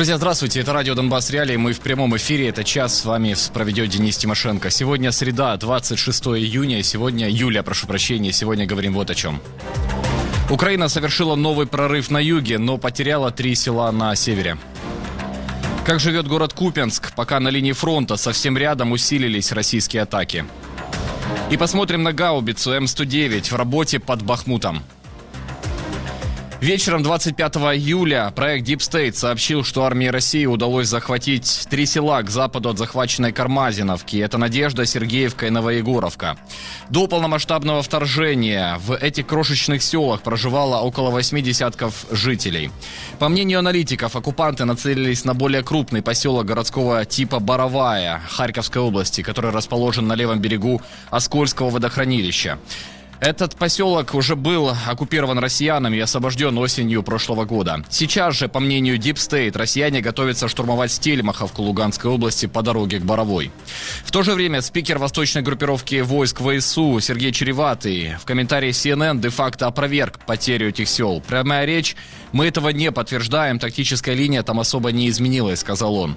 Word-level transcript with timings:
Друзья, 0.00 0.16
здравствуйте. 0.16 0.60
Это 0.60 0.72
радио 0.72 0.94
Донбасс 0.94 1.28
Реалии. 1.28 1.56
Мы 1.56 1.74
в 1.74 1.80
прямом 1.80 2.16
эфире. 2.16 2.48
Это 2.48 2.64
час 2.64 2.98
с 3.00 3.04
вами 3.04 3.36
проведет 3.52 3.90
Денис 3.90 4.16
Тимошенко. 4.16 4.70
Сегодня 4.70 5.12
среда, 5.12 5.54
26 5.58 6.24
июня. 6.38 6.82
Сегодня, 6.82 7.28
Юля, 7.28 7.62
прошу 7.62 7.86
прощения. 7.86 8.32
Сегодня 8.32 8.64
говорим 8.64 8.94
вот 8.94 9.10
о 9.10 9.14
чем. 9.14 9.42
Украина 10.48 10.88
совершила 10.88 11.34
новый 11.34 11.66
прорыв 11.66 12.10
на 12.10 12.16
юге, 12.16 12.56
но 12.56 12.78
потеряла 12.78 13.30
три 13.30 13.54
села 13.54 13.90
на 13.92 14.16
севере. 14.16 14.56
Как 15.84 16.00
живет 16.00 16.26
город 16.26 16.54
Купенск, 16.54 17.14
пока 17.14 17.38
на 17.38 17.48
линии 17.48 17.72
фронта 17.72 18.16
совсем 18.16 18.56
рядом 18.56 18.92
усилились 18.92 19.52
российские 19.52 20.04
атаки. 20.04 20.46
И 21.50 21.58
посмотрим 21.58 22.02
на 22.02 22.14
гаубицу 22.14 22.72
М109 22.74 23.50
в 23.50 23.54
работе 23.54 24.00
под 24.00 24.22
Бахмутом. 24.22 24.82
Вечером 26.60 27.02
25 27.02 27.56
июля 27.56 28.30
проект 28.36 28.68
Deep 28.68 28.80
State 28.80 29.14
сообщил, 29.14 29.64
что 29.64 29.84
армии 29.84 30.08
России 30.08 30.44
удалось 30.44 30.88
захватить 30.88 31.66
три 31.70 31.86
села 31.86 32.20
к 32.20 32.28
западу 32.28 32.68
от 32.68 32.76
захваченной 32.76 33.32
Кармазиновки. 33.32 34.18
Это 34.18 34.36
Надежда, 34.36 34.84
Сергеевка 34.84 35.46
и 35.46 35.50
Новоегоровка. 35.50 36.36
До 36.90 37.06
полномасштабного 37.06 37.82
вторжения 37.82 38.76
в 38.84 38.94
этих 38.94 39.26
крошечных 39.26 39.82
селах 39.82 40.20
проживало 40.20 40.80
около 40.80 41.08
восьми 41.08 41.40
десятков 41.40 42.04
жителей. 42.10 42.70
По 43.18 43.30
мнению 43.30 43.60
аналитиков, 43.60 44.14
оккупанты 44.14 44.66
нацелились 44.66 45.24
на 45.24 45.32
более 45.32 45.62
крупный 45.62 46.02
поселок 46.02 46.44
городского 46.44 47.06
типа 47.06 47.40
Боровая 47.40 48.20
Харьковской 48.28 48.82
области, 48.82 49.22
который 49.22 49.50
расположен 49.50 50.06
на 50.06 50.14
левом 50.14 50.40
берегу 50.40 50.82
Оскольского 51.08 51.70
водохранилища. 51.70 52.58
Этот 53.20 53.54
поселок 53.54 54.14
уже 54.14 54.34
был 54.34 54.74
оккупирован 54.86 55.38
россиянами 55.38 55.98
и 55.98 56.00
освобожден 56.00 56.56
осенью 56.56 57.02
прошлого 57.02 57.44
года. 57.44 57.84
Сейчас 57.90 58.34
же, 58.34 58.48
по 58.48 58.60
мнению 58.60 58.96
Deep 58.96 59.16
State, 59.16 59.58
россияне 59.58 60.00
готовятся 60.00 60.48
штурмовать 60.48 60.90
Стельмаховку 60.90 61.60
Луганской 61.60 62.10
области 62.10 62.46
по 62.46 62.62
дороге 62.62 62.98
к 62.98 63.02
Боровой. 63.02 63.50
В 64.04 64.10
то 64.10 64.22
же 64.22 64.32
время 64.32 64.62
спикер 64.62 64.98
восточной 64.98 65.42
группировки 65.42 66.00
войск 66.00 66.40
ВСУ 66.40 66.98
Сергей 67.00 67.32
Череватый 67.32 68.14
в 68.18 68.24
комментарии 68.24 68.70
CNN 68.70 69.20
де-факто 69.20 69.66
опроверг 69.66 70.18
потерю 70.24 70.70
этих 70.70 70.88
сел. 70.88 71.20
Прямая 71.20 71.66
речь 71.66 71.96
«Мы 72.32 72.46
этого 72.46 72.70
не 72.70 72.90
подтверждаем, 72.90 73.58
тактическая 73.58 74.14
линия 74.14 74.42
там 74.42 74.60
особо 74.60 74.92
не 74.92 75.10
изменилась», 75.10 75.60
сказал 75.60 75.94
он. 75.96 76.16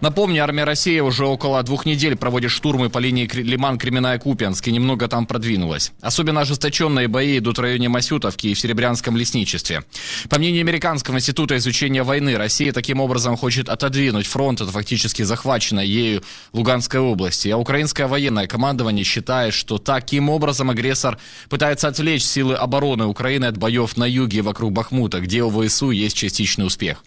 Напомню, 0.00 0.42
армия 0.42 0.64
России 0.64 0.98
уже 1.00 1.26
около 1.26 1.62
двух 1.62 1.84
недель 1.84 2.16
проводит 2.16 2.50
штурмы 2.50 2.88
по 2.88 2.98
линии 2.98 3.28
Лиман, 3.34 3.78
Кременная, 3.78 4.18
Купянск 4.18 4.66
и 4.68 4.72
немного 4.72 5.08
там 5.08 5.26
продвинулась. 5.26 5.92
Особенно 6.00 6.40
ожесточенные 6.40 7.06
бои 7.06 7.36
идут 7.36 7.58
в 7.58 7.60
районе 7.60 7.90
Масютовки 7.90 8.46
и 8.46 8.54
в 8.54 8.60
Серебрянском 8.60 9.14
лесничестве. 9.14 9.84
По 10.30 10.38
мнению 10.38 10.62
Американского 10.62 11.16
института 11.16 11.58
изучения 11.58 12.02
войны, 12.02 12.38
Россия 12.38 12.72
таким 12.72 13.00
образом 13.00 13.36
хочет 13.36 13.68
отодвинуть 13.68 14.26
фронт 14.26 14.62
от 14.62 14.70
фактически 14.70 15.22
захваченной 15.22 15.86
ею 15.86 16.22
Луганской 16.54 17.00
области. 17.00 17.48
А 17.48 17.58
украинское 17.58 18.08
военное 18.08 18.46
командование 18.46 19.04
считает, 19.04 19.52
что 19.52 19.76
таким 19.76 20.30
образом 20.30 20.70
агрессор 20.70 21.18
пытается 21.50 21.88
отвлечь 21.88 22.24
силы 22.24 22.54
обороны 22.54 23.04
Украины 23.04 23.44
от 23.44 23.58
боев 23.58 23.98
на 23.98 24.04
юге 24.04 24.40
вокруг 24.40 24.72
Бахмута, 24.72 25.20
где 25.20 25.42
у 25.42 25.50
ВСУ 25.50 25.90
есть 25.90 26.16
частичный 26.16 26.64
успех. 26.64 27.04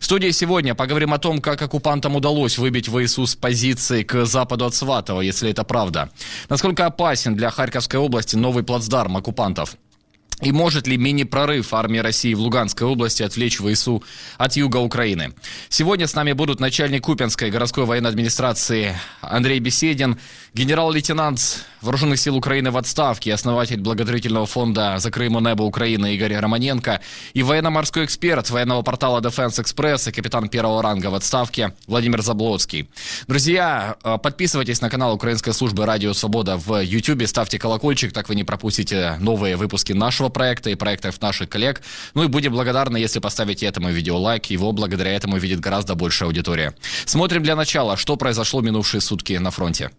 В 0.00 0.04
студии 0.04 0.30
сегодня 0.32 0.74
поговорим 0.74 1.14
о 1.14 1.18
том, 1.18 1.40
как 1.40 1.62
оккупантам 1.62 2.16
удалось 2.16 2.31
выбить 2.58 2.88
ВСУ 2.88 3.26
с 3.26 3.34
позиции 3.34 4.02
к 4.02 4.24
западу 4.24 4.64
от 4.64 4.74
Сватова, 4.74 5.20
если 5.20 5.50
это 5.50 5.64
правда. 5.64 6.10
Насколько 6.48 6.86
опасен 6.86 7.36
для 7.36 7.50
Харьковской 7.50 8.00
области 8.00 8.36
новый 8.36 8.64
плацдарм 8.64 9.16
оккупантов? 9.16 9.76
И 10.42 10.50
может 10.50 10.88
ли 10.88 10.96
мини-прорыв 10.96 11.72
армии 11.72 11.98
России 11.98 12.34
в 12.34 12.40
Луганской 12.40 12.86
области 12.86 13.22
отвлечь 13.22 13.58
ВСУ 13.60 14.02
от 14.38 14.56
юга 14.56 14.78
Украины? 14.78 15.34
Сегодня 15.68 16.08
с 16.08 16.14
нами 16.14 16.32
будут 16.32 16.58
начальник 16.58 17.04
Купенской 17.04 17.48
городской 17.50 17.84
военной 17.84 18.10
администрации 18.10 18.96
Андрей 19.20 19.60
Беседин, 19.60 20.18
генерал-лейтенант 20.54 21.64
Вооруженных 21.80 22.20
сил 22.20 22.36
Украины 22.36 22.70
в 22.70 22.76
отставке, 22.76 23.34
основатель 23.34 23.80
благотворительного 23.80 24.46
фонда 24.46 24.98
«За 24.98 25.10
Крым 25.10 25.42
небо 25.44 25.64
Украины» 25.64 26.14
Игорь 26.14 26.36
Романенко 26.36 27.00
и 27.32 27.42
военно-морской 27.42 28.04
эксперт 28.04 28.50
военного 28.50 28.82
портала 28.82 29.20
Defense 29.20 29.60
Express 29.60 30.08
и 30.08 30.12
капитан 30.12 30.48
первого 30.48 30.80
ранга 30.80 31.08
в 31.08 31.14
отставке 31.16 31.74
Владимир 31.88 32.22
Заблоцкий. 32.22 32.88
Друзья, 33.26 33.96
э, 34.04 34.16
подписывайтесь 34.22 34.80
на 34.80 34.90
канал 34.90 35.12
Украинской 35.12 35.52
службы 35.52 35.86
«Радио 35.86 36.12
Свобода» 36.12 36.56
в 36.56 36.80
YouTube, 36.80 37.26
ставьте 37.26 37.58
колокольчик, 37.58 38.12
так 38.12 38.28
вы 38.28 38.36
не 38.36 38.44
пропустите 38.44 39.16
новые 39.18 39.56
выпуски 39.56 39.92
нашего 39.92 40.28
проекта 40.28 40.70
и 40.70 40.76
проектов 40.76 41.20
наших 41.20 41.48
коллег. 41.48 41.82
Ну 42.14 42.22
и 42.22 42.28
будем 42.28 42.52
благодарны, 42.52 42.96
если 42.96 43.18
поставите 43.18 43.66
этому 43.66 43.90
видео 43.90 44.18
лайк, 44.18 44.46
его 44.46 44.70
благодаря 44.70 45.10
этому 45.10 45.36
видит 45.38 45.58
гораздо 45.58 45.96
большая 45.96 46.28
аудитория. 46.28 46.74
Смотрим 47.06 47.42
для 47.42 47.56
начала, 47.56 47.96
что 47.96 48.16
произошло 48.16 48.60
минувшие 48.60 49.00
сутки 49.00 49.32
на 49.32 49.50
фронте. 49.50 49.90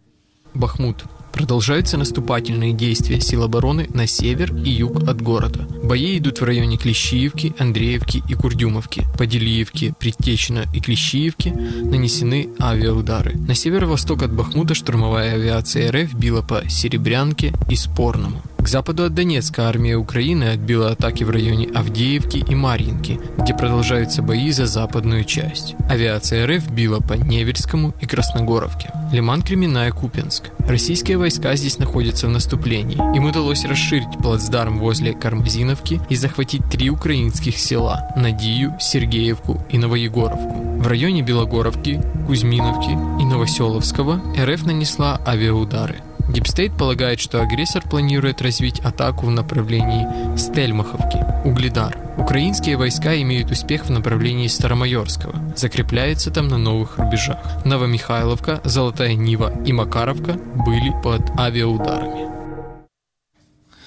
Бахмут. 0.53 1.05
Продолжаются 1.33 1.97
наступательные 1.97 2.73
действия 2.73 3.19
сил 3.19 3.43
обороны 3.43 3.87
на 3.93 4.05
север 4.07 4.55
и 4.55 4.69
юг 4.69 5.03
от 5.09 5.21
города. 5.21 5.67
Бои 5.83 6.17
идут 6.17 6.39
в 6.39 6.43
районе 6.45 6.77
Клещиевки, 6.77 7.53
Андреевки 7.57 8.23
и 8.29 8.33
Курдюмовки. 8.35 9.05
По 9.17 9.25
Делиевке, 9.25 9.93
Предтечина 9.99 10.65
и 10.73 10.79
Клещиевке 10.79 11.51
нанесены 11.51 12.49
авиаудары. 12.61 13.35
На 13.35 13.55
северо-восток 13.55 14.21
от 14.21 14.31
Бахмута 14.31 14.75
штурмовая 14.75 15.33
авиация 15.33 15.91
РФ 15.91 16.13
била 16.13 16.41
по 16.41 16.69
Серебрянке 16.69 17.53
и 17.67 17.75
Спорному. 17.75 18.41
К 18.63 18.67
западу 18.69 19.03
от 19.03 19.13
Донецка 19.13 19.67
армия 19.67 19.97
Украины 19.97 20.45
отбила 20.45 20.91
атаки 20.91 21.25
в 21.25 21.29
районе 21.29 21.67
Авдеевки 21.75 22.37
и 22.37 22.55
Марьинки, 22.55 23.19
где 23.37 23.53
продолжаются 23.53 24.21
бои 24.21 24.51
за 24.51 24.67
западную 24.67 25.25
часть. 25.25 25.75
Авиация 25.89 26.47
РФ 26.47 26.71
била 26.71 27.01
по 27.01 27.11
Невельскому 27.11 27.93
и 27.99 28.05
Красногоровке. 28.05 28.89
Лиман, 29.11 29.41
Кременная, 29.41 29.91
Купенск. 29.91 30.51
Российские 30.59 31.17
войска 31.23 31.55
здесь 31.55 31.79
находятся 31.79 32.27
в 32.27 32.31
наступлении. 32.31 32.97
Им 33.15 33.23
удалось 33.23 33.63
расширить 33.63 34.17
плацдарм 34.21 34.79
возле 34.79 35.13
Кармазиновки 35.13 36.01
и 36.09 36.15
захватить 36.15 36.69
три 36.69 36.89
украинских 36.89 37.57
села– 37.57 38.09
Надию, 38.17 38.75
Сергеевку 38.77 39.65
и 39.69 39.77
Новоегоровку. 39.77 40.81
В 40.81 40.85
районе 40.85 41.21
Белогоровки, 41.21 42.01
Кузьминовки 42.27 42.91
и 43.21 43.25
Новоселовского 43.25 44.21
РФ 44.37 44.65
нанесла 44.65 45.21
авиаудары– 45.25 46.01
DeepState 46.29 46.77
полагает, 46.77 47.19
что 47.19 47.41
агрессор 47.41 47.83
планирует 47.83 48.41
развить 48.41 48.79
атаку 48.79 49.25
в 49.25 49.31
направлении 49.31 50.37
Стельмаховки, 50.37 51.23
Угледар. 51.45 51.97
Украинские 52.17 52.77
войска 52.77 53.19
имеют 53.21 53.51
успех 53.51 53.85
в 53.85 53.89
направлении 53.89 54.47
Старомайорского, 54.47 55.53
закрепляются 55.55 56.31
там 56.31 56.47
на 56.47 56.57
новых 56.57 56.97
рубежах. 56.97 57.37
Новомихайловка, 57.65 58.61
Золотая 58.63 59.15
Нива 59.15 59.53
и 59.65 59.73
Макаровка 59.73 60.33
были 60.33 60.93
под 61.03 61.29
авиаударами. 61.37 62.31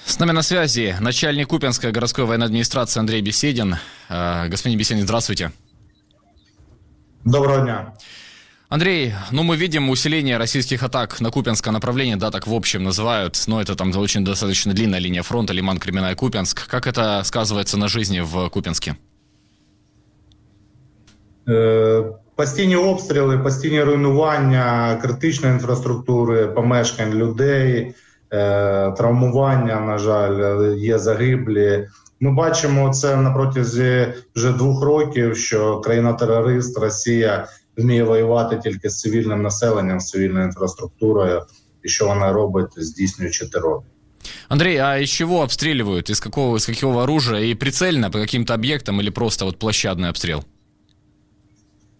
С 0.05 0.19
нами 0.19 0.31
на 0.31 0.41
связи 0.41 0.95
начальник 0.99 1.47
Купинской 1.47 1.91
городской 1.91 2.25
военной 2.25 2.45
администрации 2.45 2.99
Андрей 2.99 3.21
Беседин. 3.21 3.77
Э, 4.09 4.47
господин 4.47 4.77
Беседин, 4.77 5.03
здравствуйте. 5.03 5.51
Доброго 7.25 7.63
дня. 7.63 7.93
Андрей, 8.68 9.12
ну 9.32 9.42
мы 9.42 9.56
видим 9.56 9.90
усиление 9.90 10.38
российских 10.38 10.82
атак 10.82 11.20
на 11.20 11.30
Купенское 11.30 11.72
направление, 11.72 12.16
да, 12.16 12.30
так 12.30 12.46
в 12.46 12.54
общем 12.54 12.82
называют, 12.84 13.36
но 13.46 13.60
это 13.60 13.74
там 13.74 13.96
очень 13.96 14.24
достаточно 14.24 14.72
длинная 14.72 15.00
линия 15.00 15.22
фронта, 15.22 15.52
Лиман, 15.52 15.78
Кременная, 15.78 16.14
Купенск. 16.14 16.66
Как 16.68 16.86
это 16.86 17.22
сказывается 17.22 17.76
на 17.76 17.88
жизни 17.88 18.20
в 18.20 18.48
Купенске? 18.48 18.94
Постійні 22.36 22.76
обстріли, 22.76 23.38
постійні 23.38 23.82
руйнування 23.82 24.98
критичної 25.02 25.54
інфраструктури, 25.54 26.46
помешкань 26.46 27.14
людей, 27.14 27.94
травмування, 28.96 29.80
на 29.80 29.98
жаль, 29.98 30.76
є 30.76 30.98
загиблі. 30.98 31.88
Ми 32.20 32.32
бачимо 32.32 32.90
це 32.90 33.16
на 33.16 33.30
протязі 33.30 34.06
вже 34.36 34.52
двох 34.52 34.82
років, 34.82 35.36
що 35.36 35.80
країна-терорист 35.80 36.78
Росія 36.78 37.46
вміє 37.77 38.03
воювати 38.03 38.57
тільки 38.63 38.89
з 38.89 38.99
цивільним 38.99 39.41
населенням, 39.41 39.99
з 39.99 40.09
цивільною 40.09 40.45
інфраструктурою, 40.45 41.41
і 41.83 41.89
що 41.89 42.07
вона 42.07 42.33
робить, 42.33 42.71
здійснюючи 42.77 43.45
терор. 43.45 43.81
Андрей, 44.49 44.77
а 44.77 44.99
из 44.99 45.09
чего 45.09 45.41
обстреливают? 45.41 46.09
Из 46.09 46.19
какого, 46.19 46.55
из 46.57 46.65
какого 46.65 47.03
оружия? 47.03 47.39
И 47.41 47.55
прицельно 47.55 48.11
по 48.11 48.19
каким-то 48.19 48.53
объектам 48.53 48.99
или 48.99 49.09
просто 49.09 49.45
вот 49.45 49.59
площадный 49.59 50.09
обстрел? 50.09 50.43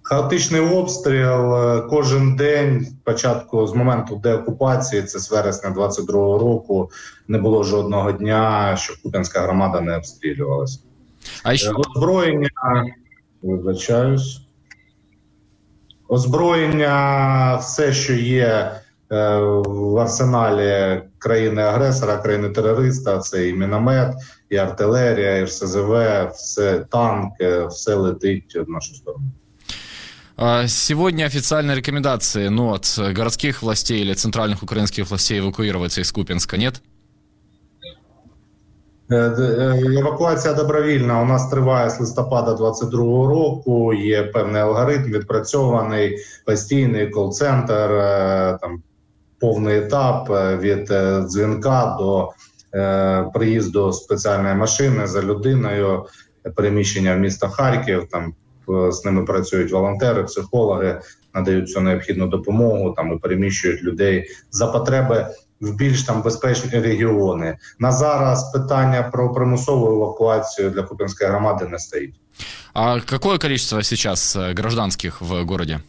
Хаотичний 0.01 0.61
обстріл 0.61 1.87
кожен 1.89 2.35
день, 2.35 2.87
спочатку 3.01 3.67
з 3.67 3.73
моменту 3.75 4.15
деокупації, 4.15 5.03
це 5.03 5.19
з 5.19 5.31
вересня 5.31 5.69
22-го 5.69 6.37
року, 6.37 6.91
не 7.27 7.37
було 7.37 7.63
жодного 7.63 8.11
дня, 8.11 8.75
що 8.77 8.93
Куп'янська 9.03 9.41
громада 9.41 9.81
не 9.81 9.97
обстрілювалася. 9.97 10.79
А 11.43 11.55
ще... 11.55 11.71
Озброєння, 11.71 12.49
вибачаюсь 13.41 14.46
озброєння, 16.08 17.56
все, 17.56 17.92
що 17.92 18.12
є 18.12 18.46
е, 19.12 19.36
в 19.66 19.98
арсеналі 19.98 21.02
країни-агресора, 21.18 22.16
країни-терориста, 22.16 23.18
це 23.18 23.48
і 23.48 23.54
міномет, 23.54 24.14
і 24.50 24.56
артилерія, 24.56 25.36
і 25.36 25.44
РСЗВ, 25.44 25.94
все 26.34 26.78
танк, 26.78 27.32
все 27.70 27.94
летить 27.94 28.56
в 28.66 28.70
нашу 28.70 28.94
сторону. 28.94 29.24
А, 30.36 30.66
сегодня 30.66 31.26
официальные 31.26 31.76
рекомендации 31.76 32.48
ну, 32.48 32.70
от 32.72 32.98
городских 32.98 33.62
властей 33.62 34.00
или 34.00 34.14
центральных 34.14 34.62
украинских 34.62 35.08
властей 35.10 35.40
эвакуироваться 35.40 36.00
из 36.00 36.10
Купинска 36.10 36.56
нет? 36.56 36.82
Е, 39.11 39.15
е, 39.15 39.99
евакуація 39.99 40.53
добровільна 40.53 41.21
у 41.21 41.25
нас 41.25 41.49
триває 41.49 41.89
з 41.89 41.99
листопада 41.99 42.51
22-го 42.51 43.27
року. 43.27 43.93
Є 43.93 44.23
певний 44.23 44.61
алгоритм 44.61 45.11
відпрацьований 45.11 46.17
постійний 46.45 47.09
кол-центр, 47.09 47.91
е, 47.91 48.57
там 48.61 48.83
повний 49.39 49.77
етап 49.77 50.29
від 50.59 50.91
дзвінка 51.29 51.95
до 51.99 52.31
приїзду 53.33 53.93
спеціальної 53.93 54.55
машини 54.55 55.07
за 55.07 55.21
людиною, 55.21 56.05
переміщення 56.55 57.15
в 57.15 57.19
місто 57.19 57.47
Харків. 57.47 58.07
Там 58.11 58.33
з 58.91 59.05
ними 59.05 59.23
працюють 59.23 59.71
волонтери, 59.71 60.23
психологи, 60.23 61.01
надають 61.33 61.65
всю 61.65 61.85
необхідну 61.85 62.27
допомогу 62.27 62.91
там 62.91 63.13
і 63.13 63.17
переміщують 63.17 63.83
людей 63.83 64.29
за 64.51 64.67
потреби 64.67 65.27
в 65.61 65.75
більш 65.75 66.03
там 66.03 66.21
безпечні 66.21 66.79
регіони. 66.79 67.57
На 67.79 67.91
зараз 67.91 68.51
питання 68.51 69.03
про 69.03 69.33
примусову 69.33 69.87
евакуацію 69.95 70.69
для 70.69 70.83
Купінської 70.83 71.29
громади 71.29 71.67
не 71.71 71.79
стоїть. 71.79 72.15
А 72.73 72.99
какое 73.01 73.37
количество 73.37 73.83
сейчас 73.83 74.35
э, 74.35 74.53
гражданських 74.53 75.21
в 75.21 75.43
городі? 75.43 75.79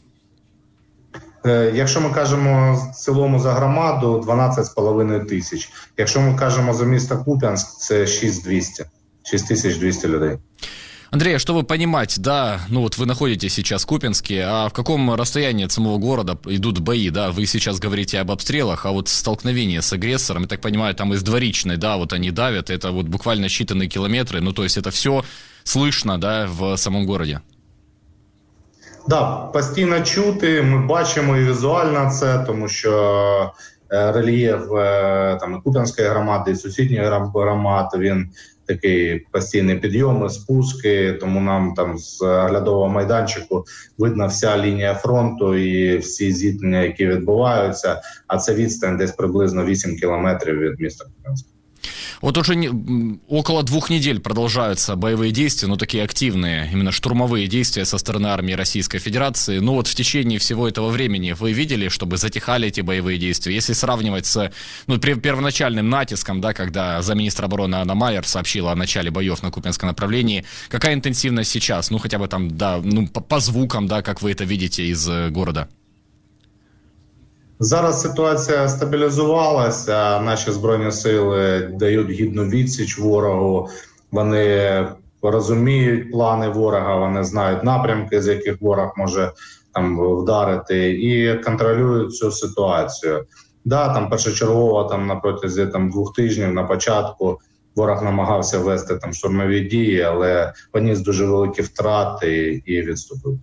Е, 1.47 1.73
якщо 1.75 2.00
ми 2.00 2.11
кажемо 2.11 2.75
в 2.75 2.97
цілому 2.97 3.41
за 3.41 3.53
громаду, 3.53 4.25
12,5 4.29 5.26
тисяч. 5.29 5.70
Якщо 5.97 6.20
ми 6.20 6.38
кажемо 6.38 6.75
за 6.75 6.85
місто 6.85 7.19
Куп'янськ, 7.19 7.79
це 7.79 8.06
6200. 8.06 8.85
6200 9.23 10.09
людей. 10.09 10.38
Андрей, 11.12 11.35
а 11.35 11.39
чтобы 11.39 11.63
понимать, 11.63 12.15
да, 12.19 12.62
ну 12.69 12.81
вот 12.81 12.97
вы 12.97 13.06
находитесь 13.06 13.53
сейчас 13.53 13.83
в 13.83 13.85
Купинске, 13.85 14.44
а 14.47 14.68
в 14.69 14.74
каком 14.74 15.13
расстоянии 15.13 15.65
от 15.65 15.71
самого 15.71 15.97
города 15.97 16.38
идут 16.45 16.80
бои, 16.80 17.09
да, 17.09 17.31
вы 17.31 17.45
сейчас 17.45 17.80
говорите 17.80 18.19
об 18.19 18.31
обстрелах, 18.31 18.85
а 18.85 18.91
вот 18.91 19.09
столкновение 19.09 19.81
с 19.81 19.94
агрессором, 19.94 20.44
я 20.44 20.47
так 20.47 20.62
понимаю, 20.62 20.95
там 20.95 21.13
из 21.13 21.21
Дворичной, 21.21 21.77
да, 21.77 21.97
вот 21.97 22.13
они 22.13 22.31
давят, 22.31 22.69
это 22.69 22.91
вот 22.91 23.06
буквально 23.06 23.45
считанные 23.45 23.88
километры, 23.88 24.41
ну 24.41 24.53
то 24.53 24.63
есть 24.63 24.77
это 24.77 24.89
все 24.89 25.24
слышно, 25.63 26.18
да, 26.18 26.47
в 26.47 26.77
самом 26.77 27.06
городе. 27.06 27.41
Да, 29.07 29.35
постійно 29.53 30.01
чути. 30.01 30.62
Ми 30.62 30.88
бачимо 30.88 31.38
і 31.38 31.45
візуально 31.45 32.12
це, 32.12 32.39
тому 32.47 32.68
що 32.68 33.51
рельєф 33.89 34.68
там 35.39 35.56
і 35.56 35.62
Куп'янської 35.62 36.07
громади, 36.07 36.51
і 36.51 36.56
сусідньої 36.56 37.06
громади, 37.33 37.97
він 37.97 38.30
такий 38.69 39.26
постійний 39.32 39.79
підйоми, 39.79 40.31
спуски. 40.31 41.12
Тому 41.12 41.41
нам 41.41 41.75
там 41.75 41.99
з 41.99 42.23
оглядового 42.23 42.88
майданчику 42.88 43.65
видна 43.99 44.26
вся 44.26 44.59
лінія 44.59 44.94
фронту 44.94 45.55
і 45.55 45.99
всі 45.99 46.32
зіткнення, 46.32 46.82
які 46.82 47.06
відбуваються. 47.06 48.00
А 48.26 48.37
це 48.38 48.55
відстань 48.55 48.97
десь 48.97 49.12
приблизно 49.12 49.65
8 49.65 49.97
кілометрів 49.97 50.59
від 50.59 50.81
міста 50.81 51.05
Куп'янська. 51.05 51.57
Вот 52.20 52.36
уже 52.36 52.56
не, 52.56 53.19
около 53.28 53.62
двух 53.62 53.90
недель 53.90 54.20
продолжаются 54.20 54.96
боевые 54.96 55.32
действия, 55.32 55.69
но 55.69 55.76
такие 55.76 56.02
активные, 56.02 56.69
именно 56.72 56.92
штурмовые 56.92 57.46
действия 57.46 57.84
со 57.84 57.98
стороны 57.98 58.28
армии 58.28 58.52
Российской 58.52 58.98
Федерации. 58.98 59.58
Ну 59.58 59.75
вот 59.75 59.86
в 59.86 59.94
течение 59.94 60.38
всего 60.38 60.69
этого 60.69 60.90
времени 60.90 61.32
вы 61.32 61.52
видели, 61.52 61.88
чтобы 61.88 62.16
затихали 62.16 62.69
эти 62.69 62.80
боевые 62.80 63.19
действия? 63.19 63.54
Если 63.54 63.72
сравнивать 63.72 64.26
с 64.26 64.52
ну, 64.86 64.98
первоначальным 64.98 65.88
натиском, 65.88 66.40
да, 66.40 66.52
когда 66.52 67.02
замминистра 67.02 67.46
обороны 67.46 67.76
Анна 67.76 67.94
Майер 67.94 68.26
сообщила 68.26 68.72
о 68.72 68.76
начале 68.76 69.10
боев 69.10 69.42
на 69.42 69.50
Купинском 69.50 69.88
направлении, 69.88 70.44
какая 70.69 70.94
интенсивность 70.94 71.50
сейчас? 71.50 71.90
Ну 71.90 71.98
хотя 71.98 72.19
бы 72.19 72.28
там, 72.28 72.56
да, 72.56 72.81
ну 72.82 73.06
по, 73.06 73.20
по 73.20 73.40
звукам, 73.40 73.86
да, 73.86 74.02
как 74.02 74.22
вы 74.22 74.32
это 74.32 74.44
видите 74.44 74.86
из 74.86 75.08
э, 75.08 75.31
города? 75.31 75.69
Зараз 77.60 78.00
ситуація 78.02 78.69
стабілізувалася. 78.69 80.20
Наші 80.20 80.50
збройні 80.50 80.93
сили 80.93 81.70
дають 81.75 82.10
гідну 82.10 82.44
відсіч 82.44 82.99
ворогу. 82.99 83.69
Вони 84.12 84.87
розуміють 85.22 86.12
плани 86.12 86.49
ворога, 86.49 86.96
вони 86.96 87.25
знають 87.25 87.64
напрямки, 87.64 88.22
з 88.22 88.26
яких 88.26 88.60
ворог 88.60 88.93
може 88.96 89.32
там 89.75 90.00
вдарити, 90.00 90.90
і 90.90 91.34
контролюють 91.34 92.16
цю 92.16 92.31
ситуацію. 92.31 93.25
Да, 93.64 93.94
там 93.94 94.10
першочергово 94.10 94.84
там 94.84 95.06
на 95.06 95.16
протязі 95.16 95.66
там 95.66 95.90
двох 95.90 96.12
тижнів 96.12 96.52
на 96.52 96.64
початку 96.64 97.38
ворог 97.76 98.02
намагався 98.02 98.58
вести 98.58 98.96
там 98.96 99.12
штурмові 99.12 99.60
дії, 99.60 100.00
але 100.00 100.52
поніс 100.72 101.00
дуже 101.00 101.26
великі 101.26 101.62
втрати 101.62 102.62
і 102.66 102.82
відступив. 102.82 103.38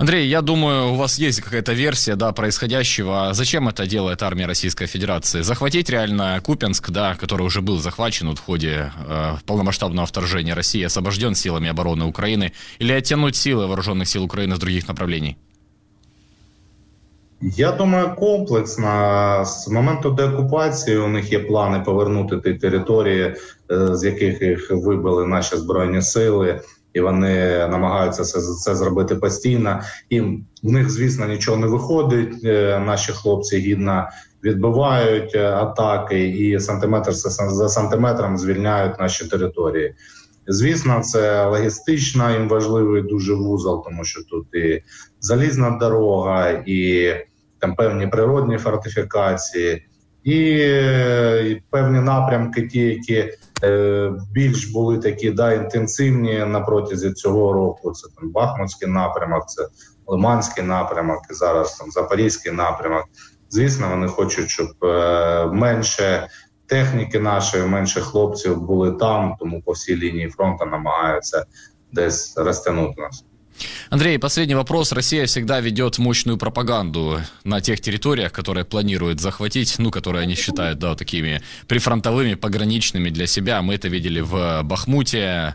Андрей, 0.00 0.28
я 0.28 0.42
думаю, 0.42 0.92
у 0.92 0.96
вас 0.96 1.18
есть 1.18 1.40
какая-то 1.40 1.72
версия, 1.72 2.16
да, 2.16 2.32
происходящего. 2.32 3.32
Зачем 3.32 3.68
это 3.68 3.86
делает 3.86 4.22
армия 4.22 4.46
Российской 4.46 4.86
Федерации? 4.86 5.42
Захватить 5.42 5.90
реально 5.90 6.40
Купенск, 6.44 6.90
да, 6.90 7.14
который 7.14 7.46
уже 7.46 7.60
был 7.60 7.78
захвачен 7.78 8.28
вот 8.28 8.38
в 8.38 8.44
ходе 8.44 8.92
э, 9.08 9.36
полномасштабного 9.46 10.06
вторжения 10.06 10.54
России, 10.54 10.82
освобожден 10.82 11.34
силами 11.34 11.68
обороны 11.68 12.04
Украины, 12.04 12.52
или 12.78 12.92
оттянуть 12.92 13.36
силы 13.36 13.66
вооруженных 13.66 14.08
сил 14.08 14.24
Украины 14.24 14.56
с 14.56 14.58
других 14.58 14.88
направлений? 14.88 15.36
Я 17.40 17.72
думаю, 17.72 18.14
комплексно 18.14 19.44
з 19.44 19.68
моменту 19.68 20.10
деокупації 20.10 20.96
у 20.96 21.08
них 21.08 21.32
є 21.32 21.38
плани 21.38 21.80
повернути 21.80 22.36
ті 22.36 22.54
території, 22.54 23.34
з 23.68 24.04
яких 24.04 24.42
їх 24.42 24.70
вибили 24.70 25.26
наші 25.26 25.56
збройні 25.56 26.02
сили 26.02 26.60
і 26.93 27.01
вони 27.01 27.67
намагаються 27.67 28.23
це 28.23 28.41
це 28.41 28.75
зробити 28.75 29.15
постійно. 29.15 29.81
І 30.09 30.21
в 30.21 30.71
них, 30.71 30.89
звісно, 30.89 31.27
нічого 31.27 31.57
не 31.57 31.67
виходить. 31.67 32.45
Е, 32.45 32.79
наші 32.79 33.11
хлопці 33.11 33.57
гідно 33.57 34.07
відбивають 34.43 35.35
е, 35.35 35.51
атаки, 35.51 36.29
і 36.29 36.59
сантиметр 36.59 37.13
за 37.13 37.69
сантиметром 37.69 38.37
звільняють 38.37 38.99
наші 38.99 39.27
території. 39.27 39.93
Звісно, 40.47 41.01
це 41.01 41.45
логістично 41.45 42.31
їм 42.31 42.47
важливий 42.47 43.01
дуже 43.01 43.33
вузол, 43.33 43.83
тому 43.85 44.03
що 44.03 44.23
тут 44.23 44.47
і 44.53 44.83
залізна 45.19 45.69
дорога, 45.69 46.49
і 46.65 47.11
там 47.59 47.75
певні 47.75 48.07
природні 48.07 48.57
фортифікації, 48.57 49.85
і, 50.23 50.39
і 51.51 51.63
певні 51.69 51.99
напрямки, 51.99 52.67
ті, 52.67 52.79
які 52.79 53.15
Е, 53.15 53.37
більш 54.31 54.65
були 54.65 54.97
такі 54.97 55.31
да 55.31 55.53
інтенсивні 55.53 56.45
на 56.45 56.59
протязі 56.59 57.11
цього 57.11 57.53
року. 57.53 57.91
Це 57.91 58.07
там 58.17 58.31
Бахмутський 58.31 58.87
напрямок, 58.87 59.45
це 59.49 59.67
Лиманський 60.07 60.63
напрямок, 60.63 61.19
і 61.31 61.33
зараз 61.33 61.75
там 61.75 61.91
Запорізький 61.91 62.51
напрямок. 62.51 63.03
Звісно, 63.49 63.89
вони 63.89 64.07
хочуть, 64.07 64.49
щоб 64.49 64.67
е, 64.83 65.45
менше 65.45 66.27
техніки 66.65 67.19
нашої, 67.19 67.65
менше 67.65 68.01
хлопців 68.01 68.61
були 68.61 68.91
там, 68.91 69.35
тому 69.39 69.61
по 69.61 69.71
всій 69.71 69.95
лінії 69.95 70.29
фронту 70.29 70.65
намагаються 70.65 71.45
десь 71.91 72.37
розтягнути 72.37 73.01
нас. 73.01 73.25
Андрей, 73.88 74.18
последний 74.18 74.54
вопрос. 74.54 74.92
Россия 74.92 75.26
всегда 75.26 75.60
ведет 75.60 75.98
мощную 75.98 76.38
пропаганду 76.38 77.20
на 77.44 77.60
тех 77.60 77.80
территориях, 77.80 78.32
которые 78.32 78.64
планирует 78.64 79.20
захватить, 79.20 79.76
ну, 79.78 79.90
которые 79.90 80.22
они 80.22 80.34
считают, 80.34 80.78
да, 80.78 80.94
такими 80.94 81.42
прифронтовыми, 81.68 82.34
пограничными 82.34 83.10
для 83.10 83.26
себя. 83.26 83.62
Мы 83.62 83.74
это 83.74 83.88
видели 83.88 84.20
в 84.20 84.62
Бахмуте. 84.62 85.54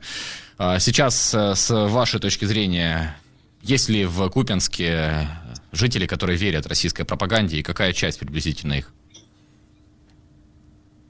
А 0.57 0.79
сейчас, 0.79 1.33
э, 1.33 1.55
с 1.55 1.87
вашей 1.87 2.19
точки 2.19 2.45
зрения, 2.45 3.17
есть 3.63 3.89
ли 3.89 4.05
в 4.05 4.29
Купенске 4.29 5.27
жители, 5.71 6.05
которые 6.05 6.37
верят 6.37 6.67
российской 6.67 7.03
пропаганде, 7.03 7.57
и 7.57 7.63
какая 7.63 7.93
часть 7.93 8.19
приблизительно 8.19 8.73
их? 8.73 8.93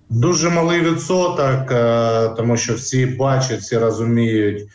Дуже 0.10 0.50
малий 0.50 0.82
відсоток, 0.82 1.68
тому 2.38 2.58
що 2.58 2.74
всі 2.74 3.06
бачать, 3.06 3.60
всі 3.60 3.78
розуміють, 3.78 4.68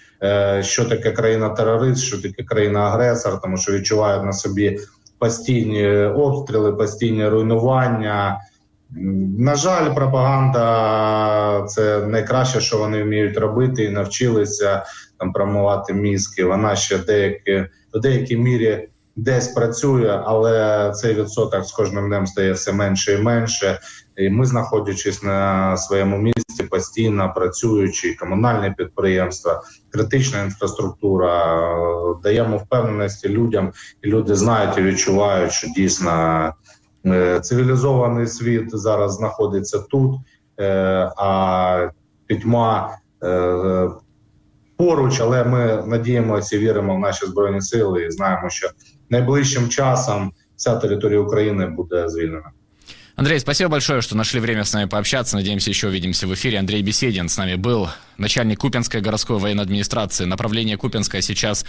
Що 0.62 0.86
таке 0.86 1.12
країна-терорист, 1.12 2.04
що 2.04 2.22
таке 2.22 2.44
країна-агресор, 2.44 3.42
тому 3.42 3.58
що 3.58 3.72
відчувають 3.72 4.24
на 4.24 4.34
собі 4.34 4.80
постійні 5.20 5.96
обстріли, 5.98 6.74
постійні 6.74 7.28
руйнування. 7.28 8.40
На 9.38 9.56
жаль, 9.56 9.96
пропаганда 9.96 11.66
це 11.68 12.08
найкраще, 12.08 12.60
що 12.60 12.78
вони 12.78 13.04
вміють 13.04 13.38
робити, 13.38 13.84
і 13.84 13.90
навчилися 13.90 14.86
там 15.20 15.34
промивати 15.34 15.94
мізки. 15.94 16.44
Вона 16.46 16.76
ще 16.76 16.98
деякі 16.98 17.66
в 17.94 18.00
деякій 18.00 18.38
мірі 18.38 18.90
десь 19.16 19.48
працює, 19.48 20.22
але 20.26 20.92
цей 20.96 21.14
відсоток 21.14 21.66
з 21.66 21.72
кожним 21.72 22.08
днем 22.08 22.28
стає 22.28 22.52
все 22.52 22.74
менше 22.74 23.14
і 23.14 23.22
менше. 23.22 23.80
І 24.22 24.30
Ми, 24.30 24.46
знаходячись 24.46 25.24
на 25.24 25.78
своєму 25.78 26.18
місці, 26.18 26.64
постійно 26.70 27.34
працюючи, 27.36 28.16
комунальні 28.20 28.74
підприємства, 28.78 29.62
критична 29.90 30.44
інфраструктура, 30.44 31.60
даємо 32.24 32.58
впевненості 32.58 33.30
людям, 33.30 33.72
і 34.02 34.08
люди 34.08 34.36
знають 34.36 34.78
і 34.78 34.82
відчувають, 34.82 35.52
що 35.52 35.68
дійсно 35.76 36.54
е, 37.06 37.40
цивілізований 37.40 38.28
світ 38.28 38.70
зараз 38.70 39.14
знаходиться 39.14 39.80
тут, 39.80 40.16
е, 40.60 40.66
а 41.18 41.90
пітьма 42.26 42.98
е, 43.24 43.90
поруч, 44.78 45.22
але 45.22 45.44
ми 45.44 45.84
надіємося 45.88 46.56
і 46.56 46.60
віримо 46.60 46.96
в 46.96 47.00
наші 47.00 47.26
збройні 47.26 47.62
сили 47.62 48.06
і 48.06 48.12
знаємо, 48.12 48.50
що 48.50 48.70
найближчим 49.10 49.70
часом 49.70 50.32
вся 50.56 50.76
територія 50.76 51.20
України 51.20 51.68
буде 51.68 52.10
звільнена. 52.10 52.52
Андрей, 53.16 53.40
спасибо 53.40 53.70
большое, 53.72 54.02
что 54.02 54.16
нашли 54.16 54.40
время 54.40 54.64
с 54.64 54.74
нами 54.74 54.88
пообщаться. 54.88 55.36
Надеемся, 55.36 55.70
еще 55.70 55.88
увидимся 55.88 56.28
в 56.28 56.34
эфире. 56.34 56.60
Андрей 56.60 56.82
Беседин 56.82 57.28
с 57.30 57.38
нами 57.38 57.56
был, 57.56 57.90
начальник 58.18 58.60
Купинской 58.60 59.02
городской 59.02 59.38
военной 59.38 59.64
администрации. 59.64 60.26
Направление 60.26 60.78
Купинское 60.78 61.22
сейчас 61.22 61.66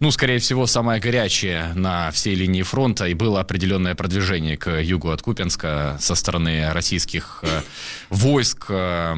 ну, 0.00 0.12
скорее 0.12 0.38
всего, 0.38 0.66
самое 0.66 1.00
горячее 1.00 1.72
на 1.74 2.12
всей 2.12 2.36
линии 2.36 2.62
фронта, 2.62 3.06
и 3.06 3.14
было 3.14 3.40
определенное 3.40 3.96
продвижение 3.96 4.56
к 4.56 4.70
югу 4.80 5.10
от 5.10 5.22
Купенска 5.22 5.96
со 5.98 6.14
стороны 6.14 6.72
российских 6.72 7.40
э, 7.42 7.62
войск 8.08 8.66
э, 8.68 9.16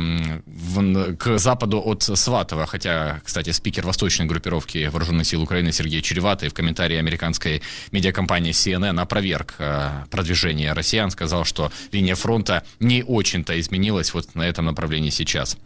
к 1.18 1.38
западу 1.38 1.82
от 1.84 2.02
Сватова, 2.02 2.64
хотя, 2.64 3.20
кстати, 3.24 3.50
спикер 3.50 3.84
восточной 3.84 4.24
группировки 4.24 4.86
Вооруженных 4.86 5.26
сил 5.26 5.42
Украины 5.42 5.70
Сергей 5.70 6.00
Череватый 6.00 6.48
в 6.48 6.54
комментарии 6.54 6.96
американской 6.96 7.60
медиакомпании 7.92 8.52
CNN 8.52 8.98
опроверг 9.00 9.56
э, 9.58 9.90
продвижение 10.10 10.72
россиян, 10.72 11.10
сказал, 11.10 11.44
что 11.44 11.59
линия 11.92 12.14
фронта 12.14 12.64
не 12.78 13.02
очень-то 13.02 13.58
изменилась 13.60 14.14
вот 14.14 14.34
на 14.34 14.42
этом 14.42 14.64
направлении 14.64 15.10
сейчас. 15.10 15.56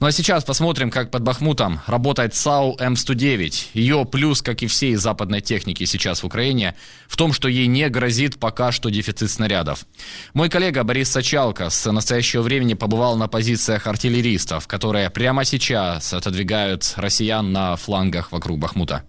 Ну 0.00 0.06
а 0.06 0.12
сейчас 0.12 0.44
посмотрим, 0.44 0.90
как 0.90 1.10
под 1.10 1.22
Бахмутом 1.22 1.80
работает 1.86 2.34
САУ 2.34 2.76
М-109. 2.78 3.68
Ее 3.74 4.04
плюс, 4.04 4.42
как 4.42 4.62
и 4.62 4.66
всей 4.66 4.94
западной 4.94 5.40
техники 5.40 5.84
сейчас 5.84 6.22
в 6.22 6.26
Украине, 6.26 6.74
в 7.08 7.16
том, 7.16 7.32
что 7.32 7.48
ей 7.48 7.66
не 7.66 7.88
грозит 7.88 8.38
пока 8.38 8.72
что 8.72 8.90
дефицит 8.90 9.30
снарядов. 9.30 9.86
Мой 10.34 10.48
коллега 10.48 10.84
Борис 10.84 11.10
Сачалко 11.10 11.70
с 11.70 11.90
настоящего 11.90 12.42
времени 12.42 12.74
побывал 12.74 13.16
на 13.16 13.28
позициях 13.28 13.86
артиллеристов, 13.86 14.66
которые 14.66 15.10
прямо 15.10 15.44
сейчас 15.44 16.12
отодвигают 16.12 16.92
россиян 16.96 17.52
на 17.52 17.76
флангах 17.76 18.32
вокруг 18.32 18.58
Бахмута. 18.58 19.04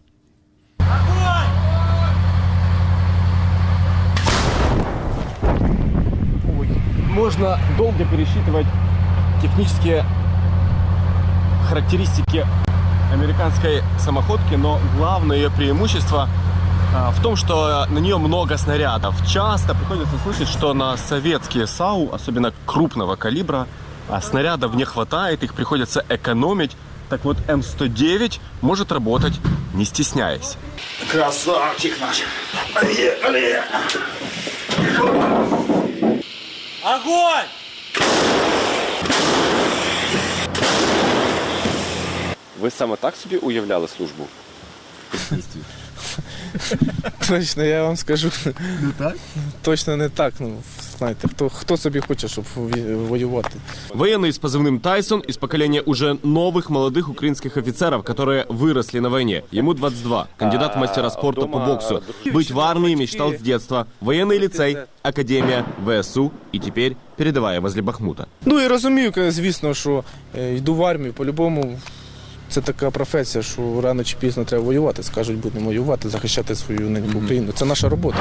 Можно 7.12 7.60
долго 7.78 8.06
пересчитывать 8.06 8.66
технические 9.42 10.06
характеристики 11.70 12.46
американской 13.14 13.84
самоходки, 14.00 14.56
но 14.56 14.80
главное 14.98 15.38
ее 15.38 15.52
преимущество 15.52 16.30
а, 16.96 17.12
в 17.12 17.22
том, 17.22 17.36
что 17.36 17.86
на 17.90 18.00
нее 18.00 18.18
много 18.18 18.58
снарядов. 18.58 19.16
Часто 19.28 19.76
приходится 19.76 20.18
слышать, 20.24 20.48
что 20.48 20.74
на 20.74 20.98
советские 20.98 21.68
САУ, 21.68 22.14
особенно 22.14 22.54
крупного 22.66 23.16
калибра, 23.16 23.68
а 24.10 24.22
снарядов 24.22 24.74
не 24.74 24.86
хватает, 24.86 25.44
их 25.44 25.54
приходится 25.54 26.04
экономить. 26.10 26.76
Так 27.10 27.26
вот, 27.26 27.38
М109 27.48 28.40
может 28.62 28.92
работать 28.92 29.40
не 29.74 29.86
стесняясь. 29.86 30.58
Красавчик 31.10 32.00
наш! 32.00 32.24
Поехали! 32.74 33.62
Огонь! 36.84 37.48
Ви 42.60 42.72
саме 42.72 42.96
так 42.96 43.16
собі 43.16 43.38
уявляли 43.38 43.88
службу? 43.88 44.28
Точно, 47.28 47.64
я 47.64 47.84
вам 47.84 47.98
скажу. 47.98 48.32
Не 48.82 48.92
так? 48.98 49.16
Точно 49.62 49.98
не 49.98 50.10
так. 50.10 50.34
Ну, 50.40 50.64
знаєте, 51.01 51.29
хто, 51.29 51.49
хто 51.49 51.77
собі 51.77 52.01
хоче, 52.01 52.29
щоб 52.29 52.45
воювати. 53.09 53.51
Военный 53.95 54.29
с 54.29 54.41
позывным 54.41 54.81
Тайсон 54.81 55.23
из 55.29 55.37
поколения 55.37 55.81
уже 55.81 56.17
новых 56.23 56.71
молодых 56.71 57.09
украинских 57.11 57.57
офицеров, 57.57 58.03
которые 58.03 58.47
выросли 58.49 59.01
на 59.01 59.09
войне. 59.09 59.43
Ему 59.53 59.75
22, 59.75 60.27
кандидат 60.37 60.77
в 60.77 60.79
мастера 60.79 61.11
спорта 61.11 61.47
по 61.47 61.59
боксу. 61.59 62.03
Быть 62.25 62.51
в 62.51 62.61
армии 62.61 62.95
мечтал 62.95 63.33
с 63.33 63.41
детства. 63.41 63.87
Военный 64.01 64.39
лицей, 64.39 64.77
академия, 65.03 65.65
ВСУ 65.87 66.33
и 66.53 66.59
теперь 66.59 66.97
передовая 67.17 67.61
возле 67.61 67.83
Бахмута. 67.83 68.27
Ну 68.45 68.61
і 68.61 68.67
розумію, 68.67 69.13
звісно, 69.29 69.75
що 69.75 70.05
е, 70.39 70.55
йду 70.55 70.75
в 70.75 70.85
армію 70.85 71.13
по-любому. 71.13 71.79
Це 72.49 72.61
така 72.61 72.91
професія, 72.91 73.43
що 73.43 73.81
рано 73.81 74.05
чи 74.05 74.17
пізно 74.21 74.45
треба 74.45 74.65
воювати. 74.65 75.03
Скажуть, 75.03 75.37
будемо 75.37 75.67
воювати, 75.67 76.09
захищати 76.09 76.55
свою 76.55 76.81
неньку 76.81 77.19
Україну. 77.19 77.53
Це 77.53 77.65
наша 77.65 77.89
робота. 77.89 78.17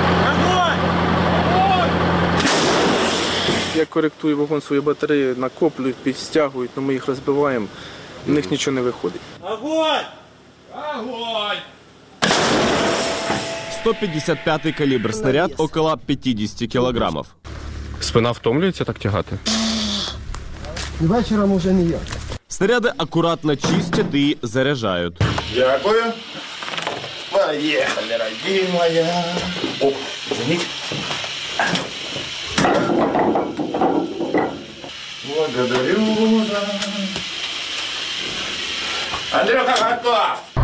Я 3.75 3.85
коректую 3.87 4.37
вогонь 4.37 4.61
своєї 4.61 4.87
батареї, 4.87 5.35
накоплюють, 5.37 5.97
підстягують, 5.97 6.71
але 6.77 6.87
ми 6.87 6.93
їх 6.93 7.07
розбиваємо, 7.07 7.67
в 8.27 8.31
них 8.31 8.51
нічого 8.51 8.75
не 8.75 8.81
виходить. 8.81 9.21
Огонь! 9.41 10.05
Огонь! 10.75 11.59
155 13.81 14.75
калибр 14.79 15.15
снаряд 15.15 15.53
около 15.59 15.97
50 16.07 16.73
килограммов. 16.73 17.27
Спина 18.01 18.31
втомлюється 18.31 18.85
так 18.85 18.99
тягати? 18.99 19.39
Вечором 21.01 21.53
уже 21.53 21.73
ніяк. 21.73 22.01
Снаряды 22.49 22.93
аккуратно 22.99 23.57
чистят 23.57 24.15
и 24.15 24.37
заряжают. 24.43 25.15
Дякую. 25.55 26.13
Поехали, 27.31 28.19
родимая. 28.19 29.25
Оп, 29.81 29.95
извините. 35.50 35.64
Благодарю. 35.64 36.46
Андрюха, 39.34 39.76
готов! 39.86 40.56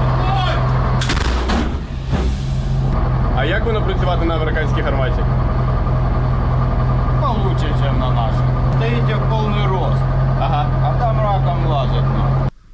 А 3.37 3.45
як 3.45 3.65
воно 3.65 3.85
працювати 3.85 4.25
на 4.25 4.35
американській 4.35 4.81
гарматі? 4.81 5.23
Получше, 7.21 7.75
чем 7.83 7.99
на 7.99 8.09
нашем. 8.11 8.45
Стоите 8.77 9.15
в 9.15 9.29
полный 9.29 9.67
рост. 9.67 10.01
Ага. 10.39 10.65
А 10.83 10.99
там 10.99 11.19
раком 11.19 11.67
лазать. 11.67 12.05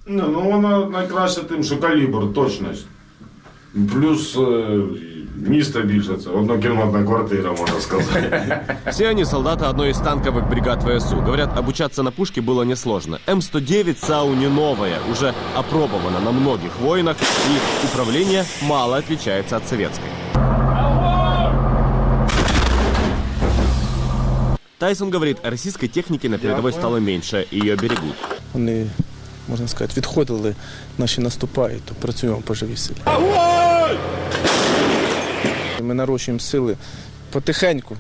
Не, 0.06 0.24
ну 0.24 0.42
вона 0.42 0.86
найкраще 0.86 1.42
тим, 1.44 1.64
що 1.64 1.78
калібр, 1.78 2.34
точність. 2.34 2.86
Плюс 3.94 4.38
е, 4.38 4.80
місто 5.36 5.82
більше, 5.82 6.18
це 6.24 6.30
однокімнатна 6.30 7.04
квартира, 7.04 7.52
можна 7.52 7.80
сказати. 7.80 8.60
Все 8.88 9.10
они 9.10 9.26
солдаты 9.26 9.70
одной 9.70 9.90
из 9.90 9.98
танковых 9.98 10.50
бригад 10.50 10.84
ВСУ. 10.84 11.16
Говорят, 11.16 11.58
обучаться 11.58 12.04
на 12.04 12.12
пушке 12.12 12.42
было 12.42 12.64
несложно. 12.66 13.20
М109 13.28 14.06
САУ 14.06 14.36
не 14.36 14.50
новая, 14.50 15.00
уже 15.12 15.34
опробована 15.56 16.20
на 16.20 16.32
многих 16.32 16.72
войнах, 16.82 17.18
и 17.22 17.88
управление 17.88 18.46
мало 18.62 18.98
отличается 18.98 19.58
от 19.58 19.68
советской. 19.68 20.10
Тайсон 24.80 25.10
говорит, 25.10 25.38
российской 25.44 25.88
техники 25.88 26.28
на 26.28 26.38
передовой 26.38 26.72
стало 26.72 26.98
меньше, 26.98 27.46
и 27.52 27.60
ее 27.60 27.76
берегут. 27.76 28.16
Вони, 28.54 28.88
можна 29.50 29.68
сказати, 29.68 29.94
відходили, 29.98 30.56
наші 30.98 31.22
наступають, 31.22 31.84
то 31.84 31.96
працюємо 31.96 32.42
по 32.46 32.54
живій 32.54 32.78
силі. 32.78 32.98
Ми 35.82 35.94
нарощуємо 35.94 36.40
сили 36.40 36.78
потихеньку. 37.32 37.96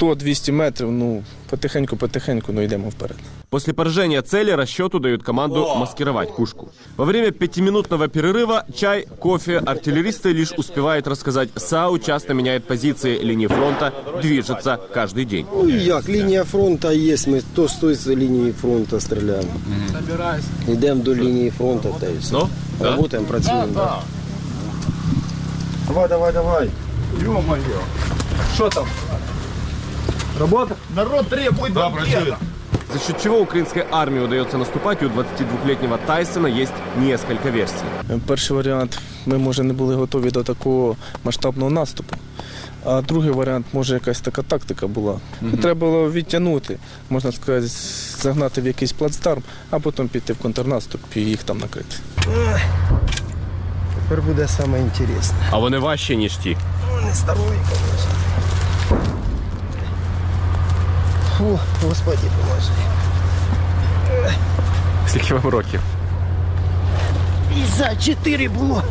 100-200 0.00 0.52
метрів, 0.52 0.92
ну, 0.92 1.22
потихеньку-потихеньку, 1.50 2.52
ну 2.52 2.62
йдемо 2.62 2.88
вперед. 2.88 3.16
После 3.50 3.72
поражения 3.72 4.22
цели 4.22 4.50
расчету 4.56 4.98
дают 4.98 5.22
команду 5.22 5.66
маскировать 5.76 6.36
пушку. 6.36 6.68
Во 6.96 7.04
время 7.04 7.30
пятиминутного 7.30 8.08
перерыва 8.08 8.64
чай, 8.74 9.06
кофе, 9.20 9.58
артиллеристы 9.58 10.32
лишь 10.32 10.52
успевают 10.58 11.06
рассказать. 11.06 11.48
САУ 11.56 11.98
часто 11.98 12.34
меняет 12.34 12.64
позиции 12.66 13.18
линии 13.22 13.46
фронта, 13.46 13.92
движется 14.22 14.78
каждый 14.94 15.24
день. 15.24 15.46
Ну 15.52 15.68
і 15.68 15.84
як, 15.84 16.08
лінія 16.08 16.44
фронту 16.44 16.92
є, 16.92 17.16
ми 17.26 17.42
то 17.54 17.68
з 17.68 17.74
тої 17.74 18.16
лінії 18.16 18.52
фронту 18.52 19.00
стріляємо. 19.00 19.50
Йдемо 20.68 21.02
до 21.02 21.14
лінії 21.14 21.50
фронту 21.50 21.94
та 22.00 22.06
і 22.06 22.16
все. 22.20 22.32
Ну, 22.32 22.48
Работаємо, 22.80 23.28
працюємо. 23.28 23.66
Да, 23.74 23.98
Давай, 25.93 26.07
давай, 26.07 26.33
давай. 26.33 26.69
Народ 30.95 31.27
требует 31.27 31.73
банкета. 31.73 32.37
За 32.93 32.99
счет 32.99 33.21
чего 33.21 33.39
украинской 33.39 33.85
армии 33.91 34.19
удается 34.21 34.57
наступать, 34.57 35.03
у 35.03 35.07
22-летнего 35.07 35.97
Тайсона 36.07 36.47
есть 36.47 36.71
несколько 36.97 37.49
версий. 37.49 37.85
Перший 38.27 38.55
варіант, 38.55 38.99
ми, 39.25 39.37
може, 39.37 39.63
не 39.63 39.73
були 39.73 39.95
готові 39.95 40.31
до 40.31 40.43
такого 40.43 40.95
масштабного 41.23 41.69
наступу. 41.71 42.15
А 42.85 43.01
другий 43.01 43.31
варіант, 43.31 43.65
може, 43.73 43.93
якась 43.93 44.21
така 44.21 44.41
тактика 44.41 44.87
була. 44.87 45.19
Треба 45.61 45.79
було 45.79 46.11
відтягнути, 46.11 46.77
можна 47.09 47.31
сказати, 47.31 47.67
загнати 48.21 48.61
в 48.61 48.65
якийсь 48.67 48.91
плацдарм, 48.91 49.43
а 49.69 49.79
потім 49.79 50.07
піти 50.07 50.33
в 50.33 50.37
контрнаступ 50.37 51.01
і 51.15 51.21
їх 51.21 51.43
там 51.43 51.57
накрити. 51.57 51.95
Тепер 54.00 54.22
буде 54.22 54.48
саме 54.48 54.80
інтересне. 54.80 55.36
А 55.50 55.58
вони 55.58 55.78
важче, 55.78 56.16
ніж 56.16 56.36
ті. 56.36 56.56
Не 57.04 57.14
старої, 57.14 57.58
звісно. 57.68 58.10
Фу, 61.38 61.58
господи, 61.86 62.18
поможи. 62.18 62.70
Скільки 65.06 65.34
вам 65.34 65.46
років? 65.46 65.80
54 67.54 68.48
було 68.48 68.82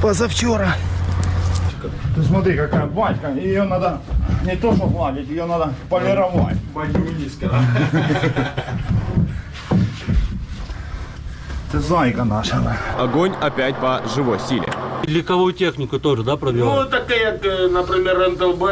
позавчора. 0.00 0.74
Ты 2.16 2.22
смотри, 2.22 2.56
какая 2.56 2.86
батька. 2.86 3.28
Ее 3.28 3.64
надо 3.64 4.00
не 4.44 4.56
то 4.56 4.74
что 4.74 4.86
гладить, 4.86 5.28
ее 5.28 5.46
надо 5.46 5.72
полировать. 5.88 6.56
Батька 6.74 6.98
Ты 6.98 7.50
зайка 11.80 12.24
наша. 12.24 12.56
да. 12.64 13.02
Огонь 13.04 13.32
опять 13.40 13.74
по 13.76 14.00
живой 14.14 14.38
силе. 14.48 14.68
Легковую 15.08 15.52
технику 15.52 15.98
тоже, 15.98 16.22
да, 16.22 16.30
Ну, 16.32 16.36
пробивали? 16.38 16.88
таке, 16.90 17.16
як, 17.16 17.44
е, 17.44 17.68
наприклад, 17.68 18.32
НТВ. 18.32 18.64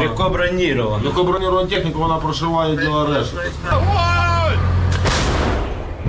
Легко 0.00 0.28
бронировано. 0.30 1.04
Легко 1.04 1.24
броніровану 1.24 1.68
техніку 1.68 1.98
вона 1.98 2.16
прошиває 2.16 2.76
діло 2.76 3.06
решта. 3.14 3.40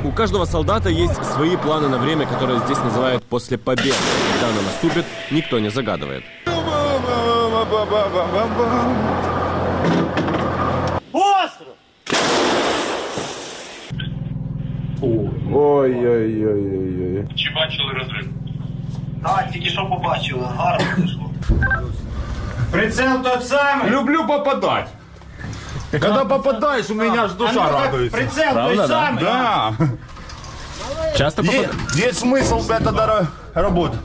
У 0.03 0.11
каждого 0.11 0.45
солдата 0.45 0.89
есть 0.89 1.25
свои 1.35 1.55
планы 1.57 1.89
на 1.89 1.97
время, 1.97 2.25
которые 2.25 2.59
здесь 2.65 2.77
называют 2.77 3.21
«после 3.29 3.57
победы». 3.57 3.93
Когда 4.31 4.47
она 4.53 4.61
наступит, 4.61 5.05
никто 5.31 5.59
не 5.59 5.69
загадывает. 5.69 6.23
Ой-ой-ой-ой. 15.02 17.26
Так, 19.22 19.50
тільки 19.52 19.70
що 19.70 19.86
побачили, 19.86 20.48
гарно 20.56 20.86
пішло. 20.96 21.30
Прицел 22.70 23.22
тот 23.22 23.44
самый. 23.44 23.90
Люблю 23.90 24.26
попадать. 24.26 24.88
Когда 25.90 26.24
попадаешь, 26.24 26.90
у 26.90 26.94
меня 26.94 27.24
аж 27.24 27.32
душа 27.32 27.70
радуется. 27.70 28.16
Прицел 28.16 28.54
тот 28.54 28.88
самый. 28.88 29.20
Да. 29.20 29.72
Часто 31.18 31.42
Есть, 31.42 31.68
есть 31.96 32.24
смысл 32.24 32.58
в 32.60 32.70
это 32.70 32.92
дора- 32.92 33.26
работать. 33.54 33.98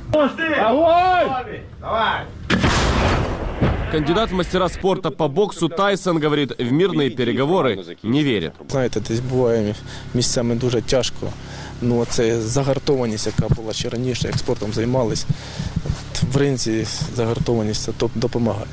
Давай. 1.79 2.21
Кандидат 3.91 4.32
в 4.32 4.34
мастера 4.34 4.67
спорта 4.67 5.12
по 5.12 5.29
боксу 5.29 5.70
Тайсон 5.70 6.20
говорит, 6.20 6.51
в 6.60 6.72
мирные 6.72 7.10
переговоры 7.10 7.79
не 8.03 8.24
верит. 8.24 8.51
Знаєте, 8.70 9.00
десь 9.00 9.20
буває 9.20 9.75
місцями 10.13 10.56
дуже 10.56 10.82
тяжко. 10.82 11.29
Ну, 11.82 12.06
це 12.10 12.41
загартованість, 12.41 13.27
яка 13.27 13.53
була 13.53 13.74
ще 13.74 13.89
раніше, 13.89 14.27
як 14.27 14.38
спортом 14.38 14.74
займались. 14.74 15.25
В 16.34 16.38
ринзі 16.38 16.88
загартованість 17.15 17.84
це 17.84 18.08
допомагає. 18.15 18.67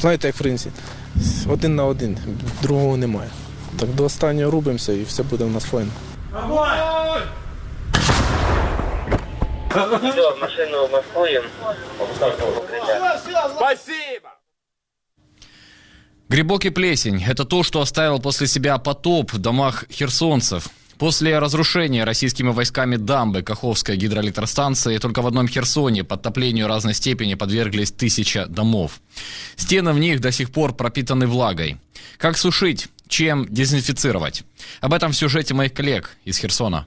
Знаєте, 0.00 0.26
як 0.26 0.40
в 0.40 0.42
ринзі? 0.42 0.70
Один 1.48 1.74
на 1.74 1.84
один, 1.84 2.18
другого 2.62 2.96
немає. 2.96 3.30
Так 3.78 3.88
до 3.94 4.04
останнього 4.04 4.50
рубимося 4.50 4.92
і 4.92 5.02
все 5.02 5.22
буде 5.22 5.44
у 5.44 5.50
нас 5.50 5.64
файно. 5.64 5.90
Спасибо. 13.56 14.30
Грибок 16.28 16.64
и 16.64 16.70
плесень– 16.70 17.22
это 17.28 17.44
то, 17.44 17.62
что 17.62 17.80
оставил 17.80 18.18
после 18.18 18.46
себя 18.46 18.78
потоп 18.78 19.32
в 19.32 19.38
домах 19.38 19.84
херсонцев. 19.90 20.68
После 20.98 21.38
разрушения 21.38 22.04
российскими 22.04 22.48
войсками 22.48 22.96
дамбы 22.96 23.42
Каховской 23.42 23.96
гидроэлектростанции 23.96 24.96
только 24.96 25.20
в 25.20 25.26
одном 25.26 25.46
Херсоне 25.46 26.04
подтоплению 26.04 26.68
разной 26.68 26.94
степени 26.94 27.34
подверглись 27.34 27.92
тысяча 27.92 28.46
домов. 28.46 29.00
Стены 29.56 29.92
в 29.92 29.98
них 29.98 30.20
до 30.20 30.32
сих 30.32 30.50
пор 30.50 30.74
пропитаны 30.74 31.26
влагой. 31.26 31.76
Как 32.16 32.38
сушить? 32.38 32.88
Чем 33.08 33.46
дезинфицировать? 33.48 34.44
Об 34.80 34.94
этом 34.94 35.12
в 35.12 35.16
сюжете 35.16 35.52
моих 35.52 35.74
коллег 35.74 36.16
из 36.24 36.38
Херсона. 36.38 36.86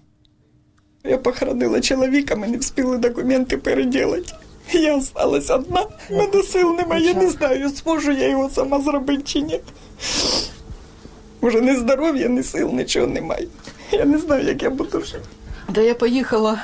Я 1.03 1.17
похоронила 1.17 1.81
чоловіка, 1.81 2.35
ми 2.35 2.47
не 2.47 2.57
встигли 2.57 2.97
документи 2.97 3.57
переділити. 3.57 4.33
Я 4.71 4.97
осталась 4.97 5.49
одна, 5.49 5.85
мене 6.09 6.43
сил 6.43 6.75
немає, 6.75 7.05
я 7.05 7.13
не 7.13 7.29
знаю, 7.29 7.69
зможу 7.69 8.11
я 8.11 8.29
його 8.29 8.49
сама 8.49 8.81
зробити 8.81 9.23
чи 9.23 9.41
ні. 9.41 9.59
Уже 11.41 11.61
ні 11.61 11.75
здоров'я, 11.75 12.27
ні 12.27 12.43
сил, 12.43 12.69
нічого 12.73 13.07
немає. 13.07 13.47
Я 13.91 14.05
не 14.05 14.17
знаю, 14.17 14.45
як 14.45 14.63
я 14.63 14.69
буду 14.69 15.01
жити. 15.01 15.25
Да 15.69 15.81
я 15.81 15.95
поїхала. 15.95 16.63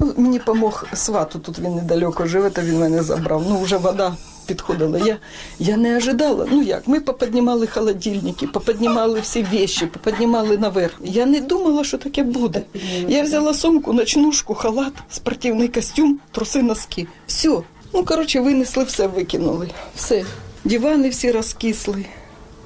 Ну, 0.00 0.14
мені 0.16 0.38
помог 0.38 0.84
свату, 0.94 1.38
тут 1.38 1.58
він 1.58 1.74
недалеко 1.74 2.26
живе, 2.26 2.50
то 2.50 2.62
він 2.62 2.78
мене 2.78 3.02
забрав. 3.02 3.44
Ну, 3.48 3.60
вже 3.60 3.76
вода 3.76 4.16
підходила. 4.46 4.98
Я, 4.98 5.18
я 5.58 5.76
не 5.76 5.96
ожидала. 5.96 6.46
Ну 6.50 6.62
як, 6.62 6.88
ми 6.88 7.00
поподнімали 7.00 7.66
холодильники, 7.66 8.46
поподнімали 8.46 9.20
всі 9.20 9.42
вещи, 9.42 9.86
поподнімали 9.86 10.58
наверх. 10.58 10.94
Я 11.04 11.26
не 11.26 11.40
думала, 11.40 11.84
що 11.84 11.98
таке 11.98 12.22
буде. 12.22 12.62
Я 13.08 13.22
взяла 13.22 13.54
сумку, 13.54 13.92
ночнушку, 13.92 14.54
халат, 14.54 14.92
спортивний 15.10 15.68
костюм, 15.68 16.20
труси, 16.32 16.62
носки. 16.62 17.06
Все. 17.26 17.62
Ну, 17.94 18.04
коротше, 18.04 18.40
винесли 18.40 18.84
все, 18.84 19.06
викинули. 19.06 19.70
Все. 19.96 20.24
Дивани 20.64 21.08
всі 21.08 21.30
розкисли, 21.30 22.04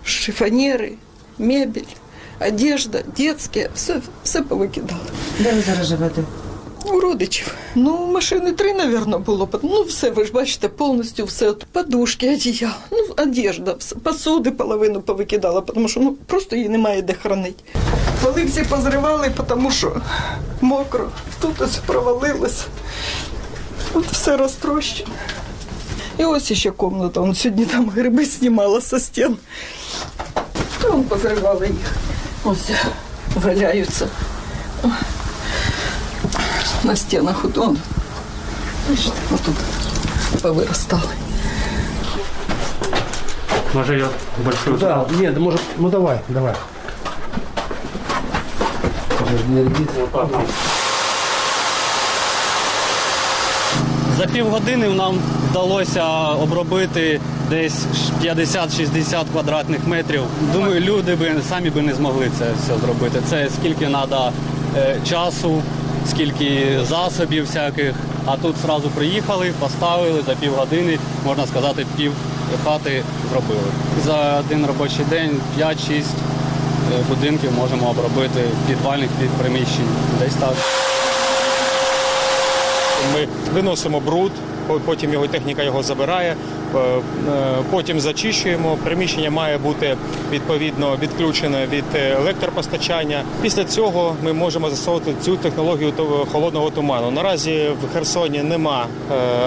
шифонери, 0.04 0.92
мебель, 1.38 1.82
одежда, 2.48 3.02
детське, 3.16 3.70
все, 3.74 4.00
все 4.24 4.42
повикидали. 4.42 5.00
Де 5.38 5.52
ви 5.52 5.60
зараз 5.60 5.86
живете? 5.86 6.22
У 6.84 7.00
родичів. 7.00 7.54
Ну, 7.74 8.06
машини 8.06 8.52
три, 8.52 8.72
напевно, 8.72 9.18
було. 9.18 9.48
Ну, 9.62 9.82
все, 9.82 10.10
ви 10.10 10.24
ж 10.24 10.32
бачите, 10.32 10.68
повністю 10.68 11.24
все. 11.24 11.52
Подушки, 11.72 12.34
одіяла, 12.34 12.74
ну, 12.90 12.98
одежда, 13.16 13.76
посуди 14.02 14.50
половину 14.50 15.00
повикидала, 15.00 15.60
тому 15.60 15.88
що 15.88 16.00
ну, 16.00 16.12
просто 16.26 16.56
її 16.56 16.68
немає 16.68 17.02
де 17.02 17.12
хранити. 17.12 17.64
Поли 18.22 18.44
всі 18.44 18.62
позривали, 18.62 19.32
тому 19.48 19.70
що 19.70 19.96
мокро. 20.60 21.08
Тут 21.40 21.60
ось 21.60 21.76
провалилось. 21.76 22.64
От 23.94 24.06
все 24.06 24.36
розтрощено. 24.36 25.10
І 26.18 26.24
ось 26.24 26.52
ще 26.52 26.70
кімната. 26.70 27.20
Он 27.20 27.34
сьогодні 27.34 27.64
там 27.64 27.90
гриби 27.90 28.24
знімала 28.24 28.80
со 28.80 29.00
стін. 29.00 29.36
Та 30.82 30.88
он 30.88 31.02
позривали 31.02 31.66
їх. 31.66 31.94
Ось 32.44 32.70
валяються 33.44 34.08
на 36.84 36.96
стенах 36.96 37.44
вот 37.44 37.58
он. 37.58 37.78
Бачите, 38.88 39.12
вот 39.30 39.40
тут 39.42 39.54
повырастали. 40.42 41.02
Може 43.74 43.98
я 43.98 44.08
большую... 44.44 44.78
Да, 44.78 45.06
нет, 45.20 45.38
может, 45.38 45.60
ну 45.78 45.90
давай, 45.90 46.20
давай. 46.28 46.54
За 54.18 54.26
півгодини 54.26 54.88
нам 54.88 55.18
вдалося 55.50 56.04
обробити 56.28 57.20
десь 57.50 57.84
50-60 58.22 59.24
квадратних 59.32 59.86
метрів. 59.86 60.22
Думаю, 60.52 60.80
люди 60.80 61.14
би 61.14 61.32
самі 61.48 61.70
би 61.70 61.82
не 61.82 61.94
змогли 61.94 62.30
це 62.38 62.44
все 62.62 62.78
зробити. 62.78 63.22
Це 63.30 63.48
скільки 63.60 63.86
треба 63.86 64.32
часу, 65.08 65.62
скільки 66.06 66.78
засобів 66.88 67.44
всяких. 67.44 67.94
А 68.26 68.36
тут 68.36 68.56
одразу 68.64 68.88
приїхали, 68.88 69.52
поставили 69.60 70.22
за 70.26 70.34
пів 70.34 70.52
години, 70.54 70.98
можна 71.26 71.46
сказати, 71.46 71.86
пів 71.96 72.12
хати 72.64 73.02
зробили. 73.30 73.70
За 74.04 74.40
один 74.40 74.66
робочий 74.66 75.04
день 75.10 75.40
5-6 75.58 75.72
е, 75.90 76.04
будинків 77.08 77.52
можемо 77.56 77.90
обробити 77.90 78.40
підвальних 78.66 79.08
під 79.20 79.30
приміщень. 79.30 79.88
Десь 80.20 80.34
так. 80.34 80.54
Ми 83.14 83.28
виносимо 83.54 84.00
бруд, 84.00 84.32
потім 84.78 85.12
його 85.12 85.26
техніка 85.26 85.62
його 85.62 85.82
забирає, 85.82 86.36
е, 86.74 86.78
е, 86.78 87.00
потім 87.70 88.00
зачищуємо. 88.00 88.78
Приміщення 88.84 89.30
має 89.30 89.58
бути 89.58 89.96
відповідно 90.32 90.96
відключене 91.02 91.66
від 91.66 91.84
е, 91.94 92.16
електропостачання. 92.20 93.22
Після 93.42 93.64
цього 93.64 94.16
ми 94.24 94.32
можемо 94.32 94.70
застосовувати 94.70 95.14
цю 95.22 95.36
технологію 95.36 95.92
холодного 96.32 96.70
туману. 96.70 97.10
Наразі 97.10 97.68
в 97.82 97.94
Херсоні 97.94 98.42
нема 98.42 98.86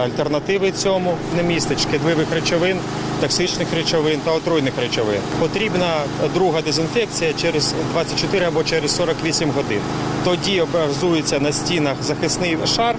альтернативи 0.03 0.71
цьому. 0.71 1.13
Не 1.37 1.43
містить 1.43 1.81
шкідливих 1.81 2.27
речовин, 2.33 2.77
токсичних 3.21 3.67
речовин 3.75 4.19
та 4.25 4.31
отруйних 4.31 4.73
речовин. 4.81 5.19
Потрібна 5.39 6.01
друга 6.33 6.61
дезінфекція 6.61 7.33
через 7.33 7.73
24 7.93 8.45
або 8.45 8.63
через 8.63 8.95
48 8.95 9.51
годин. 9.51 9.79
Тоді 10.23 10.61
образується 10.61 11.39
на 11.39 11.51
стінах 11.51 11.95
захисний 12.01 12.57
шар 12.75 12.95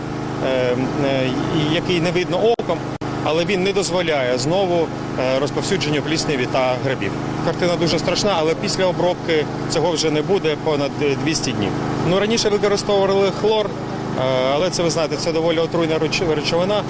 який 1.72 2.00
не 2.00 2.10
видно 2.10 2.38
оком, 2.58 2.78
але 3.24 3.44
він 3.44 3.62
не 3.62 3.72
дозволяє 3.72 4.38
знову 4.38 4.86
е, 5.20 5.38
розповсюдженню 5.38 6.02
плісневі 6.02 6.46
та 6.52 6.74
грибів. 6.84 7.12
Картина 7.44 7.76
дуже 7.76 7.98
страшна, 7.98 8.34
але 8.38 8.54
після 8.54 8.86
обробки 8.86 9.44
цього 9.70 9.90
вже 9.92 10.10
не 10.10 10.22
буде 10.22 10.56
понад 10.64 10.90
е, 11.02 11.16
200 11.24 11.52
днів. 11.52 11.70
Ну 12.10 12.20
раніше 12.20 12.48
використовували 12.48 13.30
хлор, 13.40 13.66
е, 13.66 14.22
але 14.54 14.70
це 14.70 14.82
ви 14.82 14.90
знаєте, 14.90 15.16
це 15.16 15.32
доволі 15.32 15.58
отруйна 15.58 15.98
реч- 15.98 16.34
речовина. 16.34 16.82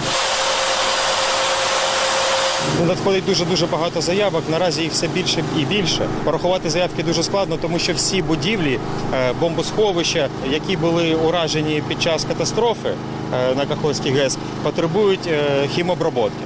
Надходить 2.82 3.24
дуже 3.26 3.44
дуже 3.44 3.66
багато 3.66 4.00
заявок. 4.00 4.42
Наразі 4.50 4.82
їх 4.82 4.92
все 4.92 5.08
більше 5.08 5.44
і 5.58 5.64
більше. 5.64 6.06
Порахувати 6.24 6.70
заявки 6.70 7.02
дуже 7.02 7.22
складно, 7.22 7.56
тому 7.56 7.78
що 7.78 7.92
всі 7.92 8.22
будівлі, 8.22 8.78
е, 9.14 9.32
бомбосховища, 9.40 10.28
які 10.50 10.76
були 10.76 11.14
уражені 11.14 11.82
під 11.88 12.02
час 12.02 12.24
катастрофи 12.24 12.88
е, 12.88 13.54
на 13.54 13.66
Каховській 13.66 14.10
ГЕС, 14.10 14.38
потребують 14.62 15.26
е, 15.26 15.68
хімоброботки. 15.74 16.44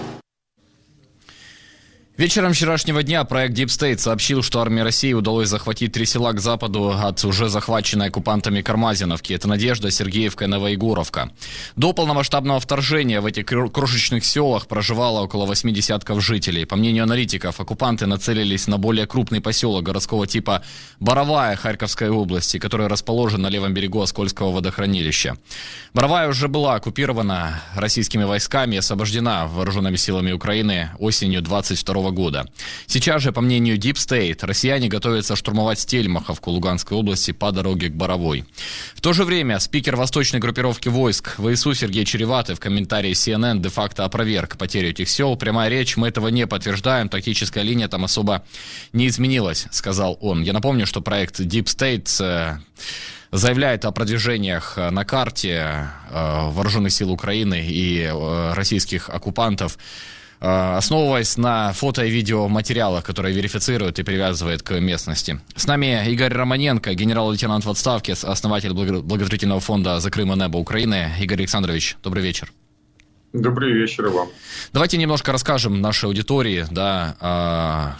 Вечером 2.18 2.52
вчерашнего 2.52 3.04
дня 3.04 3.22
проект 3.22 3.56
Deep 3.56 3.66
State 3.66 3.98
сообщил, 3.98 4.42
что 4.42 4.60
армии 4.60 4.80
России 4.80 5.12
удалось 5.12 5.48
захватить 5.48 5.92
три 5.92 6.04
села 6.04 6.32
к 6.32 6.40
западу 6.40 6.90
от 6.90 7.24
уже 7.24 7.48
захваченной 7.48 8.08
оккупантами 8.08 8.60
Кармазиновки. 8.60 9.32
Это 9.32 9.46
Надежда, 9.46 9.92
Сергеевка 9.92 10.46
и 10.46 10.48
Новоегоровка. 10.48 11.30
До 11.76 11.92
полномасштабного 11.92 12.58
вторжения 12.58 13.20
в 13.20 13.26
этих 13.26 13.46
крошечных 13.46 14.24
селах 14.24 14.66
проживало 14.66 15.20
около 15.20 15.46
восьми 15.46 15.72
десятков 15.72 16.20
жителей. 16.20 16.64
По 16.64 16.74
мнению 16.74 17.04
аналитиков, 17.04 17.60
оккупанты 17.60 18.06
нацелились 18.06 18.66
на 18.66 18.78
более 18.78 19.06
крупный 19.06 19.40
поселок 19.40 19.84
городского 19.84 20.26
типа 20.26 20.64
Боровая 20.98 21.54
Харьковской 21.54 22.10
области, 22.10 22.58
который 22.58 22.88
расположен 22.88 23.42
на 23.42 23.48
левом 23.48 23.74
берегу 23.74 24.02
Оскольского 24.02 24.50
водохранилища. 24.50 25.36
Боровая 25.94 26.28
уже 26.28 26.48
была 26.48 26.74
оккупирована 26.74 27.62
российскими 27.76 28.24
войсками 28.24 28.74
и 28.74 28.78
освобождена 28.78 29.46
вооруженными 29.46 29.94
силами 29.94 30.32
Украины 30.32 30.90
осенью 30.98 31.42
22 31.42 32.07
года. 32.10 32.48
Сейчас 32.86 33.22
же, 33.22 33.32
по 33.32 33.40
мнению 33.40 33.78
Deep 33.78 33.94
State, 33.94 34.38
россияне 34.42 34.88
готовятся 34.88 35.36
штурмовать 35.36 35.80
Стельмаховку 35.80 36.50
Луганской 36.50 36.96
области 36.96 37.32
по 37.32 37.52
дороге 37.52 37.88
к 37.88 37.94
Боровой. 37.94 38.44
В 38.94 39.00
то 39.00 39.12
же 39.12 39.24
время 39.24 39.58
спикер 39.58 39.96
восточной 39.96 40.40
группировки 40.40 40.88
войск 40.88 41.36
ВСУ 41.38 41.74
Сергей 41.74 42.04
Череватый 42.04 42.54
в 42.54 42.60
комментарии 42.60 43.12
CNN 43.12 43.60
де-факто 43.60 44.04
опроверг 44.04 44.56
потерю 44.56 44.90
этих 44.90 45.08
сел. 45.08 45.36
Прямая 45.36 45.68
речь, 45.68 45.96
мы 45.96 46.08
этого 46.08 46.28
не 46.28 46.46
подтверждаем, 46.46 47.08
тактическая 47.08 47.64
линия 47.64 47.88
там 47.88 48.04
особо 48.04 48.44
не 48.92 49.06
изменилась, 49.08 49.66
сказал 49.70 50.18
он. 50.20 50.42
Я 50.42 50.52
напомню, 50.52 50.86
что 50.86 51.00
проект 51.00 51.40
Deep 51.40 51.64
State 51.64 52.08
э, 52.20 52.58
заявляет 53.30 53.84
о 53.84 53.92
продвижениях 53.92 54.76
на 54.76 55.04
карте 55.04 55.88
э, 56.10 56.50
вооруженных 56.50 56.92
сил 56.92 57.12
Украины 57.12 57.64
и 57.66 58.02
э, 58.02 58.52
российских 58.54 59.10
оккупантов 59.10 59.78
основываясь 60.40 61.36
на 61.36 61.72
фото 61.72 62.04
и 62.04 62.10
видеоматериалах, 62.10 63.04
которые 63.04 63.34
верифицируют 63.34 63.98
и 63.98 64.02
привязывают 64.02 64.62
к 64.62 64.78
местности. 64.78 65.40
С 65.56 65.66
нами 65.66 66.10
Игорь 66.10 66.32
Романенко, 66.32 66.94
генерал-лейтенант 66.94 67.64
в 67.64 67.70
отставке, 67.70 68.12
основатель 68.12 68.72
благотворительного 68.72 69.60
фонда 69.60 70.00
«За 70.00 70.10
Крым 70.10 70.32
и 70.32 70.36
небо 70.36 70.58
Украины». 70.58 71.12
Игорь 71.20 71.38
Александрович, 71.38 71.96
добрый 72.02 72.22
вечер. 72.22 72.52
Добрый 73.32 73.72
вечер 73.72 74.08
вам. 74.08 74.28
Давайте 74.72 74.96
немножко 74.96 75.32
расскажем 75.32 75.80
нашей 75.80 76.06
аудитории, 76.06 76.66
да, 76.70 77.96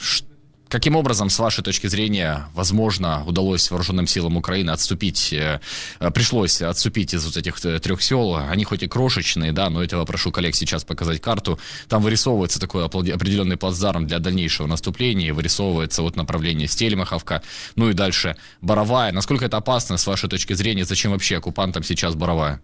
Каким 0.69 0.97
образом, 0.97 1.31
с 1.31 1.39
вашей 1.39 1.65
точки 1.65 1.87
зрения, 1.87 2.47
возможно, 2.55 3.25
удалось 3.27 3.71
вооруженным 3.71 4.07
силам 4.07 4.37
Украины 4.37 4.71
отступить, 4.71 5.33
э, 5.33 5.61
э, 5.99 6.11
пришлось 6.11 6.61
отступить 6.61 7.15
из 7.15 7.25
вот 7.25 7.39
этих 7.39 7.65
э, 7.65 7.79
трех 7.79 8.03
сел? 8.03 8.37
Они 8.37 8.65
хоть 8.65 8.83
и 8.83 8.87
крошечные, 8.87 9.53
да, 9.53 9.71
но 9.71 9.83
этого 9.83 10.05
прошу 10.05 10.31
коллег 10.31 10.55
сейчас 10.55 10.85
показать 10.85 11.23
карту. 11.23 11.59
Там 11.89 12.03
вырисовывается 12.03 12.61
такой 12.61 12.85
определенный 12.85 13.57
плацдарм 13.57 14.07
для 14.07 14.19
дальнейшего 14.19 14.67
наступления, 14.67 15.33
вырисовывается 15.33 16.03
вот 16.03 16.17
направление 16.17 16.69
Стельмаховка, 16.69 17.43
ну 17.75 17.89
и 17.89 17.95
дальше 17.95 18.37
Боровая. 18.61 19.11
Насколько 19.13 19.47
это 19.47 19.57
опасно, 19.57 19.97
с 19.97 20.07
вашей 20.07 20.29
точки 20.29 20.53
зрения, 20.53 20.85
зачем 20.85 21.13
вообще 21.13 21.39
оккупантам 21.39 21.83
сейчас 21.83 22.15
Боровая? 22.15 22.61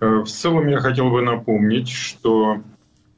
В 0.00 0.26
целом 0.26 0.68
я 0.68 0.80
хотел 0.80 1.08
бы 1.08 1.22
напомнить, 1.22 1.88
что 1.88 2.60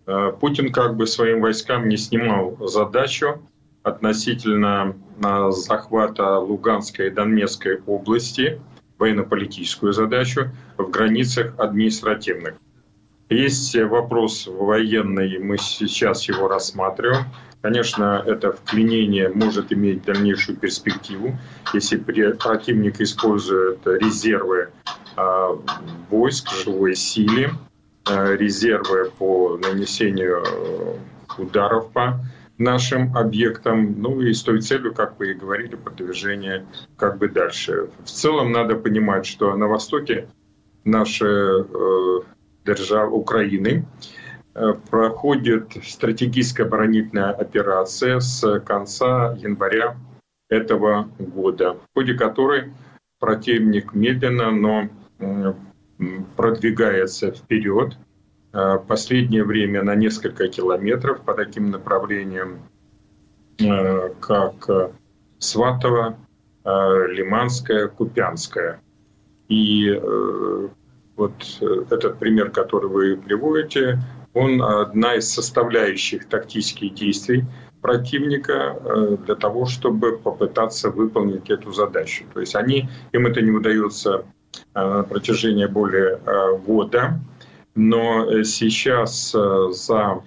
Путин 0.06 0.72
как 0.72 0.96
бы 0.96 1.06
своим 1.06 1.40
войскам 1.40 1.88
не 1.88 1.96
снимал 1.96 2.56
задачу 2.60 3.40
относительно 3.82 4.96
э, 5.24 5.50
захвата 5.52 6.38
Луганской 6.38 7.06
и 7.06 7.10
Донецкой 7.10 7.80
области, 7.86 8.60
военно-политическую 8.98 9.92
задачу 9.92 10.50
в 10.76 10.90
границах 10.90 11.54
административных. 11.58 12.54
Есть 13.28 13.76
вопрос 13.76 14.46
военный, 14.46 15.38
мы 15.38 15.58
сейчас 15.58 16.28
его 16.28 16.48
рассматриваем. 16.48 17.26
Конечно, 17.62 18.22
это 18.26 18.52
вклинение 18.52 19.28
может 19.28 19.72
иметь 19.72 20.04
дальнейшую 20.04 20.56
перспективу, 20.56 21.36
если 21.72 21.96
противник 21.96 23.00
использует 23.00 23.86
резервы 23.86 24.68
э, 25.16 25.56
войск, 26.10 26.50
живой 26.50 26.96
силе, 26.96 27.50
Э, 27.50 27.75
резервы 28.08 29.10
по 29.18 29.58
нанесению 29.58 30.42
э, 30.44 30.96
ударов 31.38 31.90
по 31.92 32.20
нашим 32.58 33.14
объектам, 33.16 34.00
ну 34.00 34.20
и 34.20 34.32
с 34.32 34.42
той 34.42 34.60
целью, 34.60 34.94
как 34.94 35.18
вы 35.18 35.32
и 35.32 35.34
говорили, 35.34 35.76
продвижение 35.76 36.66
как 36.96 37.18
бы 37.18 37.28
дальше. 37.28 37.90
В 38.04 38.08
целом 38.08 38.52
надо 38.52 38.76
понимать, 38.76 39.26
что 39.26 39.54
на 39.56 39.66
востоке 39.66 40.28
нашей 40.84 41.62
э, 41.62 42.20
державы 42.64 43.16
Украины 43.16 43.84
э, 44.54 44.72
проходит 44.88 45.72
стратегическая 45.84 46.62
оборонительная 46.62 47.32
операция 47.32 48.20
с 48.20 48.60
конца 48.60 49.34
января 49.34 49.96
этого 50.48 51.10
года, 51.18 51.74
в 51.74 51.94
ходе 51.94 52.14
которой 52.14 52.72
противник 53.18 53.94
медленно, 53.94 54.50
но 54.50 54.88
продвигается 56.36 57.30
вперед. 57.30 57.96
Э, 58.52 58.78
последнее 58.78 59.44
время 59.44 59.82
на 59.82 59.94
несколько 59.94 60.48
километров 60.48 61.20
по 61.22 61.34
таким 61.34 61.70
направлениям, 61.70 62.60
э, 63.58 64.10
как 64.20 64.70
Сватово, 65.38 66.16
э, 66.64 66.70
Лиманская, 67.08 67.88
Купянская. 67.88 68.80
И 69.48 69.88
вот 71.16 71.32
этот 71.62 72.18
пример, 72.18 72.50
который 72.50 72.90
вы 72.90 73.16
приводите, 73.16 74.00
он 74.34 74.60
одна 74.60 75.14
из 75.14 75.32
составляющих 75.32 76.28
тактических 76.28 76.92
действий 76.94 77.44
противника 77.80 79.16
для 79.24 79.36
того, 79.36 79.66
чтобы 79.66 80.18
попытаться 80.18 80.90
выполнить 80.90 81.48
эту 81.48 81.70
задачу. 81.70 82.24
То 82.34 82.40
есть 82.40 82.56
они, 82.56 82.88
им 83.12 83.28
это 83.28 83.40
не 83.40 83.52
удается 83.52 84.24
на 84.74 85.02
протяжении 85.02 85.66
более 85.66 86.20
года. 86.66 87.20
Но 87.74 88.42
сейчас 88.42 89.32
за 89.32 90.22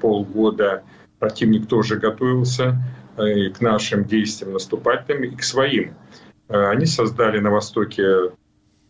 полгода 0.00 0.82
противник 1.18 1.68
тоже 1.68 1.96
готовился 1.96 2.78
к 3.16 3.60
нашим 3.60 4.04
действиям 4.04 4.52
наступательным 4.52 5.24
и 5.24 5.36
к 5.36 5.42
своим. 5.42 5.94
Они 6.48 6.86
создали 6.86 7.40
на 7.40 7.50
Востоке 7.50 8.30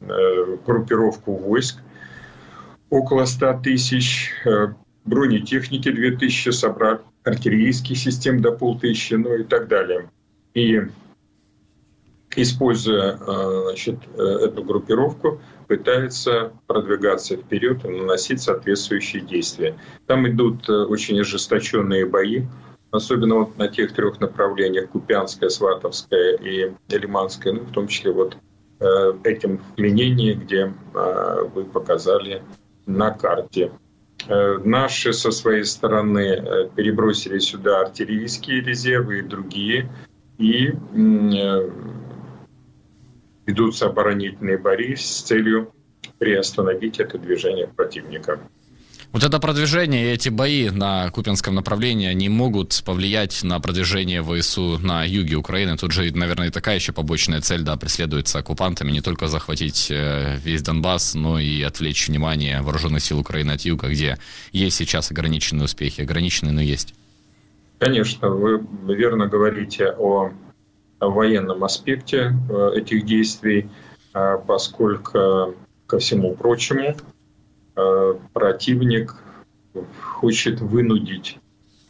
группировку 0.00 1.34
войск 1.34 1.80
около 2.90 3.24
100 3.24 3.60
тысяч, 3.64 4.30
бронетехники 5.04 5.90
2000 5.90 6.50
собрать, 6.50 7.00
артиллерийских 7.24 7.96
систем 7.96 8.40
до 8.40 8.52
полтысячи, 8.52 9.14
ну 9.14 9.34
и 9.34 9.42
так 9.42 9.68
далее. 9.68 10.10
И 10.54 10.82
используя 12.36 13.18
э, 13.18 13.62
значит, 13.66 13.98
э, 14.14 14.22
эту 14.22 14.62
группировку, 14.62 15.40
пытается 15.66 16.52
продвигаться 16.66 17.36
вперед 17.36 17.84
и 17.84 17.88
наносить 17.88 18.42
соответствующие 18.42 19.22
действия. 19.22 19.76
Там 20.06 20.28
идут 20.28 20.68
э, 20.68 20.72
очень 20.72 21.18
ожесточенные 21.20 22.06
бои, 22.06 22.44
особенно 22.90 23.36
вот 23.36 23.58
на 23.58 23.68
тех 23.68 23.92
трех 23.92 24.20
направлениях 24.20 24.90
Купянская, 24.90 25.48
Сватовская 25.48 26.36
и 26.36 26.72
Лиманская, 26.88 27.54
ну, 27.54 27.60
в 27.60 27.72
том 27.72 27.88
числе 27.88 28.12
вот 28.12 28.36
этим 29.24 29.56
вклинении, 29.56 30.34
где 30.34 30.70
вы 31.54 31.64
показали 31.64 32.42
на 32.84 33.10
карте. 33.10 33.72
Наши 34.28 35.14
со 35.14 35.30
своей 35.30 35.64
стороны 35.64 36.68
перебросили 36.76 37.38
сюда 37.38 37.80
артиллерийские 37.80 38.60
резервы 38.60 39.20
и 39.20 39.22
другие, 39.22 39.90
и 40.36 40.74
ведутся 43.46 43.86
оборонительные 43.86 44.58
бои 44.58 44.94
с 44.94 45.22
целью 45.22 45.72
приостановить 46.18 46.98
это 47.00 47.18
движение 47.18 47.68
противника. 47.68 48.40
Вот 49.12 49.24
это 49.24 49.38
продвижение 49.38 50.04
и 50.04 50.14
эти 50.14 50.28
бои 50.28 50.68
на 50.68 51.10
Купинском 51.10 51.54
направлении, 51.54 52.08
они 52.08 52.28
могут 52.28 52.82
повлиять 52.84 53.42
на 53.44 53.60
продвижение 53.60 54.22
ВСУ 54.22 54.78
на 54.78 55.04
юге 55.04 55.36
Украины. 55.36 55.76
Тут 55.76 55.92
же, 55.92 56.10
наверное, 56.14 56.50
такая 56.50 56.74
еще 56.74 56.92
побочная 56.92 57.40
цель, 57.40 57.62
да, 57.62 57.76
преследуется 57.76 58.40
оккупантами, 58.40 58.90
не 58.90 59.00
только 59.00 59.28
захватить 59.28 59.90
э, 59.90 60.38
весь 60.44 60.60
Донбасс, 60.62 61.14
но 61.14 61.38
и 61.38 61.62
отвлечь 61.62 62.08
внимание 62.08 62.60
вооруженных 62.60 63.02
сил 63.02 63.20
Украины 63.20 63.52
от 63.52 63.62
юга, 63.62 63.88
где 63.88 64.18
есть 64.52 64.76
сейчас 64.76 65.10
ограниченные 65.10 65.64
успехи. 65.64 66.02
Ограниченные, 66.02 66.52
но 66.52 66.60
есть. 66.60 66.92
Конечно, 67.78 68.28
вы 68.28 68.60
верно 68.88 69.28
говорите 69.28 69.94
о 69.96 70.32
военном 71.00 71.64
аспекте 71.64 72.32
э, 72.48 72.70
этих 72.76 73.04
действий, 73.04 73.68
э, 74.14 74.38
поскольку, 74.46 75.54
ко 75.86 75.98
всему 75.98 76.34
прочему, 76.34 76.96
э, 77.76 78.14
противник 78.32 79.14
хочет 80.00 80.60
вынудить 80.60 81.38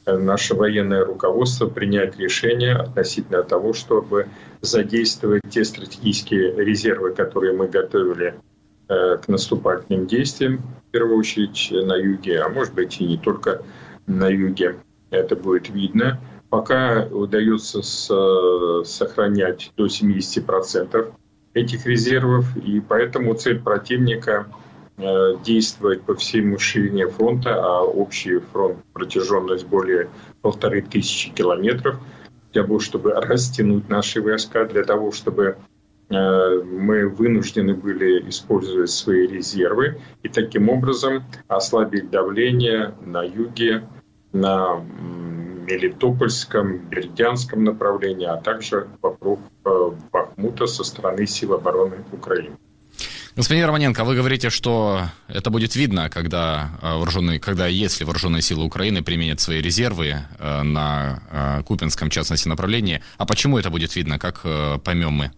наше 0.06 0.54
военное 0.54 1.04
руководство 1.04 1.68
принять 1.68 2.18
решение 2.18 2.74
относительно 2.74 3.42
того, 3.42 3.72
чтобы 3.72 4.28
задействовать 4.60 5.42
те 5.50 5.64
стратегические 5.64 6.54
резервы, 6.64 7.12
которые 7.12 7.52
мы 7.56 7.66
готовили 7.66 8.34
к 8.86 9.22
наступательным 9.26 10.06
действиям, 10.06 10.58
в 10.58 10.90
первую 10.92 11.18
очередь 11.18 11.70
на 11.72 11.96
юге, 11.96 12.40
а 12.40 12.48
может 12.48 12.72
быть 12.74 13.00
и 13.00 13.04
не 13.04 13.18
только 13.18 13.62
на 14.06 14.28
юге. 14.28 14.76
Это 15.10 15.34
будет 15.34 15.70
видно. 15.70 16.20
Пока 16.56 17.06
удается 17.10 17.82
сохранять 17.82 19.72
до 19.76 19.84
70% 19.88 21.12
этих 21.52 21.84
резервов, 21.84 22.56
и 22.56 22.80
поэтому 22.80 23.34
цель 23.34 23.60
противника 23.60 24.46
э, 24.96 25.34
действовать 25.44 26.00
по 26.00 26.14
всей 26.14 26.56
ширине 26.56 27.08
фронта, 27.08 27.62
а 27.62 27.82
общий 27.82 28.38
фронт 28.38 28.78
протяженность 28.94 29.66
более 29.66 30.08
полторы 30.40 30.80
тысячи 30.80 31.30
километров, 31.30 32.00
для 32.54 32.62
того, 32.62 32.78
чтобы 32.78 33.12
растянуть 33.12 33.90
наши 33.90 34.22
войска, 34.22 34.64
для 34.64 34.82
того, 34.82 35.12
чтобы 35.12 35.58
э, 36.08 36.62
мы 36.62 37.06
вынуждены 37.06 37.74
были 37.74 38.30
использовать 38.30 38.88
свои 38.88 39.26
резервы 39.26 40.00
и 40.22 40.30
таким 40.30 40.70
образом 40.70 41.22
ослабить 41.48 42.08
давление 42.08 42.94
на 43.04 43.24
юге, 43.24 43.86
на 44.32 44.82
Мелитопольском, 45.66 46.78
Бердянском 46.88 47.64
направлении, 47.64 48.26
а 48.26 48.36
также 48.36 48.86
вокруг 49.02 49.40
э, 49.64 49.90
Бахмута 50.12 50.66
со 50.66 50.84
стороны 50.84 51.26
сил 51.26 51.54
обороны 51.54 51.96
Украины. 52.12 52.56
Господин 53.34 53.66
Романенко, 53.66 54.04
вы 54.04 54.14
говорите, 54.14 54.48
что 54.48 55.02
это 55.28 55.50
будет 55.50 55.76
видно, 55.76 56.08
когда 56.08 56.70
э, 56.80 56.94
вооруженные, 56.94 57.40
когда 57.40 57.66
если 57.66 58.04
вооруженные 58.04 58.42
силы 58.42 58.64
Украины 58.64 59.02
применят 59.02 59.40
свои 59.40 59.60
резервы 59.60 60.14
э, 60.38 60.62
на 60.62 61.62
Купинском, 61.66 62.08
в 62.08 62.12
частности, 62.12 62.48
направлении. 62.48 63.02
А 63.18 63.26
почему 63.26 63.58
это 63.58 63.68
будет 63.70 63.96
видно? 63.96 64.18
Как 64.18 64.42
поймем 64.84 65.12
мы? 65.12 65.32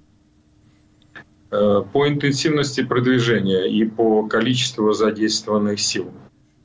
По 1.51 2.07
интенсивности 2.07 2.83
продвижения 2.83 3.65
и 3.65 3.87
по 3.87 4.27
количеству 4.29 4.93
задействованных 4.93 5.81
сил. 5.81 6.13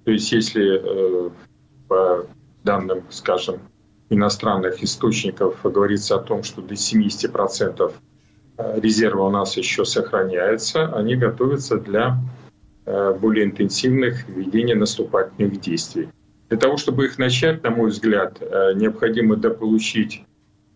То 0.03 0.11
есть, 0.11 0.29
если 0.33 1.31
по 1.87 2.27
данным, 2.63 3.03
скажем, 3.09 3.59
иностранных 4.09 4.83
источников 4.83 5.57
говорится 5.63 6.15
о 6.15 6.19
том, 6.19 6.43
что 6.43 6.61
до 6.61 6.73
70% 6.75 7.91
э, 8.57 8.79
резерва 8.79 9.23
у 9.23 9.29
нас 9.29 9.57
еще 9.57 9.85
сохраняется, 9.85 10.85
они 10.95 11.15
готовятся 11.15 11.77
для 11.77 12.17
э, 12.85 13.13
более 13.19 13.45
интенсивных 13.45 14.27
ведения 14.29 14.75
наступательных 14.75 15.59
действий. 15.59 16.09
Для 16.49 16.57
того, 16.57 16.77
чтобы 16.77 17.05
их 17.05 17.17
начать, 17.17 17.63
на 17.63 17.71
мой 17.71 17.89
взгляд, 17.89 18.37
э, 18.41 18.73
необходимо 18.75 19.35
дополучить 19.35 20.23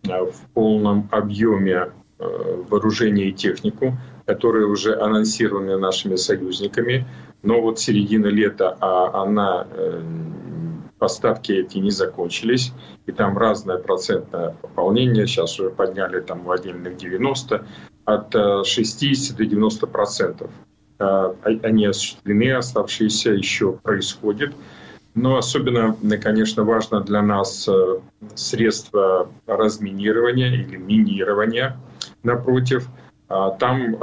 в 0.04 0.54
полном 0.54 1.08
объеме 1.10 1.90
вооружение 2.18 3.28
и 3.28 3.32
технику, 3.32 3.98
которые 4.26 4.66
уже 4.66 4.96
анонсированы 4.96 5.76
нашими 5.76 6.16
союзниками. 6.16 7.04
Но 7.42 7.60
вот 7.60 7.78
середина 7.80 8.26
лета, 8.26 8.76
а 8.80 9.22
она 9.22 9.66
поставки 10.98 11.52
эти 11.52 11.78
не 11.78 11.90
закончились, 11.90 12.72
и 13.06 13.12
там 13.12 13.38
разное 13.38 13.78
процентное 13.78 14.56
пополнение, 14.60 15.26
сейчас 15.26 15.58
уже 15.58 15.70
подняли 15.70 16.20
там 16.20 16.44
в 16.44 16.50
отдельных 16.50 16.96
90, 16.96 17.66
от 18.04 18.66
60 18.66 19.34
э, 19.34 19.36
до 19.36 19.46
90 19.46 19.86
процентов. 19.86 20.50
Э, 20.98 21.32
они 21.62 21.86
осуществлены, 21.86 22.52
оставшиеся 22.52 23.30
еще 23.30 23.72
происходят. 23.72 24.54
Но 25.14 25.36
особенно, 25.36 25.96
конечно, 26.22 26.64
важно 26.64 27.00
для 27.00 27.22
нас 27.22 27.68
э, 27.68 28.00
средства 28.34 29.30
разминирования 29.46 30.48
или 30.48 30.76
минирования 30.76 31.76
напротив. 32.22 32.88
А 33.30 33.50
там 33.50 33.94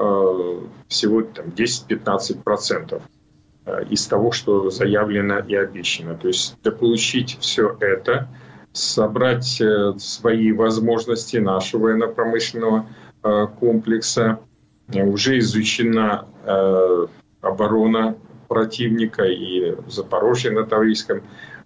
всего 0.88 1.24
там, 1.24 1.48
10-15 1.48 2.44
процентов. 2.44 3.02
Э, 3.66 3.84
из 3.90 4.06
того, 4.06 4.32
что 4.32 4.70
заявлено 4.70 5.40
и 5.40 5.56
обещано. 5.56 6.16
То 6.16 6.28
есть 6.28 6.56
дополучить 6.62 7.38
все 7.40 7.76
это, 7.80 8.28
собрать 8.74 9.60
э, 9.60 9.94
свои 9.98 10.52
возможности 10.52 11.38
нашего 11.38 11.84
военно-промышленного 11.84 12.86
э, 13.24 13.48
комплекса. 13.60 14.40
Уже 14.94 15.40
изучена 15.40 16.28
оборона 17.42 18.16
противника 18.48 19.24
и 19.24 19.76
Запорожье 19.88 20.52
на 20.52 20.64
Таврийском 20.64 21.24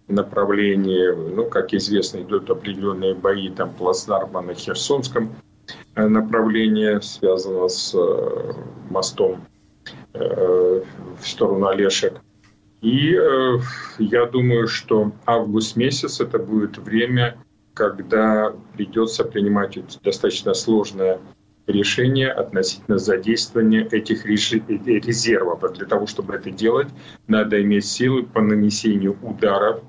направлении. 0.08 1.36
Ну, 1.36 1.44
как 1.50 1.74
известно, 1.74 2.20
идут 2.20 2.50
определенные 2.50 3.16
бои 3.16 3.50
там 3.50 3.74
плацдарма 3.74 4.40
на 4.40 4.54
Херсонском 4.54 5.36
направлении, 5.98 7.02
связано 7.02 7.68
с 7.68 7.94
мостом 8.90 9.42
в 10.14 10.84
сторону 11.22 11.68
Олешек. 11.68 12.22
И 12.82 13.14
э, 13.14 13.60
я 14.00 14.26
думаю, 14.26 14.68
что 14.68 15.12
август 15.26 15.76
месяц 15.76 16.22
это 16.22 16.40
будет 16.40 16.78
время, 16.78 17.38
когда 17.74 18.54
придется 18.74 19.26
принимать 19.26 19.78
достаточно 20.02 20.54
сложное 20.54 21.20
решение 21.68 22.32
относительно 22.32 22.98
задействования 22.98 23.86
этих 23.92 24.26
резервов. 24.26 25.74
Для 25.74 25.86
того, 25.86 26.08
чтобы 26.08 26.36
это 26.36 26.52
делать, 26.52 26.88
надо 27.28 27.62
иметь 27.62 27.86
силы 27.86 28.24
по 28.24 28.42
нанесению 28.42 29.18
ударов 29.22 29.82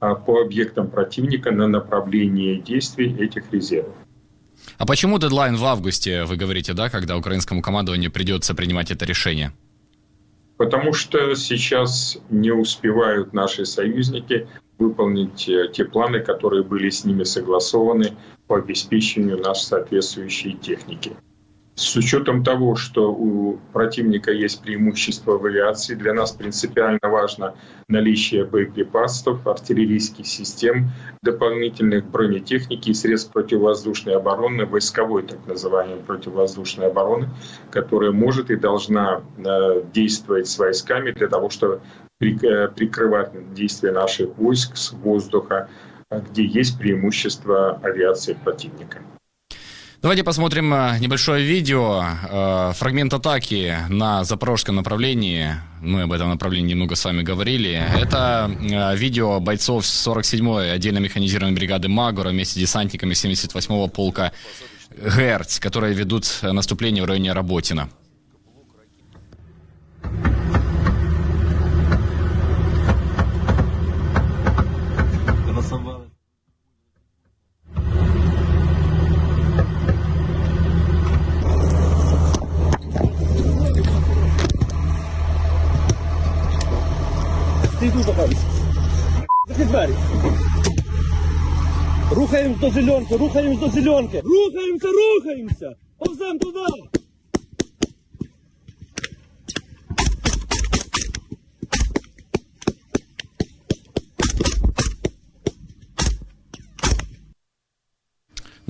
а, 0.00 0.14
по 0.14 0.40
объектам 0.40 0.90
противника 0.90 1.52
на 1.52 1.68
направление 1.68 2.60
действий 2.60 3.14
этих 3.18 3.52
резервов. 3.52 3.94
А 4.80 4.86
почему 4.86 5.18
дедлайн 5.18 5.56
в 5.56 5.64
августе, 5.66 6.24
вы 6.24 6.36
говорите, 6.36 6.72
да, 6.72 6.88
когда 6.88 7.18
украинскому 7.18 7.60
командованию 7.60 8.10
придется 8.10 8.54
принимать 8.54 8.90
это 8.90 9.04
решение? 9.04 9.52
Потому 10.56 10.94
что 10.94 11.34
сейчас 11.34 12.16
не 12.30 12.50
успевают 12.50 13.34
наши 13.34 13.66
союзники 13.66 14.48
выполнить 14.78 15.46
э, 15.50 15.68
те 15.70 15.84
планы, 15.84 16.20
которые 16.20 16.62
были 16.64 16.88
с 16.88 17.04
ними 17.04 17.24
согласованы 17.24 18.16
по 18.46 18.56
обеспечению 18.56 19.36
нашей 19.36 19.64
соответствующей 19.64 20.54
техники. 20.54 21.12
С 21.76 21.96
учетом 21.96 22.44
того, 22.44 22.76
что 22.76 23.10
у 23.10 23.58
противника 23.72 24.32
есть 24.32 24.62
преимущество 24.62 25.38
в 25.38 25.46
авиации, 25.46 25.94
для 25.94 26.12
нас 26.12 26.32
принципиально 26.32 27.00
важно 27.02 27.54
наличие 27.88 28.44
боеприпасов, 28.44 29.46
артиллерийских 29.46 30.26
систем, 30.26 30.90
дополнительных 31.22 32.04
бронетехники 32.04 32.90
и 32.90 32.94
средств 32.94 33.32
противовоздушной 33.32 34.16
обороны, 34.16 34.66
войсковой 34.66 35.22
так 35.22 35.38
называемой 35.46 36.02
противовоздушной 36.02 36.88
обороны, 36.88 37.30
которая 37.70 38.12
может 38.12 38.50
и 38.50 38.56
должна 38.56 39.22
э, 39.38 39.82
действовать 39.94 40.48
с 40.48 40.58
войсками 40.58 41.12
для 41.12 41.28
того, 41.28 41.48
чтобы 41.48 41.80
э, 42.20 42.68
прикрывать 42.68 43.54
действия 43.54 43.92
наших 43.92 44.36
войск 44.36 44.76
с 44.76 44.92
воздуха, 44.92 45.68
где 46.10 46.44
есть 46.44 46.78
преимущество 46.78 47.80
авиации 47.82 48.34
противника. 48.34 49.00
Давайте 50.02 50.24
посмотрим 50.24 50.72
э, 50.72 50.98
небольшое 50.98 51.44
видео, 51.44 52.02
э, 52.02 52.72
фрагмент 52.74 53.12
атаки 53.12 53.76
на 53.90 54.24
запорожском 54.24 54.76
направлении. 54.76 55.56
Мы 55.82 56.02
об 56.04 56.12
этом 56.12 56.30
направлении 56.30 56.70
немного 56.70 56.94
с 56.94 57.04
вами 57.04 57.20
говорили. 57.20 57.72
Это 57.72 58.50
э, 58.62 58.96
видео 58.96 59.40
бойцов 59.40 59.84
47-й 59.84 60.72
отдельно 60.72 61.00
механизированной 61.00 61.54
бригады 61.54 61.88
Магора 61.88 62.30
вместе 62.30 62.54
с 62.54 62.62
десантниками 62.62 63.12
78-го 63.12 63.88
полка 63.88 64.32
Герц, 64.96 65.58
которые 65.58 65.92
ведут 65.92 66.24
наступление 66.40 67.02
в 67.02 67.06
районе 67.06 67.34
Работина. 67.34 67.90
Рухаємось 92.11 92.59
до 92.59 92.69
зеленки, 92.69 93.17
рухаємось 93.17 93.59
до 93.59 93.81
зеленки. 93.81 94.21
Рухаємося, 94.25 94.87
рухаємося. 94.87 95.75
Повзем 95.99 96.39
туди. 96.39 96.59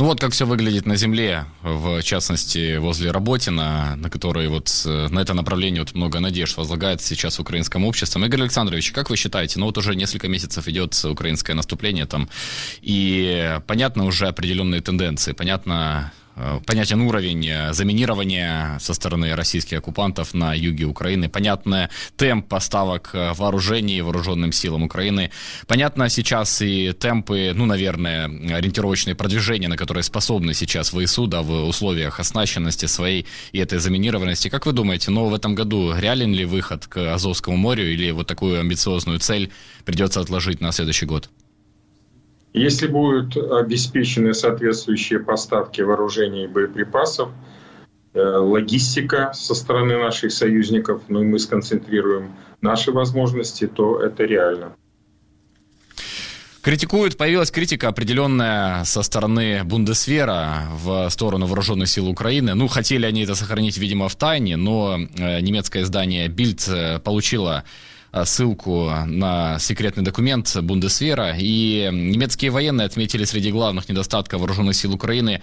Ну 0.01 0.07
вот 0.07 0.19
как 0.19 0.33
все 0.33 0.47
выглядит 0.47 0.87
на 0.87 0.97
земле, 0.97 1.45
в 1.61 2.03
частности 2.03 2.79
возле 2.79 3.11
Работина, 3.11 3.97
на 3.97 4.09
которой 4.09 4.49
вот 4.49 4.71
э, 4.87 5.09
на 5.11 5.19
это 5.19 5.35
направление 5.35 5.83
вот 5.83 5.95
много 5.95 6.21
надежд 6.21 6.57
возлагается 6.57 7.07
сейчас 7.07 7.37
в 7.37 7.43
украинском 7.43 7.85
обществе. 7.85 8.25
Игорь 8.25 8.41
Александрович, 8.41 8.93
как 8.93 9.11
вы 9.11 9.19
считаете, 9.19 9.59
ну 9.59 9.67
вот 9.67 9.77
уже 9.77 9.95
несколько 9.95 10.27
месяцев 10.27 10.67
идет 10.69 10.99
украинское 11.05 11.55
наступление 11.55 12.07
там, 12.07 12.31
и 12.81 13.59
понятно 13.67 14.07
уже 14.07 14.27
определенные 14.27 14.81
тенденции, 14.81 15.33
понятно 15.33 16.11
Э, 16.11 16.20
понятен 16.67 17.01
уровень 17.03 17.47
э, 17.49 17.73
заминирования 17.73 18.79
со 18.79 18.95
стороны 18.95 19.35
российских 19.35 19.79
оккупантов 19.79 20.35
на 20.35 20.55
юге 20.55 20.85
Украины, 20.85 21.29
понятный 21.29 21.89
темп 22.17 22.49
поставок 22.49 23.11
э, 23.13 23.33
вооружений 23.35 24.03
вооруженным 24.03 24.53
силам 24.53 24.83
Украины, 24.83 25.31
понятно 25.67 26.09
сейчас 26.09 26.63
и 26.63 26.93
темпы, 26.93 27.53
ну, 27.55 27.67
наверное, 27.67 28.27
ориентировочные 28.27 29.15
продвижения, 29.15 29.69
на 29.69 29.77
которые 29.77 30.03
способны 30.03 30.55
сейчас 30.55 30.91
ВСУ, 30.91 31.27
да, 31.27 31.43
в 31.43 31.69
условиях 31.69 32.21
оснащенности 32.21 32.87
своей 32.87 33.27
и 33.53 33.59
этой 33.59 33.79
заминированности. 33.79 34.49
Как 34.49 34.67
вы 34.67 34.73
думаете, 34.73 35.11
но 35.11 35.27
в 35.27 35.35
этом 35.35 35.55
году 35.55 35.93
реален 35.97 36.33
ли 36.33 36.45
выход 36.45 36.87
к 36.87 37.15
Азовскому 37.15 37.57
морю 37.57 37.93
или 37.93 38.11
вот 38.11 38.27
такую 38.27 38.61
амбициозную 38.61 39.19
цель 39.19 39.51
придется 39.85 40.21
отложить 40.21 40.61
на 40.61 40.73
следующий 40.73 41.07
год? 41.07 41.31
Если 42.53 42.89
будут 42.89 43.37
обеспечены 43.37 44.35
соответствующие 44.35 45.21
поставки 45.21 45.83
вооружений 45.83 46.45
и 46.45 46.49
боеприпасов, 46.49 47.31
э, 48.13 48.21
логистика 48.21 49.33
со 49.35 49.55
стороны 49.55 49.97
наших 49.99 50.33
союзников, 50.33 51.03
ну 51.09 51.23
и 51.23 51.25
мы 51.25 51.39
сконцентрируем 51.39 52.33
наши 52.61 52.91
возможности, 52.91 53.69
то 53.69 54.01
это 54.01 54.25
реально. 54.25 54.75
Критикуют, 56.63 57.17
появилась 57.17 57.51
критика 57.51 57.89
определенная 57.89 58.85
со 58.85 59.03
стороны 59.03 59.65
Бундесвера 59.65 60.69
в 60.75 61.09
сторону 61.09 61.47
вооруженных 61.47 61.89
сил 61.89 62.09
Украины. 62.09 62.53
Ну, 62.55 62.69
хотели 62.69 63.07
они 63.07 63.23
это 63.23 63.35
сохранить, 63.35 63.79
видимо, 63.79 64.09
в 64.09 64.17
тайне, 64.17 64.57
но 64.57 64.99
э, 64.99 65.41
немецкое 65.41 65.85
издание 65.85 66.29
Bild 66.29 66.71
э, 66.71 66.99
получило 66.99 67.65
ссылку 68.25 68.91
на 69.07 69.59
секретный 69.59 70.03
документ 70.03 70.55
Бундесвера, 70.63 71.37
и 71.39 71.89
немецкие 71.93 72.51
военные 72.51 72.87
отметили 72.87 73.25
среди 73.25 73.53
главных 73.53 73.89
недостатков 73.89 74.41
вооруженных 74.41 74.75
сил 74.75 74.93
Украины 74.95 75.43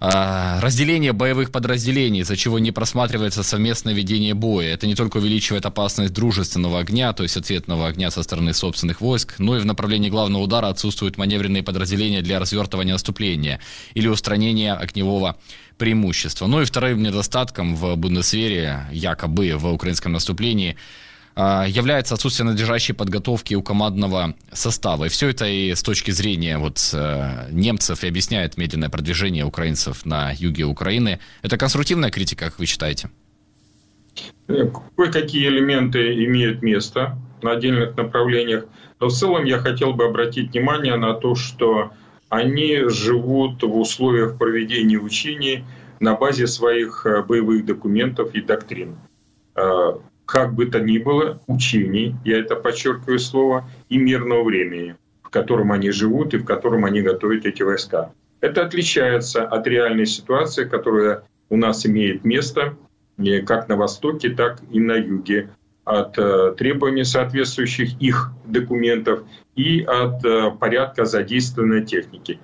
э, 0.00 0.60
разделение 0.60 1.14
боевых 1.14 1.50
подразделений, 1.50 2.20
из-за 2.20 2.36
чего 2.36 2.58
не 2.58 2.72
просматривается 2.72 3.42
совместное 3.42 3.94
ведение 3.94 4.34
боя. 4.34 4.74
Это 4.74 4.86
не 4.86 4.94
только 4.94 5.16
увеличивает 5.16 5.64
опасность 5.64 6.12
дружественного 6.12 6.80
огня, 6.80 7.12
то 7.14 7.22
есть 7.22 7.38
ответного 7.38 7.88
огня 7.88 8.10
со 8.10 8.22
стороны 8.22 8.52
собственных 8.52 9.00
войск, 9.00 9.36
но 9.38 9.56
и 9.56 9.60
в 9.60 9.64
направлении 9.64 10.10
главного 10.10 10.42
удара 10.42 10.68
отсутствуют 10.68 11.16
маневренные 11.16 11.62
подразделения 11.62 12.20
для 12.20 12.38
развертывания 12.38 12.92
наступления 12.92 13.60
или 13.94 14.08
устранения 14.08 14.74
огневого 14.74 15.38
преимущества. 15.78 16.46
Ну 16.48 16.60
и 16.60 16.66
вторым 16.66 17.02
недостатком 17.02 17.74
в 17.74 17.96
Бундесвере, 17.96 18.86
якобы 18.92 19.54
в 19.56 19.72
украинском 19.72 20.12
наступлении– 20.12 20.76
является 21.36 22.14
отсутствие 22.14 22.46
надлежащей 22.46 22.94
подготовки 22.94 23.54
у 23.54 23.62
командного 23.62 24.34
состава. 24.52 25.06
И 25.06 25.08
все 25.08 25.30
это 25.30 25.46
и 25.46 25.74
с 25.74 25.82
точки 25.82 26.12
зрения 26.12 26.58
вот, 26.58 26.78
э, 26.92 27.48
немцев 27.50 28.04
и 28.04 28.08
объясняет 28.08 28.56
медленное 28.56 28.88
продвижение 28.88 29.44
украинцев 29.44 30.06
на 30.06 30.32
юге 30.32 30.64
Украины. 30.64 31.18
Это 31.42 31.58
конструктивная 31.58 32.10
критика, 32.10 32.44
как 32.46 32.58
вы 32.58 32.66
считаете? 32.66 33.10
Э, 34.46 34.70
кое-какие 34.96 35.48
элементы 35.48 36.24
имеют 36.24 36.62
место 36.62 37.18
на 37.42 37.52
отдельных 37.52 37.96
направлениях. 37.96 38.66
Но 39.00 39.08
в 39.08 39.12
целом 39.12 39.44
я 39.44 39.58
хотел 39.58 39.92
бы 39.92 40.04
обратить 40.04 40.52
внимание 40.52 40.96
на 40.96 41.14
то, 41.14 41.34
что 41.34 41.90
они 42.28 42.88
живут 42.88 43.60
в 43.62 43.76
условиях 43.76 44.38
проведения 44.38 44.98
учений 44.98 45.64
на 45.98 46.14
базе 46.14 46.46
своих 46.46 47.06
э, 47.06 47.24
боевых 47.24 47.64
документов 47.66 48.34
и 48.34 48.40
доктрин 48.40 48.96
как 50.34 50.52
бы 50.52 50.66
то 50.66 50.80
ни 50.80 50.98
было, 50.98 51.40
учений, 51.46 52.16
я 52.24 52.40
это 52.40 52.56
подчеркиваю 52.56 53.20
слово, 53.20 53.70
и 53.88 53.98
мирного 53.98 54.42
времени, 54.42 54.96
в 55.22 55.28
котором 55.28 55.70
они 55.70 55.92
живут 55.92 56.34
и 56.34 56.38
в 56.38 56.44
котором 56.44 56.84
они 56.84 57.02
готовят 57.02 57.46
эти 57.46 57.62
войска. 57.62 58.10
Это 58.40 58.62
отличается 58.62 59.44
от 59.44 59.64
реальной 59.68 60.06
ситуации, 60.06 60.64
которая 60.64 61.22
у 61.50 61.56
нас 61.56 61.86
имеет 61.86 62.24
место 62.24 62.76
как 63.46 63.68
на 63.68 63.76
Востоке, 63.76 64.30
так 64.30 64.60
и 64.72 64.80
на 64.80 64.94
Юге, 64.94 65.50
от 65.84 66.18
э, 66.18 66.52
требований 66.58 67.04
соответствующих 67.04 67.90
их 68.00 68.32
документов 68.44 69.20
и 69.54 69.82
от 69.82 70.24
э, 70.24 70.50
порядка 70.58 71.04
задействованной 71.04 71.86
техники. 71.86 72.40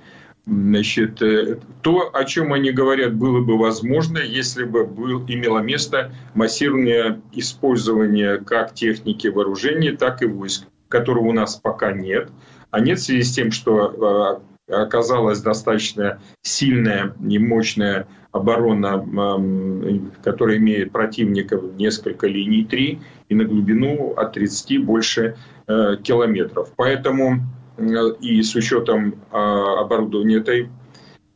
Значит, 0.51 1.23
э, 1.23 1.59
то, 1.81 2.11
о 2.13 2.25
чем 2.25 2.53
они 2.53 2.73
говорят, 2.73 3.15
было 3.15 3.41
бы 3.41 3.57
возможно, 3.57 4.19
если 4.19 4.65
бы 4.65 4.85
был, 4.85 5.25
имело 5.29 5.61
место 5.61 6.13
массированное 6.35 7.21
использование 7.33 8.39
как 8.39 8.75
техники 8.75 9.29
вооружений, 9.29 9.93
так 9.93 10.23
и 10.23 10.27
войск, 10.27 10.67
которого 10.89 11.29
у 11.29 11.33
нас 11.33 11.55
пока 11.55 11.93
нет. 11.93 12.31
А 12.73 12.81
нет 12.81 12.99
в 12.99 13.03
связи 13.03 13.23
с 13.23 13.33
тем, 13.33 13.53
что 13.53 14.43
э, 14.69 14.75
оказалась 14.75 15.41
достаточно 15.41 16.21
сильная 16.43 17.15
и 17.25 17.39
мощная 17.39 18.09
оборона, 18.33 19.05
которая 20.25 20.57
имеет 20.57 20.91
противника 20.91 21.61
несколько 21.79 22.27
линий, 22.27 22.65
три, 22.65 22.99
и 23.29 23.37
на 23.37 23.45
глубину 23.45 24.15
от 24.17 24.33
30 24.33 24.85
больше 24.85 25.37
э, 25.69 25.97
километров. 26.03 26.73
Поэтому 26.75 27.41
и 28.21 28.43
с 28.43 28.55
учетом 28.55 29.15
а, 29.31 29.81
оборудования 29.81 30.37
этой 30.37 30.69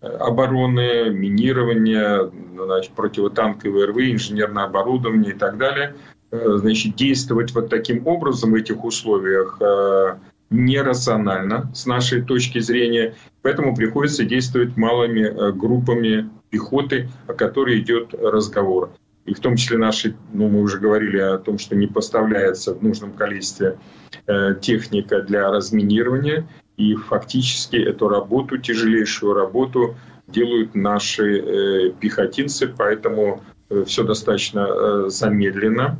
э, 0.00 0.06
обороны, 0.06 1.10
минирования, 1.10 2.30
значит, 2.54 2.92
противотанковой 2.92 3.86
РВ, 3.86 3.96
инженерное 3.98 4.64
оборудование 4.64 5.32
и 5.32 5.38
так 5.38 5.58
далее, 5.58 5.94
э, 6.30 6.56
значит, 6.56 6.96
действовать 6.96 7.54
вот 7.54 7.70
таким 7.70 8.06
образом 8.06 8.52
в 8.52 8.54
этих 8.54 8.84
условиях 8.84 9.58
э, 9.60 10.18
нерационально 10.50 11.70
с 11.74 11.86
нашей 11.86 12.22
точки 12.22 12.60
зрения, 12.60 13.14
поэтому 13.42 13.74
приходится 13.74 14.24
действовать 14.24 14.76
малыми 14.76 15.52
группами 15.52 16.30
пехоты, 16.50 17.08
о 17.26 17.32
которой 17.32 17.80
идет 17.80 18.14
разговор. 18.14 18.90
И 19.24 19.34
в 19.34 19.40
том 19.40 19.56
числе 19.56 19.78
наши, 19.78 20.16
ну 20.32 20.48
мы 20.48 20.60
уже 20.60 20.78
говорили 20.78 21.18
о 21.18 21.38
том, 21.38 21.58
что 21.58 21.74
не 21.74 21.86
поставляется 21.86 22.74
в 22.74 22.82
нужном 22.82 23.12
количестве 23.12 23.78
Э, 24.26 24.54
техника 24.58 25.20
для 25.20 25.50
разминирования. 25.50 26.48
И 26.78 26.94
фактически 26.94 27.76
эту 27.76 28.08
работу, 28.08 28.56
тяжелейшую 28.56 29.34
работу, 29.34 29.96
делают 30.28 30.74
наши 30.74 31.40
э, 31.40 31.90
пехотинцы, 31.90 32.68
поэтому 32.68 33.42
э, 33.68 33.84
все 33.86 34.02
достаточно 34.02 35.10
замедленно. 35.10 35.98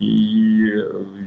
И 0.00 0.72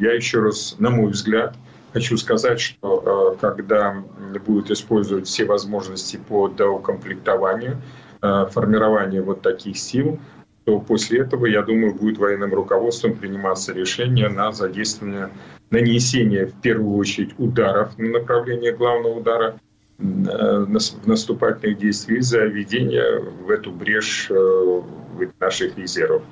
я 0.02 0.12
еще 0.14 0.42
раз, 0.42 0.76
на 0.78 0.90
мой 0.90 1.12
взгляд, 1.12 1.56
хочу 1.94 2.18
сказать, 2.18 2.60
что 2.60 3.38
когда 3.40 4.04
будут 4.46 4.72
использовать 4.72 5.28
все 5.28 5.46
возможности 5.46 6.20
по 6.28 6.50
доукомплектованию, 6.50 7.82
формированию 8.22 9.24
вот 9.24 9.42
таких 9.42 9.78
сил, 9.78 10.20
то 10.66 10.80
после 10.80 11.22
этого, 11.22 11.46
я 11.46 11.62
думаю, 11.62 11.94
будет 11.94 12.18
военным 12.18 12.54
руководством 12.54 13.16
приниматься 13.16 13.72
решение 13.72 14.30
на 14.30 14.52
задействование, 14.52 15.30
нанесение 15.70 16.48
в 16.48 16.60
первую 16.62 16.98
очередь 16.98 17.36
ударов 17.38 17.98
на 17.98 18.10
направление 18.10 18.72
главного 18.74 19.20
удара, 19.20 19.60
э, 20.00 20.66
наступательных 21.06 21.78
действий 21.78 22.20
за 22.20 22.46
введение 22.46 23.20
в 23.20 23.50
эту 23.50 23.72
брешь 23.72 24.28
э, 24.32 24.82
наших 25.40 25.78
резервов. 25.78 26.24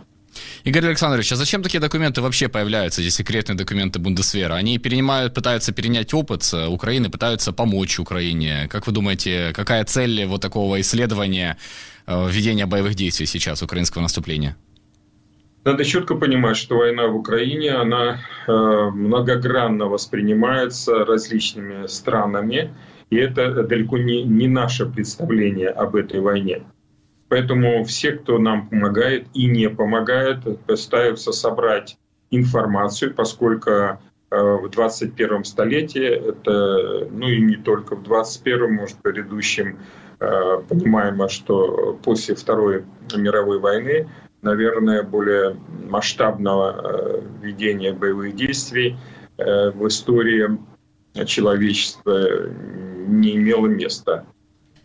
Игорь 0.63 0.85
Александрович, 0.85 1.31
а 1.31 1.35
зачем 1.35 1.61
такие 1.61 1.79
документы 1.79 2.21
вообще 2.21 2.47
появляются, 2.47 3.01
эти 3.01 3.09
секретные 3.09 3.57
документы 3.57 3.99
Бундесвера? 3.99 4.53
Они 4.53 4.77
перенимают, 4.77 5.33
пытаются 5.33 5.73
перенять 5.73 6.13
опыт 6.13 6.49
Украины, 6.53 7.09
пытаются 7.09 7.51
помочь 7.51 7.99
Украине. 7.99 8.69
Как 8.69 8.87
вы 8.87 8.93
думаете, 8.93 9.51
какая 9.53 9.83
цель 9.83 10.25
вот 10.25 10.41
такого 10.41 10.79
исследования 10.79 11.57
Э, 12.05 12.29
ведения 12.29 12.65
боевых 12.65 12.95
действий 12.95 13.25
сейчас 13.25 13.61
украинского 13.63 14.01
наступления? 14.01 14.55
Надо 15.63 15.85
четко 15.85 16.15
понимать, 16.15 16.57
что 16.57 16.75
война 16.77 17.07
в 17.07 17.15
Украине, 17.15 17.71
она 17.71 18.19
э, 18.47 18.51
многогранно 18.51 19.85
воспринимается 19.85 21.05
различными 21.05 21.87
странами, 21.87 22.73
и 23.09 23.15
это 23.15 23.63
далеко 23.63 23.97
не, 23.97 24.23
не 24.23 24.47
наше 24.47 24.85
представление 24.85 25.69
об 25.69 25.95
этой 25.95 26.19
войне. 26.19 26.63
Поэтому 27.33 27.83
все, 27.83 28.11
кто 28.11 28.37
нам 28.37 28.67
помогает 28.67 29.25
и 29.33 29.47
не 29.47 29.69
помогает, 29.69 30.39
пытаются 30.67 31.31
собрать 31.31 31.97
информацию, 32.29 33.13
поскольку 33.13 33.69
э, 33.69 33.97
в 34.29 34.69
21 34.69 35.43
столетии, 35.43 36.05
это, 36.05 37.07
ну 37.11 37.27
и 37.27 37.41
не 37.41 37.55
только 37.55 37.95
в 37.95 38.03
21, 38.03 38.73
может, 38.75 38.97
в 38.97 39.01
предыдущем 39.01 39.79
Э, 40.23 40.61
понимаемо, 40.69 41.27
что 41.27 41.99
после 42.01 42.35
Второй 42.35 42.85
мировой 43.13 43.59
войны, 43.59 44.09
наверное, 44.41 45.03
более 45.03 45.57
масштабного 45.89 46.71
э, 46.71 47.21
ведения 47.41 47.91
боевых 47.91 48.33
действий 48.33 48.95
э, 49.37 49.71
в 49.71 49.85
истории 49.85 50.57
человечества 51.25 52.49
не 53.05 53.35
имело 53.35 53.67
места. 53.67 54.25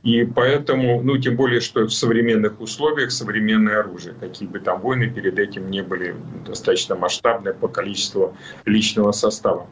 И 0.03 0.25
поэтому, 0.25 1.03
ну, 1.03 1.19
тем 1.19 1.37
более, 1.37 1.61
что 1.61 1.85
в 1.85 1.93
современных 1.93 2.61
условиях 2.61 3.11
современное 3.11 3.81
оружие, 3.81 4.15
какие 4.19 4.49
бы 4.49 4.61
там 4.61 4.81
войны 4.81 5.11
перед 5.11 5.39
этим 5.39 5.71
не 5.71 5.83
были 5.83 6.15
достаточно 6.47 6.95
масштабные 6.95 7.53
по 7.53 7.69
количеству 7.69 8.37
личного 8.65 9.13
состава. 9.13 9.69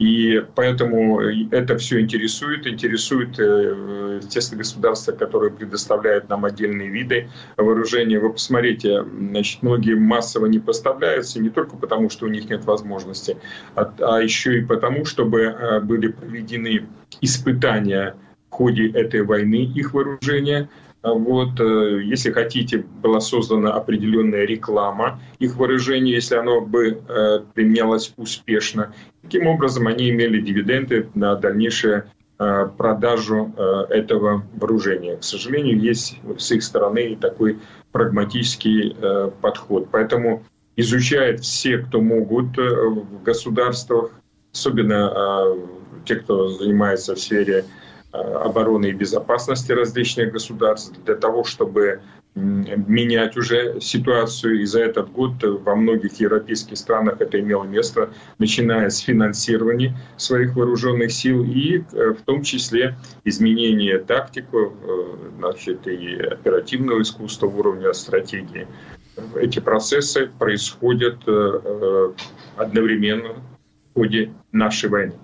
И 0.00 0.42
поэтому 0.54 1.20
это 1.20 1.76
все 1.76 2.00
интересует, 2.00 2.66
интересует 2.66 3.38
э, 3.38 4.22
те 4.30 4.40
государства, 4.56 5.12
которые 5.12 5.52
предоставляют 5.52 6.26
нам 6.30 6.46
отдельные 6.46 6.88
виды 6.88 7.28
вооружения. 7.58 8.18
Вы 8.18 8.32
посмотрите, 8.32 9.04
значит, 9.04 9.62
многие 9.62 9.96
массово 9.96 10.46
не 10.46 10.58
поставляются 10.58 11.38
не 11.38 11.50
только 11.50 11.76
потому, 11.76 12.08
что 12.08 12.24
у 12.24 12.28
них 12.30 12.48
нет 12.48 12.64
возможности, 12.64 13.36
а, 13.74 13.92
а 14.00 14.22
еще 14.22 14.58
и 14.58 14.64
потому, 14.64 15.04
чтобы 15.04 15.42
э, 15.42 15.80
были 15.80 16.08
проведены 16.08 16.86
испытания 17.20 18.16
ходе 18.60 18.90
этой 18.90 19.22
войны 19.22 19.72
их 19.74 19.94
вооружения, 19.94 20.68
вот, 21.02 21.58
э, 21.58 22.02
если 22.04 22.30
хотите, 22.30 22.84
была 23.02 23.20
создана 23.20 23.72
определенная 23.72 24.44
реклама 24.44 25.18
их 25.38 25.56
вооружения, 25.56 26.12
если 26.12 26.34
оно 26.36 26.60
бы 26.60 27.00
э, 27.08 27.40
применялось 27.54 28.12
успешно. 28.18 28.92
Таким 29.22 29.46
образом, 29.46 29.86
они 29.86 30.10
имели 30.10 30.42
дивиденды 30.42 31.08
на 31.14 31.36
дальнейшую 31.36 32.04
э, 32.38 32.68
продажу 32.76 33.54
этого 33.88 34.44
вооружения. 34.54 35.16
К 35.16 35.24
сожалению, 35.24 35.80
есть 35.80 36.20
с 36.36 36.52
их 36.52 36.62
стороны 36.62 37.16
такой 37.16 37.58
прагматический 37.92 38.94
подход. 39.40 39.88
Поэтому 39.90 40.42
изучают 40.76 41.40
все, 41.40 41.78
кто 41.78 42.02
могут 42.02 42.58
в 42.58 43.22
государствах, 43.22 44.10
особенно 44.52 45.56
те, 46.04 46.16
кто 46.16 46.48
занимается 46.48 47.14
в 47.14 47.18
сфере 47.18 47.64
Э, 47.64 47.99
обороны 48.12 48.86
и 48.86 48.92
безопасности 48.92 49.72
различных 49.72 50.32
государств 50.32 50.92
для 51.04 51.14
того, 51.14 51.44
чтобы 51.44 52.00
менять 52.34 53.36
уже 53.36 53.80
ситуацию. 53.80 54.60
И 54.60 54.64
за 54.64 54.82
этот 54.82 55.10
год 55.10 55.32
во 55.42 55.74
многих 55.74 56.20
европейских 56.20 56.76
странах 56.78 57.20
это 57.20 57.40
имело 57.40 57.64
место, 57.64 58.10
начиная 58.38 58.90
с 58.90 58.98
финансирования 58.98 59.96
своих 60.16 60.54
вооруженных 60.54 61.12
сил 61.12 61.42
и 61.42 61.82
э, 61.92 62.10
в 62.10 62.22
том 62.22 62.42
числе 62.42 62.96
изменение 63.24 63.98
тактику, 63.98 64.58
э, 64.58 65.16
значит, 65.38 65.86
и 65.86 66.16
оперативного 66.20 67.02
искусства 67.02 67.46
уровня 67.46 67.92
стратегии. 67.92 68.66
Эти 69.34 69.58
процессы 69.58 70.30
происходят 70.38 71.18
одновременно 72.56 73.34
в 73.90 73.94
ходе 73.94 74.32
нашей 74.52 74.88
войны. 74.88 75.14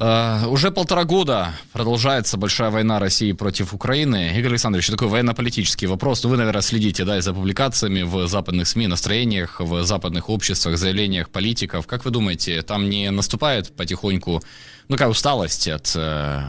Uh, 0.00 0.46
уже 0.48 0.70
полтора 0.70 1.04
года 1.04 1.52
продолжается 1.74 2.38
большая 2.38 2.70
война 2.70 2.98
России 2.98 3.32
против 3.32 3.74
Украины. 3.74 4.32
Игорь 4.34 4.52
Александрович, 4.52 4.86
такой 4.86 5.08
военно-политический 5.08 5.86
вопрос. 5.86 6.22
Ну, 6.24 6.30
вы, 6.30 6.38
наверное, 6.38 6.62
следите 6.62 7.04
да, 7.04 7.20
за 7.20 7.34
публикациями 7.34 8.00
в 8.00 8.26
западных 8.26 8.66
СМИ, 8.66 8.86
настроениях, 8.86 9.60
в 9.60 9.84
западных 9.84 10.30
обществах, 10.30 10.78
заявлениях 10.78 11.28
политиков. 11.28 11.86
Как 11.86 12.06
вы 12.06 12.12
думаете, 12.12 12.62
там 12.62 12.88
не 12.88 13.10
наступает 13.10 13.76
потихоньку, 13.76 14.42
ну, 14.88 14.96
какая 14.96 15.10
усталость 15.10 15.68
от 15.68 15.92
э, 15.94 16.44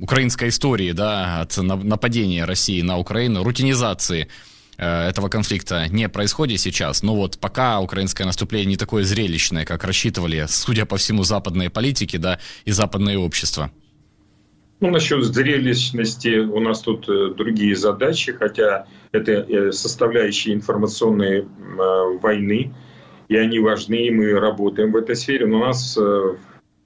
украинской 0.00 0.48
истории, 0.48 0.92
да, 0.92 1.42
от 1.42 1.58
нападения 1.58 2.46
России 2.46 2.80
на 2.80 2.96
Украину, 2.96 3.44
рутинизации 3.44 4.22
Э, 4.22 4.28
этого 4.76 5.28
конфликта 5.28 5.86
не 5.88 6.08
происходит 6.08 6.60
сейчас, 6.60 7.02
но 7.02 7.14
вот 7.14 7.38
пока 7.38 7.80
украинское 7.80 8.26
наступление 8.26 8.66
не 8.66 8.76
такое 8.76 9.04
зрелищное, 9.04 9.64
как 9.64 9.84
рассчитывали, 9.84 10.46
судя 10.48 10.86
по 10.86 10.96
всему, 10.96 11.22
западные 11.22 11.70
политики, 11.70 12.16
да, 12.16 12.38
и 12.64 12.72
западное 12.72 13.18
общество. 13.18 13.70
Ну, 14.80 14.90
насчет 14.90 15.24
зрелищности 15.24 16.38
у 16.38 16.60
нас 16.60 16.80
тут 16.80 17.08
э, 17.08 17.34
другие 17.36 17.76
задачи, 17.76 18.32
хотя 18.32 18.86
это 19.12 19.32
э, 19.32 19.72
составляющие 19.72 20.54
информационной 20.54 21.46
войны, 22.20 22.74
и 23.28 23.36
они 23.36 23.58
важны, 23.60 24.06
и 24.06 24.10
мы 24.10 24.32
работаем 24.32 24.92
в 24.92 24.96
этой 24.96 25.16
сфере, 25.16 25.46
но 25.46 25.60
нас 25.60 25.96
в 25.96 26.36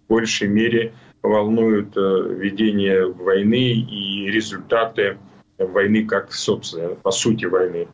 большей 0.09 0.49
мере 0.49 0.93
волнует 1.23 1.97
ведение 1.97 3.07
войны 3.07 3.73
и 3.73 4.31
результаты 4.31 5.19
войны 5.59 6.05
как, 6.07 6.33
собственно, 6.33 6.95
по 6.95 7.11
сути 7.11 7.45
войны. 7.47 7.89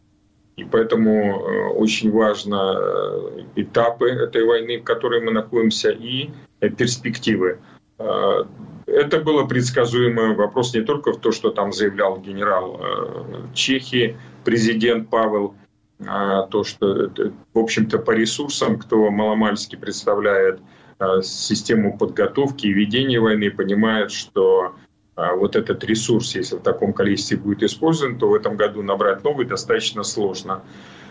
И 0.57 0.65
поэтому 0.65 1.41
э, 1.41 1.69
очень 1.71 2.13
важно 2.13 2.77
э, 2.77 3.45
этапы 3.57 4.09
этой 4.09 4.45
войны, 4.45 4.79
в 4.79 4.85
которой 4.85 5.21
мы 5.21 5.33
находимся, 5.33 5.91
и 5.91 6.31
перспективы. 6.61 7.59
Э, 7.99 8.45
это 8.87 9.21
было 9.21 9.47
предсказуемо. 9.47 10.35
Вопрос 10.35 10.75
не 10.75 10.83
только 10.83 11.13
в 11.13 11.21
том, 11.21 11.33
что 11.33 11.51
там 11.51 11.73
заявлял 11.73 12.21
генерал 12.21 12.81
Чехии, 13.53 14.17
президент 14.45 15.11
Павел, 15.11 15.55
а 16.07 16.43
то, 16.43 16.65
что, 16.65 17.11
в 17.55 17.59
общем-то, 17.59 17.99
по 17.99 18.11
ресурсам, 18.13 18.79
кто 18.79 19.11
маломальски 19.11 19.77
представляет 19.77 20.61
систему 21.23 21.97
подготовки 21.97 22.67
и 22.67 22.73
ведения 22.73 23.19
войны, 23.19 23.51
понимает, 23.51 24.13
что 24.13 24.75
вот 25.17 25.57
этот 25.57 25.85
ресурс, 25.85 26.35
если 26.35 26.57
в 26.57 26.63
таком 26.63 26.93
количестве 26.93 27.37
будет 27.37 27.63
использован, 27.63 28.19
то 28.19 28.29
в 28.29 28.35
этом 28.35 28.57
году 28.57 28.83
набрать 28.83 29.23
новый 29.25 29.47
достаточно 29.47 30.03
сложно. 30.03 30.63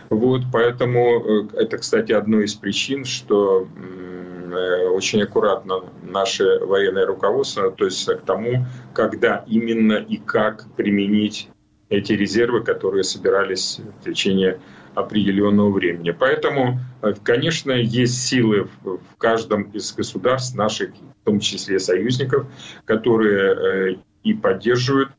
Вот, 0.09 0.41
поэтому 0.51 1.23
э, 1.25 1.47
это, 1.53 1.77
кстати, 1.77 2.11
одно 2.11 2.41
из 2.41 2.53
причин, 2.53 3.05
что 3.05 3.67
э, 3.75 4.87
очень 4.89 5.21
аккуратно 5.23 5.85
наше 6.03 6.59
военное 6.59 7.05
руководство 7.05 7.67
относится 7.67 8.15
к 8.15 8.21
тому, 8.21 8.65
когда 8.93 9.43
именно 9.47 9.93
и 9.93 10.17
как 10.17 10.65
применить 10.75 11.49
эти 11.89 12.13
резервы, 12.13 12.61
которые 12.63 13.03
собирались 13.03 13.79
в 14.01 14.05
течение 14.05 14.59
определенного 14.95 15.71
времени. 15.71 16.11
Поэтому, 16.11 16.79
э, 17.01 17.13
конечно, 17.23 17.71
есть 17.71 18.25
силы 18.27 18.67
в 18.83 18.99
каждом 19.17 19.63
из 19.71 19.93
государств, 19.93 20.55
наших, 20.55 20.91
в 20.91 21.25
том 21.25 21.39
числе 21.39 21.79
союзников, 21.79 22.47
которые 22.85 23.93
э, 23.93 23.95
и 24.23 24.33
поддерживают 24.33 25.11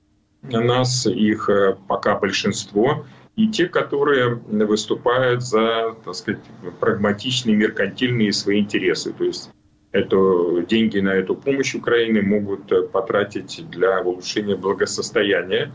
нас, 0.42 1.06
их 1.06 1.48
э, 1.48 1.76
пока 1.88 2.18
большинство, 2.18 3.04
и 3.36 3.48
те, 3.48 3.66
которые 3.66 4.34
выступают 4.34 5.42
за, 5.42 5.96
так 6.04 6.14
сказать, 6.14 6.40
прагматичные, 6.78 7.56
меркантильные 7.56 8.32
свои 8.32 8.60
интересы. 8.60 9.12
То 9.12 9.24
есть 9.24 9.50
это 9.90 10.64
деньги 10.68 11.00
на 11.00 11.10
эту 11.10 11.34
помощь 11.34 11.74
Украины 11.74 12.22
могут 12.22 12.92
потратить 12.92 13.64
для 13.70 14.00
улучшения 14.02 14.54
благосостояния 14.54 15.72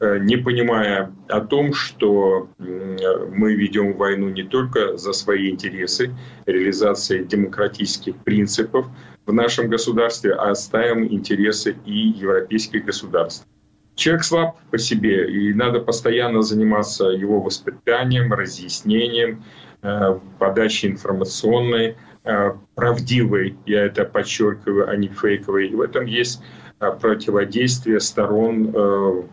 не 0.00 0.36
понимая 0.36 1.12
о 1.28 1.40
том, 1.40 1.74
что 1.74 2.48
мы 2.58 3.54
ведем 3.54 3.94
войну 3.94 4.30
не 4.30 4.42
только 4.42 4.96
за 4.96 5.12
свои 5.12 5.50
интересы, 5.50 6.14
реализации 6.46 7.22
демократических 7.22 8.16
принципов 8.16 8.86
в 9.26 9.32
нашем 9.32 9.68
государстве, 9.68 10.34
а 10.34 10.54
ставим 10.54 11.06
интересы 11.06 11.76
и 11.84 11.92
европейских 11.92 12.84
государств. 12.84 13.46
Человек 13.94 14.24
слаб 14.24 14.56
по 14.70 14.78
себе, 14.78 15.30
и 15.30 15.52
надо 15.52 15.80
постоянно 15.80 16.40
заниматься 16.40 17.08
его 17.08 17.40
воспитанием, 17.40 18.32
разъяснением, 18.32 19.44
э, 19.82 20.18
подачей 20.38 20.88
информационной, 20.88 21.96
э, 22.24 22.52
правдивой, 22.74 23.56
я 23.66 23.84
это 23.84 24.06
подчеркиваю, 24.06 24.88
а 24.88 24.96
не 24.96 25.08
фейковой. 25.08 25.68
И 25.68 25.74
в 25.74 25.82
этом 25.82 26.06
есть 26.06 26.42
противодействие 26.80 28.00
сторон 28.00 28.68
э, 28.68 28.78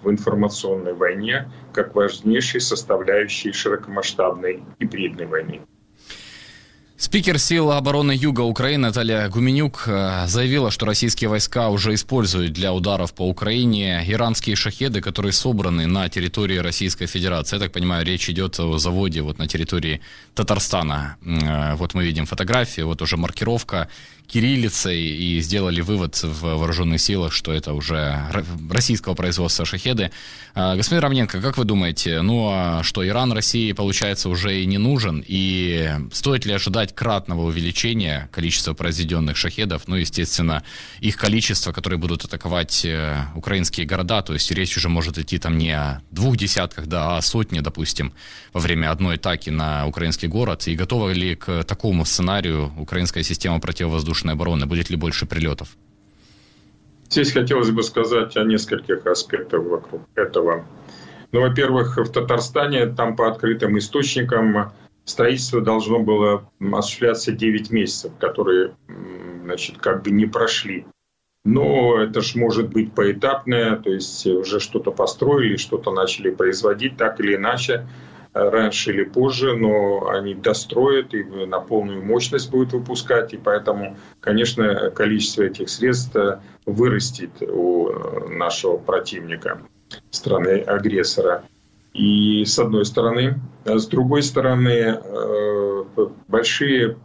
в 0.03 0.11
информационной 0.11 0.93
войне 0.93 1.49
как 1.71 1.95
важнейшей 1.95 2.59
составляющей 2.59 3.53
широкомасштабной 3.53 4.63
гибридной 4.79 5.27
войны. 5.27 5.61
Спикер 6.99 7.37
сил 7.37 7.71
обороны 7.71 8.11
Юга 8.11 8.41
Украины 8.41 8.87
Наталья 8.87 9.29
Гуменюк 9.29 9.83
э, 9.85 10.25
заявила, 10.27 10.71
что 10.71 10.87
российские 10.87 11.29
войска 11.29 11.69
уже 11.69 11.93
используют 11.93 12.53
для 12.53 12.73
ударов 12.73 13.13
по 13.13 13.21
Украине 13.21 14.03
иранские 14.07 14.55
шахеды, 14.55 14.99
которые 14.99 15.31
собраны 15.31 15.85
на 15.85 16.09
территории 16.09 16.57
Российской 16.57 17.05
Федерации. 17.05 17.57
Я 17.57 17.61
так 17.61 17.71
понимаю, 17.71 18.03
речь 18.03 18.27
идет 18.29 18.59
о 18.59 18.79
заводе 18.79 19.21
вот 19.21 19.37
на 19.37 19.47
территории 19.47 20.01
Татарстана. 20.33 21.17
Э, 21.23 21.75
вот 21.75 21.93
мы 21.93 22.03
видим 22.03 22.25
фотографии, 22.25 22.81
вот 22.81 23.01
уже 23.01 23.15
маркировка 23.15 23.89
кириллицей 24.28 25.01
и 25.01 25.41
сделали 25.41 25.82
вывод 25.82 26.21
в 26.23 26.41
вооруженных 26.41 27.01
силах, 27.01 27.34
что 27.34 27.51
это 27.51 27.73
уже 27.73 28.23
российского 28.69 29.13
производства 29.13 29.65
шахеды. 29.65 30.11
Э, 30.55 30.75
господин 30.75 31.03
Равненко, 31.03 31.41
как 31.41 31.57
вы 31.57 31.65
думаете, 31.65 32.21
ну 32.21 32.49
а 32.51 32.84
что 32.84 33.05
Иран 33.05 33.32
России, 33.32 33.71
получается, 33.73 34.30
уже 34.30 34.61
и 34.61 34.65
не 34.65 34.78
нужен? 34.78 35.23
И 35.28 35.91
стоит 36.11 36.45
ли 36.45 36.53
ожидать 36.53 36.78
ожидать 36.78 36.93
кратного 36.95 37.43
увеличения 37.43 38.30
количества 38.32 38.73
произведенных 38.73 39.38
шахедов, 39.38 39.88
ну, 39.88 39.95
естественно, 39.95 40.63
их 40.99 41.17
количество, 41.17 41.71
которые 41.71 41.97
будут 41.97 42.25
атаковать 42.25 42.86
э, 42.86 43.23
украинские 43.36 43.86
города, 43.86 44.21
то 44.21 44.34
есть 44.34 44.51
речь 44.51 44.78
уже 44.78 44.89
может 44.89 45.17
идти 45.17 45.39
там 45.39 45.57
не 45.57 45.71
о 45.71 46.01
двух 46.11 46.38
десятках, 46.38 46.88
да, 46.88 47.15
а 47.15 47.17
о 47.17 47.21
сотне, 47.21 47.61
допустим, 47.61 48.11
во 48.53 48.59
время 48.59 48.91
одной 48.91 49.15
атаки 49.15 49.49
на 49.49 49.88
украинский 49.88 50.28
город, 50.28 50.67
и 50.67 50.75
готова 50.75 51.13
ли 51.13 51.36
к 51.36 51.63
такому 51.63 52.05
сценарию 52.05 52.73
украинская 52.78 53.23
система 53.23 53.59
противовоздушной 53.59 54.16
обороны, 54.26 54.65
будет 54.65 54.89
ли 54.89 54.97
больше 54.97 55.26
прилетов? 55.26 55.78
Здесь 57.09 57.32
хотелось 57.32 57.72
бы 57.72 57.84
сказать 57.84 58.36
о 58.36 58.43
нескольких 58.43 59.05
аспектах 59.07 59.63
вокруг 59.63 60.01
этого. 60.15 60.65
Ну, 61.32 61.41
во-первых, 61.41 61.97
в 61.97 62.11
Татарстане 62.11 62.88
там 62.88 63.15
по 63.15 63.28
открытым 63.30 63.78
источникам 63.78 64.72
строительство 65.05 65.61
должно 65.61 65.99
было 65.99 66.49
осуществляться 66.59 67.32
9 67.32 67.72
месяцев, 67.72 68.11
которые, 68.20 68.76
значит, 69.43 69.78
как 69.78 70.03
бы 70.03 70.11
не 70.11 70.26
прошли. 70.26 70.86
Но 71.45 71.97
это 72.01 72.20
же 72.20 72.38
может 72.38 72.70
быть 72.70 72.93
поэтапное, 72.93 73.78
то 73.78 73.89
есть 73.89 74.26
уже 74.28 74.59
что-то 74.59 74.91
построили, 74.91 75.55
что-то 75.55 75.91
начали 75.91 76.30
производить, 76.30 76.97
так 76.97 77.22
или 77.22 77.36
иначе, 77.36 77.88
раньше 78.38 78.91
или 78.91 79.03
позже, 79.03 79.55
но 79.55 80.09
они 80.09 80.35
достроят 80.35 81.13
и 81.13 81.23
на 81.23 81.59
полную 81.59 82.03
мощность 82.03 82.49
будут 82.51 82.73
выпускать, 82.73 83.33
и 83.33 83.38
поэтому, 83.38 83.97
конечно, 84.19 84.91
количество 84.91 85.43
этих 85.43 85.69
средств 85.69 86.15
вырастет 86.65 87.31
у 87.41 87.89
нашего 88.29 88.77
противника, 88.77 89.59
страны-агрессора. 90.11 91.43
И 91.93 92.45
с 92.45 92.59
одной 92.59 92.85
стороны. 92.85 93.39
А 93.65 93.79
с 93.79 93.88
другой 93.88 94.21
стороны, 94.21 94.99
э, 95.03 95.83
большие 96.27 96.95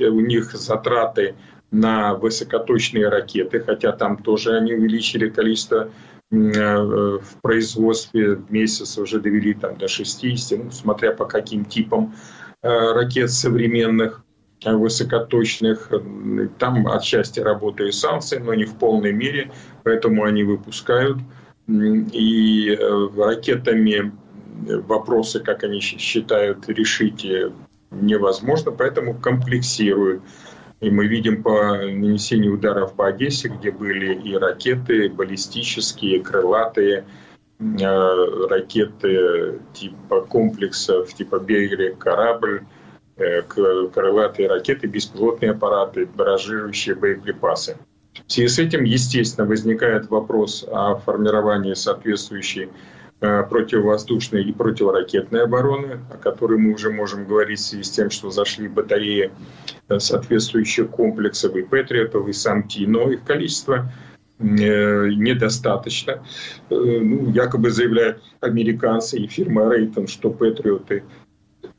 у 0.00 0.20
них 0.20 0.52
затраты 0.52 1.34
на 1.70 2.14
высокоточные 2.14 3.08
ракеты, 3.08 3.60
хотя 3.60 3.92
там 3.92 4.16
тоже 4.16 4.56
они 4.56 4.72
увеличили 4.72 5.28
количество 5.28 5.84
э, 5.84 5.90
в 6.30 7.40
производстве 7.40 8.34
в 8.34 8.50
месяц 8.50 8.98
уже 8.98 9.18
довели 9.18 9.54
там 9.54 9.78
до 9.78 9.88
60, 9.88 10.64
ну, 10.64 10.70
смотря 10.70 11.12
по 11.12 11.24
каким 11.24 11.64
типам 11.64 12.14
э, 12.62 12.68
ракет 12.68 13.30
современных 13.30 14.24
высокоточных. 14.64 15.90
Там 16.58 16.86
отчасти 16.88 17.40
работают 17.40 17.94
санкции, 17.94 18.38
но 18.38 18.54
не 18.54 18.64
в 18.64 18.74
полной 18.74 19.12
мере, 19.12 19.52
поэтому 19.84 20.24
они 20.24 20.42
выпускают. 20.42 21.18
И 21.68 22.78
ракетами 23.16 24.12
вопросы, 24.66 25.40
как 25.40 25.62
они 25.64 25.80
считают, 25.80 26.68
решить 26.68 27.24
невозможно, 27.90 28.72
поэтому 28.72 29.14
комплексируют. 29.14 30.22
И 30.80 30.90
мы 30.90 31.06
видим 31.06 31.42
по 31.42 31.76
нанесению 31.76 32.54
ударов 32.54 32.94
по 32.94 33.08
Одессе, 33.08 33.48
где 33.48 33.70
были 33.70 34.14
и 34.14 34.36
ракеты 34.36 35.08
баллистические, 35.08 36.20
крылатые, 36.20 37.04
э, 37.58 38.46
ракеты 38.48 39.60
типа 39.74 40.20
комплексов, 40.22 41.12
типа 41.14 41.40
«Берег», 41.40 41.98
«Корабль», 41.98 42.64
э, 43.16 43.42
крылатые 43.42 44.48
ракеты, 44.48 44.86
беспилотные 44.86 45.50
аппараты, 45.50 46.06
баражирующие 46.06 46.94
боеприпасы. 46.94 47.76
В 48.26 48.32
связи 48.32 48.48
с 48.48 48.58
этим, 48.58 48.84
естественно, 48.84 49.46
возникает 49.46 50.08
вопрос 50.10 50.64
о 50.70 50.96
формировании 50.96 51.74
соответствующей 51.74 52.68
Э, 53.20 53.42
противовоздушной 53.42 54.44
и 54.44 54.52
противоракетной 54.52 55.42
обороны, 55.42 55.98
о 56.08 56.16
которой 56.18 56.56
мы 56.56 56.72
уже 56.72 56.90
можем 56.90 57.26
говорить 57.26 57.58
в 57.58 57.64
связи 57.64 57.82
с 57.82 57.90
тем, 57.90 58.10
что 58.10 58.30
зашли 58.30 58.68
батареи 58.68 59.32
соответствующих 59.96 60.90
комплексов 60.90 61.56
и 61.56 61.62
Патриотов, 61.62 62.28
и 62.28 62.32
САМТИ, 62.32 62.84
но 62.86 63.10
их 63.10 63.24
количество 63.24 63.90
э, 64.38 64.44
недостаточно. 64.44 66.22
Ну, 66.70 67.30
якобы 67.30 67.70
заявляют 67.70 68.22
американцы 68.40 69.18
и 69.18 69.26
фирма 69.26 69.72
Рейтон, 69.72 70.06
что 70.06 70.30
Патриоты 70.30 71.04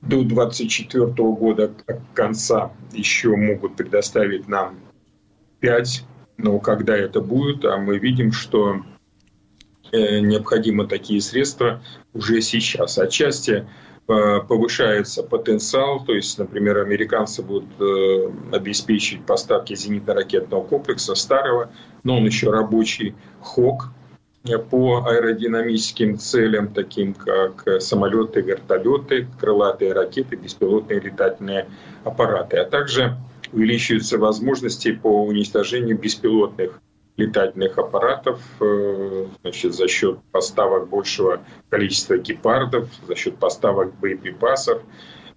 до 0.02 0.24
2024 0.24 1.12
года 1.14 1.72
конца 2.14 2.72
еще 2.94 3.36
могут 3.36 3.76
предоставить 3.76 4.48
нам 4.48 4.80
5, 5.60 6.04
но 6.38 6.60
когда 6.60 6.98
это 6.98 7.22
будет, 7.22 7.66
а 7.66 7.78
мы 7.78 8.00
видим, 8.00 8.32
что 8.32 8.82
Э, 9.92 10.20
необходимы 10.20 10.88
такие 10.88 11.22
средства 11.22 11.82
уже 12.14 12.42
сейчас. 12.42 12.98
Отчасти 13.00 13.52
э, 13.52 13.66
повышается 14.10 15.22
потенциал, 15.22 16.04
то 16.04 16.14
есть, 16.14 16.40
например, 16.40 16.80
американцы 16.80 17.44
будут 17.44 17.70
э, 17.80 18.32
обеспечить 18.52 19.24
поставки 19.24 19.74
зенитно-ракетного 19.74 20.68
комплекса 20.68 21.14
старого, 21.14 21.72
но 22.04 22.18
он 22.18 22.26
еще 22.26 22.50
рабочий 22.50 23.14
ХОК 23.42 23.90
по 24.72 25.06
аэродинамическим 25.06 26.18
целям, 26.18 26.74
таким 26.74 27.14
как 27.14 27.82
самолеты, 27.82 28.42
вертолеты, 28.42 29.28
крылатые 29.40 29.94
ракеты, 29.94 30.38
беспилотные 30.38 31.00
летательные 31.00 31.68
аппараты, 32.04 32.58
а 32.58 32.66
также 32.66 33.16
увеличиваются 33.52 34.18
возможности 34.18 34.92
по 34.92 35.24
уничтожению 35.24 36.00
беспилотных 36.00 36.82
летательных 37.20 37.78
аппаратов 37.78 38.42
э, 38.62 39.26
значит, 39.42 39.74
за 39.74 39.88
счет 39.88 40.20
поставок 40.32 40.88
большего 40.88 41.42
количества 41.70 42.18
гепардов, 42.18 42.90
за 43.08 43.16
счет 43.16 43.38
поставок 43.38 43.94
боеприпасов, 44.00 44.82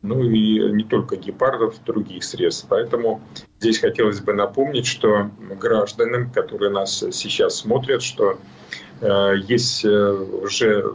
ну 0.02 0.22
и 0.22 0.72
не 0.72 0.84
только 0.84 1.16
гепардов, 1.16 1.82
других 1.84 2.24
средств. 2.24 2.66
Поэтому 2.68 3.20
здесь 3.60 3.78
хотелось 3.78 4.20
бы 4.20 4.32
напомнить, 4.32 4.86
что 4.86 5.30
гражданам, 5.60 6.30
которые 6.30 6.70
нас 6.70 7.04
сейчас 7.12 7.56
смотрят, 7.56 8.02
что 8.02 8.38
э, 9.00 9.34
есть 9.48 9.84
э, 9.84 10.12
уже 10.42 10.94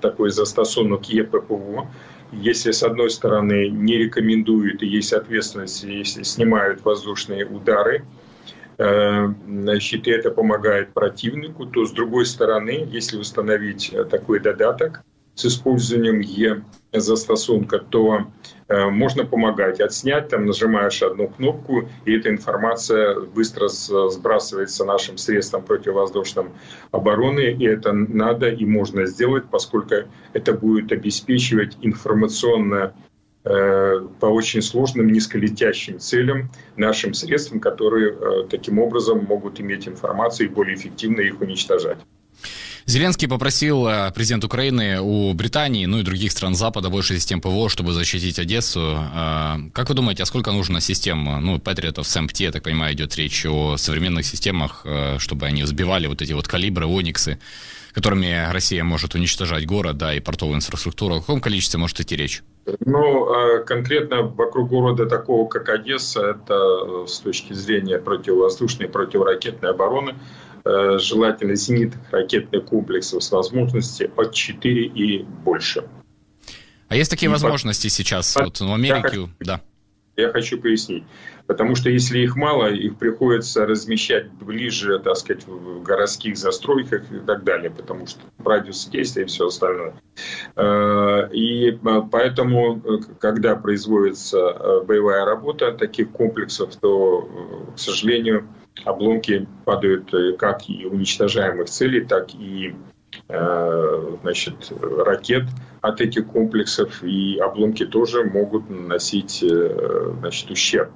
такой 0.00 0.30
застосунок 0.30 1.06
ЕППО, 1.06 1.88
если 2.30 2.70
с 2.70 2.82
одной 2.82 3.10
стороны 3.10 3.68
не 3.70 3.96
рекомендуют 3.96 4.82
и 4.82 4.86
есть 4.86 5.12
ответственность, 5.12 5.82
если 5.82 6.22
снимают 6.22 6.84
воздушные 6.84 7.46
удары, 7.46 8.04
значит, 8.78 10.06
и 10.06 10.10
это 10.10 10.30
помогает 10.30 10.92
противнику, 10.92 11.66
то 11.66 11.84
с 11.84 11.90
другой 11.90 12.26
стороны, 12.26 12.86
если 12.88 13.16
установить 13.16 13.92
э, 13.92 14.04
такой 14.04 14.38
додаток 14.38 15.02
с 15.34 15.46
использованием 15.46 16.20
Е-застосунка, 16.20 17.78
то 17.78 18.26
э, 18.68 18.86
можно 18.90 19.24
помогать. 19.24 19.80
Отснять, 19.80 20.28
там 20.28 20.46
нажимаешь 20.46 21.02
одну 21.02 21.26
кнопку, 21.26 21.88
и 22.04 22.16
эта 22.16 22.30
информация 22.30 23.20
быстро 23.20 23.66
сбрасывается 23.66 24.84
нашим 24.84 25.18
средством 25.18 25.64
противовоздушной 25.64 26.46
обороны, 26.92 27.56
и 27.58 27.64
это 27.64 27.92
надо 27.92 28.48
и 28.48 28.64
можно 28.64 29.06
сделать, 29.06 29.44
поскольку 29.50 29.94
это 30.34 30.52
будет 30.52 30.92
обеспечивать 30.92 31.76
информационное 31.82 32.94
Э, 33.07 33.07
по 33.48 34.26
очень 34.26 34.60
сложным 34.60 35.10
низколетящим 35.10 35.98
целям, 35.98 36.50
нашим 36.76 37.14
средствам, 37.14 37.60
которые 37.60 38.12
э, 38.12 38.48
таким 38.50 38.78
образом 38.78 39.24
могут 39.24 39.58
иметь 39.60 39.88
информацию 39.88 40.48
и 40.48 40.52
более 40.52 40.76
эффективно 40.76 41.22
их 41.22 41.40
уничтожать. 41.40 41.98
Зеленский 42.84 43.26
попросил 43.26 43.86
э, 43.86 44.12
президент 44.14 44.44
Украины 44.44 45.00
у 45.00 45.32
Британии, 45.32 45.86
ну 45.86 46.00
и 46.00 46.02
других 46.02 46.32
стран 46.32 46.54
Запада 46.54 46.90
больше 46.90 47.16
систем 47.16 47.40
ПВО, 47.40 47.70
чтобы 47.70 47.92
защитить 47.92 48.38
Одессу. 48.38 48.98
Как 49.72 49.88
вы 49.88 49.94
думаете, 49.94 50.24
а 50.24 50.26
сколько 50.26 50.52
нужно 50.52 50.80
систем, 50.80 51.24
ну, 51.44 51.58
Патриотов, 51.58 52.06
СМПТ, 52.06 52.40
я 52.40 52.52
так 52.52 52.62
понимаю, 52.64 52.94
идет 52.94 53.16
речь 53.16 53.46
о 53.46 53.76
современных 53.78 54.26
системах, 54.26 54.84
чтобы 55.18 55.46
они 55.46 55.64
сбивали 55.64 56.06
вот 56.06 56.20
эти 56.20 56.32
вот 56.32 56.48
калибры, 56.48 56.86
ониксы, 56.86 57.38
которыми 57.92 58.50
Россия 58.52 58.84
может 58.84 59.14
уничтожать 59.14 59.66
город, 59.66 59.96
да, 59.96 60.14
и 60.14 60.20
портовую 60.20 60.56
инфраструктуру. 60.56 61.16
О 61.16 61.20
каком 61.20 61.40
количестве 61.40 61.78
может 61.78 62.00
идти 62.00 62.16
речь? 62.16 62.42
Ну, 62.80 63.32
а 63.32 63.62
конкретно 63.64 64.22
вокруг 64.22 64.68
города 64.68 65.06
такого, 65.06 65.48
как 65.48 65.68
Одесса, 65.70 66.20
это 66.20 66.54
э, 66.54 67.06
с 67.06 67.20
точки 67.20 67.54
зрения 67.54 67.98
противовоздушной 67.98 68.86
и 68.86 68.90
противоракетной 68.90 69.70
обороны, 69.70 70.14
э, 70.64 70.98
желательно 70.98 71.54
зенитных 71.54 72.10
ракетных 72.10 72.66
комплексов 72.66 73.22
с 73.22 73.30
возможностью 73.30 74.12
от 74.16 74.34
4 74.34 74.86
и 74.86 75.22
больше. 75.22 75.84
А 76.88 76.96
есть 76.96 77.10
такие 77.10 77.28
и 77.28 77.32
возможности 77.32 77.86
по... 77.86 77.90
сейчас 77.92 78.36
вот, 78.36 78.60
в 78.60 78.72
Америке? 78.72 79.28
Я, 79.40 79.46
да. 79.46 79.60
Я 80.18 80.30
хочу 80.30 80.60
пояснить. 80.60 81.04
Потому 81.46 81.76
что 81.76 81.90
если 81.90 82.18
их 82.18 82.34
мало, 82.34 82.66
их 82.66 82.98
приходится 82.98 83.64
размещать 83.66 84.28
ближе, 84.32 84.98
так 84.98 85.16
сказать, 85.16 85.46
в 85.46 85.80
городских 85.84 86.36
застройках 86.36 87.04
и 87.12 87.20
так 87.20 87.44
далее, 87.44 87.70
потому 87.70 88.08
что 88.08 88.20
радиус 88.44 88.88
действия 88.88 89.22
и 89.22 89.26
все 89.26 89.46
остальное. 89.46 89.94
Э, 90.56 91.28
и 91.32 91.70
э, 91.70 92.02
поэтому, 92.10 92.82
э, 92.84 92.98
когда 93.20 93.54
производится 93.54 94.82
боевая 94.88 95.24
работа 95.24 95.70
таких 95.70 96.10
комплексов, 96.10 96.74
то, 96.74 97.28
к 97.76 97.78
сожалению, 97.78 98.48
обломки 98.84 99.46
падают 99.64 100.12
как 100.36 100.68
и 100.68 100.84
уничтожаемых 100.84 101.68
целей, 101.68 102.04
так 102.04 102.34
и 102.34 102.74
значит, 103.28 104.72
ракет 104.80 105.44
от 105.80 106.00
этих 106.00 106.26
комплексов, 106.26 107.02
и 107.02 107.38
обломки 107.38 107.84
тоже 107.84 108.24
могут 108.24 108.70
наносить 108.70 109.44
значит, 110.18 110.50
ущерб 110.50 110.90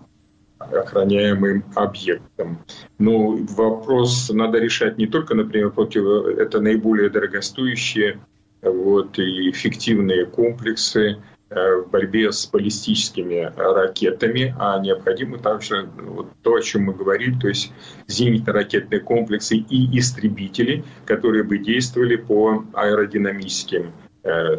охраняемым 0.59 1.65
объектом. 1.75 2.65
Но 2.99 3.37
вопрос 3.57 4.31
надо 4.33 4.59
решать 4.59 4.97
не 4.99 5.07
только, 5.07 5.35
например, 5.35 5.71
против 5.71 6.05
это 6.39 6.61
наиболее 6.61 7.11
дорогостоящие 7.11 8.21
вот, 8.63 9.19
и 9.19 9.51
эффективные 9.51 10.25
комплексы, 10.25 11.19
в 11.55 11.91
борьбе 11.91 12.33
с 12.33 12.47
баллистическими 12.47 13.53
ракетами, 13.57 14.55
а 14.59 14.79
необходимо 14.79 15.39
также 15.39 15.89
вот 15.97 16.29
то, 16.43 16.55
о 16.55 16.61
чем 16.61 16.85
мы 16.85 16.95
говорили, 16.95 17.39
то 17.39 17.49
есть 17.49 17.73
зенитно-ракетные 18.09 19.01
комплексы 19.01 19.57
и 19.57 19.99
истребители, 19.99 20.85
которые 21.05 21.45
бы 21.45 21.59
действовали 21.59 22.17
по 22.17 22.65
аэродинамическим 22.73 23.93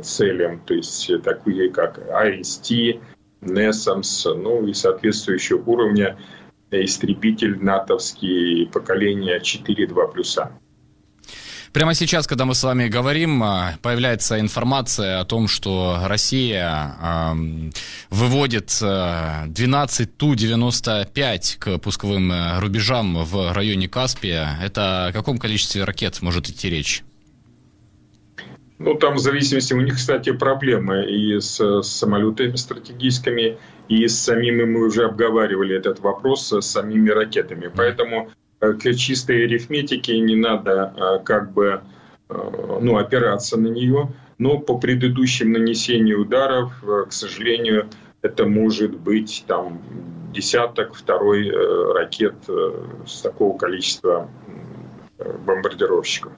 целям, 0.04 0.60
то 0.66 0.74
есть 0.74 1.10
такие 1.24 1.70
как 1.70 1.98
IST, 1.98 3.00
NESAMS, 3.41 4.34
ну 4.36 4.68
и 4.68 4.74
соответствующего 4.74 5.62
уровня 5.66 6.18
истребитель 6.72 7.64
натовский 7.64 8.68
поколения 8.68 9.39
4.2+. 9.39 10.50
Прямо 11.74 11.96
сейчас, 11.96 12.28
когда 12.28 12.46
мы 12.46 12.54
с 12.54 12.64
вами 12.64 12.88
говорим, 12.88 13.42
а, 13.42 13.74
появляется 13.82 14.40
информация 14.40 15.20
о 15.20 15.26
том, 15.26 15.48
что 15.48 15.98
Россия 16.06 16.96
э, 17.02 17.34
выводит 18.12 18.78
12 18.80 20.18
Ту-95 20.18 21.58
к 21.58 21.80
пусковым 21.80 22.32
э, 22.32 22.60
рубежам 22.60 23.26
в 23.26 23.52
районе 23.54 23.90
Каспия. 23.90 24.60
Это 24.64 25.08
о 25.08 25.12
каком 25.14 25.40
количестве 25.40 25.84
ракет 25.84 26.22
может 26.22 26.48
идти 26.48 26.70
речь? 26.70 27.04
Ну, 28.78 28.94
там 28.94 29.16
в 29.16 29.20
зависимости, 29.20 29.74
у 29.74 29.82
них, 29.82 29.96
кстати, 29.96 30.32
проблемы 30.32 31.06
и 31.10 31.40
с, 31.40 31.60
с 31.60 31.88
самолетами 31.88 32.56
стратегическими, 32.56 33.58
и 33.88 34.08
с 34.08 34.20
самими, 34.20 34.64
мы 34.64 34.86
уже 34.86 35.06
обговаривали 35.06 35.76
этот 35.76 36.02
вопрос, 36.02 36.54
с 36.54 36.62
самими 36.62 37.10
ракетами. 37.10 37.72
Поэтому 37.76 38.30
к 38.72 38.93
чистой 38.95 39.45
арифметике 39.45 40.20
не 40.20 40.36
надо 40.36 40.93
э, 40.95 41.24
как 41.24 41.51
бы 41.51 41.82
э, 42.30 42.78
ну, 42.82 42.97
опираться 42.97 43.59
на 43.59 43.68
нее. 43.68 44.14
Но 44.38 44.59
по 44.59 44.78
предыдущим 44.78 45.51
нанесению 45.51 46.22
ударов, 46.22 46.74
к 46.82 47.11
сожалению, 47.11 47.89
это 48.22 48.45
может 48.45 48.97
быть 48.97 49.43
там 49.47 49.82
десяток, 50.34 50.95
второй 50.95 51.51
ракет 51.93 52.36
с 53.05 53.22
такого 53.22 53.57
количества 53.57 54.28
бомбардировщиков. 55.45 56.34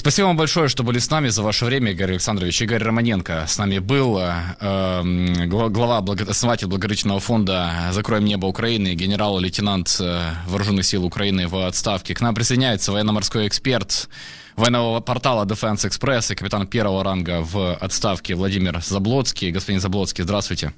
Спасибо 0.00 0.28
вам 0.28 0.38
большое, 0.38 0.68
что 0.68 0.82
были 0.82 0.98
с 0.98 1.10
нами 1.10 1.28
за 1.28 1.42
ваше 1.42 1.66
время, 1.66 1.90
Игорь 1.90 2.12
Александрович. 2.12 2.62
Игорь 2.62 2.82
Романенко 2.82 3.44
с 3.46 3.58
нами 3.58 3.80
был, 3.80 4.18
э, 4.18 5.46
глава, 5.46 6.02
основатель 6.26 6.68
благотворительного 6.68 7.20
фонда 7.20 7.90
«Закроем 7.92 8.24
небо 8.24 8.46
Украины», 8.46 8.94
генерал-лейтенант 8.94 9.98
э, 10.00 10.30
Вооруженных 10.46 10.86
сил 10.86 11.04
Украины 11.04 11.48
в 11.48 11.66
отставке. 11.66 12.14
К 12.14 12.22
нам 12.22 12.34
присоединяется 12.34 12.92
военно-морской 12.92 13.46
эксперт 13.46 14.08
военного 14.56 15.00
портала 15.00 15.44
Defense 15.44 15.86
Express 15.86 16.32
и 16.32 16.34
капитан 16.34 16.66
первого 16.66 17.04
ранга 17.04 17.42
в 17.42 17.74
отставке 17.74 18.34
Владимир 18.34 18.80
Заблоцкий. 18.82 19.50
Господин 19.50 19.82
Заблоцкий, 19.82 20.24
здравствуйте. 20.24 20.72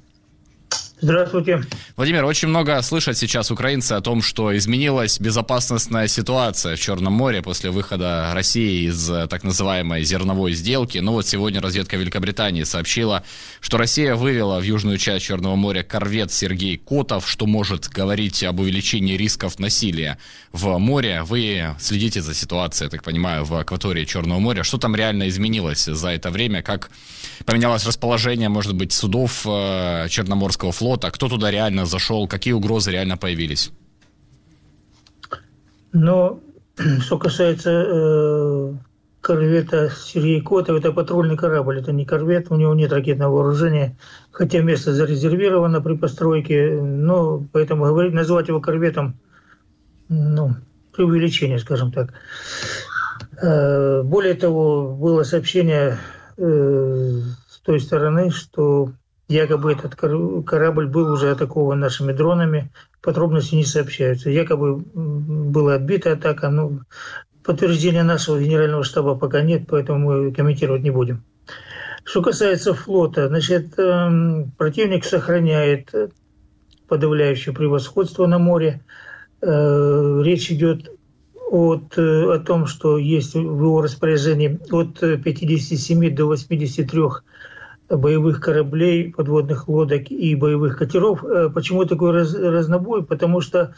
Здравствуйте. 1.03 1.61
Владимир, 1.97 2.23
очень 2.23 2.47
много 2.47 2.81
слышат 2.81 3.17
сейчас 3.17 3.51
украинцы 3.51 3.91
о 3.91 3.99
том, 3.99 4.21
что 4.21 4.55
изменилась 4.55 5.19
безопасностная 5.19 6.07
ситуация 6.07 6.77
в 6.77 6.79
Черном 6.79 7.11
море 7.11 7.41
после 7.41 7.71
выхода 7.71 8.31
России 8.33 8.87
из 8.87 9.09
э, 9.09 9.27
так 9.27 9.43
называемой 9.43 10.05
зерновой 10.05 10.53
сделки. 10.53 10.99
Но 10.99 11.11
вот 11.11 11.27
сегодня 11.27 11.59
разведка 11.59 11.97
Великобритании 11.97 12.63
сообщила, 12.63 13.25
что 13.59 13.77
Россия 13.77 14.15
вывела 14.15 14.61
в 14.61 14.63
южную 14.63 14.97
часть 14.97 15.25
Черного 15.25 15.57
моря 15.57 15.83
корвет 15.83 16.31
Сергей 16.31 16.77
Котов, 16.77 17.29
что 17.29 17.47
может 17.47 17.89
говорить 17.89 18.41
об 18.45 18.61
увеличении 18.61 19.17
рисков 19.17 19.59
насилия 19.59 20.17
в 20.53 20.77
море. 20.77 21.23
Вы 21.23 21.75
следите 21.81 22.21
за 22.21 22.33
ситуацией, 22.33 22.89
так 22.89 23.03
понимаю, 23.03 23.43
в 23.43 23.53
акватории 23.55 24.05
Черного 24.05 24.39
моря. 24.39 24.63
Что 24.63 24.77
там 24.77 24.95
реально 24.95 25.27
изменилось 25.27 25.83
за 25.83 26.11
это 26.11 26.31
время? 26.31 26.61
Как 26.61 26.91
поменялось 27.45 27.85
расположение, 27.85 28.47
может 28.47 28.73
быть, 28.73 28.93
судов 28.93 29.41
э, 29.45 30.07
Черноморского 30.09 30.71
флота? 30.71 30.92
Флота, 30.93 31.11
кто 31.11 31.27
туда 31.27 31.49
реально 31.49 31.85
зашел, 31.85 32.27
какие 32.27 32.53
угрозы 32.53 32.91
реально 32.91 33.17
появились? 33.17 33.71
Но 35.91 36.39
что 37.01 37.17
касается 37.17 37.71
э, 37.71 38.73
корвета 39.21 39.89
Сергей 39.89 40.41
Котов, 40.41 40.77
это 40.77 40.91
патрульный 40.91 41.35
корабль, 41.35 41.79
это 41.79 41.91
не 41.91 42.05
корвет, 42.05 42.51
у 42.51 42.55
него 42.55 42.75
нет 42.75 42.93
ракетного 42.93 43.33
вооружения, 43.33 43.95
хотя 44.31 44.61
место 44.61 44.93
зарезервировано 44.93 45.81
при 45.81 45.95
постройке, 45.95 46.79
но 46.79 47.43
поэтому 47.51 47.85
говорить, 47.85 48.13
называть 48.13 48.49
его 48.49 48.61
корветом, 48.61 49.17
ну, 50.09 50.55
преувеличение, 50.95 51.57
скажем 51.57 51.91
так. 51.91 52.13
Э, 53.41 54.03
более 54.03 54.35
того, 54.35 54.95
было 54.95 55.23
сообщение 55.23 55.97
э, 56.37 57.19
с 57.49 57.59
той 57.65 57.79
стороны, 57.79 58.29
что 58.29 58.91
Якобы 59.27 59.71
этот 59.71 59.95
корабль 59.95 60.87
был 60.87 61.11
уже 61.11 61.31
атакован 61.31 61.79
нашими 61.79 62.11
дронами. 62.11 62.71
Подробности 63.01 63.55
не 63.55 63.63
сообщаются. 63.63 64.29
Якобы 64.29 64.77
была 64.77 65.75
отбита 65.75 66.13
атака. 66.13 66.49
Но 66.49 66.79
подтверждения 67.43 68.03
нашего 68.03 68.39
генерального 68.39 68.83
штаба 68.83 69.15
пока 69.15 69.41
нет, 69.41 69.63
поэтому 69.67 69.99
мы 69.99 70.33
комментировать 70.33 70.83
не 70.83 70.91
будем. 70.91 71.23
Что 72.03 72.21
касается 72.21 72.73
флота, 72.73 73.29
значит, 73.29 73.79
эм, 73.79 74.51
противник 74.57 75.05
сохраняет 75.05 75.93
подавляющее 76.87 77.55
превосходство 77.55 78.27
на 78.27 78.39
море. 78.39 78.81
Э, 79.41 80.21
речь 80.23 80.51
идет 80.51 80.91
от, 81.49 81.97
э, 81.97 82.33
о 82.33 82.39
том, 82.39 82.67
что 82.67 82.97
есть 82.97 83.35
в 83.35 83.39
его 83.39 83.81
распоряжении 83.81 84.59
от 84.71 84.99
57 84.99 86.09
до 86.13 86.25
83 86.25 87.23
боевых 87.89 88.41
кораблей, 88.41 89.13
подводных 89.13 89.67
лодок 89.67 90.11
и 90.11 90.35
боевых 90.35 90.77
катеров. 90.77 91.23
Э, 91.23 91.49
почему 91.53 91.85
такой 91.85 92.11
раз, 92.11 92.33
разнобой? 92.33 93.03
Потому 93.03 93.41
что 93.41 93.73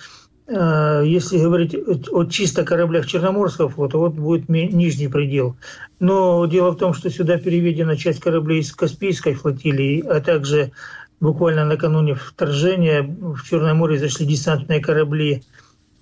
э, 0.47 1.03
если 1.05 1.39
говорить 1.39 1.75
о 2.11 2.25
чисто 2.25 2.63
кораблях 2.63 3.05
Черноморского 3.05 3.69
флота, 3.69 3.97
вот 3.97 4.13
будет 4.13 4.49
нижний 4.49 5.07
предел. 5.07 5.55
Но 5.99 6.45
дело 6.45 6.71
в 6.71 6.77
том, 6.77 6.93
что 6.93 7.09
сюда 7.09 7.37
переведена 7.37 7.97
часть 7.97 8.19
кораблей 8.19 8.59
из 8.59 8.71
Каспийской 8.71 9.33
флотилии, 9.33 10.01
а 10.01 10.21
также 10.21 10.71
буквально 11.19 11.65
накануне 11.65 12.15
вторжения 12.15 13.01
в 13.01 13.41
Черное 13.43 13.73
море 13.73 13.97
зашли 13.97 14.25
десантные 14.25 14.81
корабли 14.81 15.43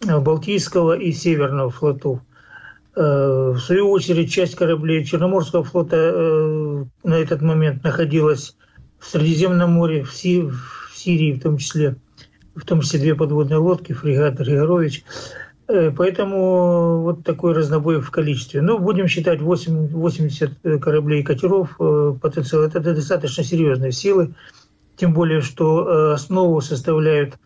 Балтийского 0.05 0.97
и 0.97 1.11
Северного 1.11 1.69
флотов. 1.69 2.19
Э, 2.95 3.53
в 3.55 3.59
свою 3.59 3.89
очередь, 3.89 4.31
часть 4.31 4.55
кораблей 4.55 5.03
Черноморского 5.03 5.63
флота 5.63 5.97
э, 5.97 6.85
на 7.03 7.13
этот 7.15 7.41
момент 7.41 7.83
находилась 7.83 8.55
в 8.99 9.07
Средиземном 9.07 9.71
море, 9.71 10.03
в, 10.03 10.13
Си, 10.13 10.41
в 10.41 10.91
Сирии 10.93 11.33
в 11.33 11.41
том 11.41 11.57
числе, 11.57 11.95
в 12.55 12.63
том 12.65 12.81
числе 12.81 12.99
две 12.99 13.15
подводные 13.15 13.57
лодки, 13.57 13.93
фрегат 13.93 14.37
Григорович. 14.37 15.03
Э, 15.67 15.89
поэтому 15.89 17.01
вот 17.01 17.23
такой 17.23 17.53
разнобой 17.53 17.99
в 17.99 18.11
количестве. 18.11 18.61
Ну, 18.61 18.77
будем 18.77 19.07
считать 19.07 19.41
8, 19.41 19.87
80 19.87 20.79
кораблей 20.79 21.21
и 21.21 21.23
катеров 21.23 21.75
потенциал. 22.21 22.61
Это 22.61 22.79
достаточно 22.79 23.43
серьезные 23.43 23.91
силы. 23.91 24.35
Тем 24.97 25.13
более, 25.13 25.41
что 25.41 26.11
основу 26.13 26.61
составляют 26.61 27.39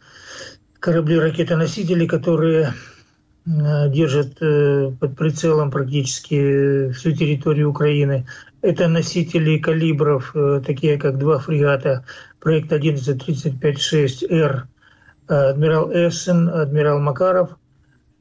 корабли-ракетоносители, 0.81 2.05
которые 2.05 2.73
Э, 3.47 3.89
держат 3.89 4.41
э, 4.41 4.91
под 4.99 5.15
прицелом 5.15 5.71
практически 5.71 6.91
всю 6.91 7.13
территорию 7.13 7.69
Украины. 7.69 8.25
Это 8.61 8.89
носители 8.89 9.57
калибров, 9.57 10.31
э, 10.35 10.61
такие 10.65 10.97
как 10.97 11.17
два 11.17 11.39
фрегата, 11.39 12.03
проект 12.41 12.71
1135-6Р, 12.71 14.63
адмирал 15.27 15.91
Эссен, 15.93 16.49
адмирал 16.49 16.99
Макаров, 16.99 17.57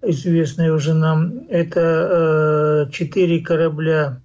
известные 0.03 0.73
уже 0.73 0.95
нам. 0.95 1.47
Это 1.49 2.89
четыре 2.93 3.41
корабля, 3.41 4.21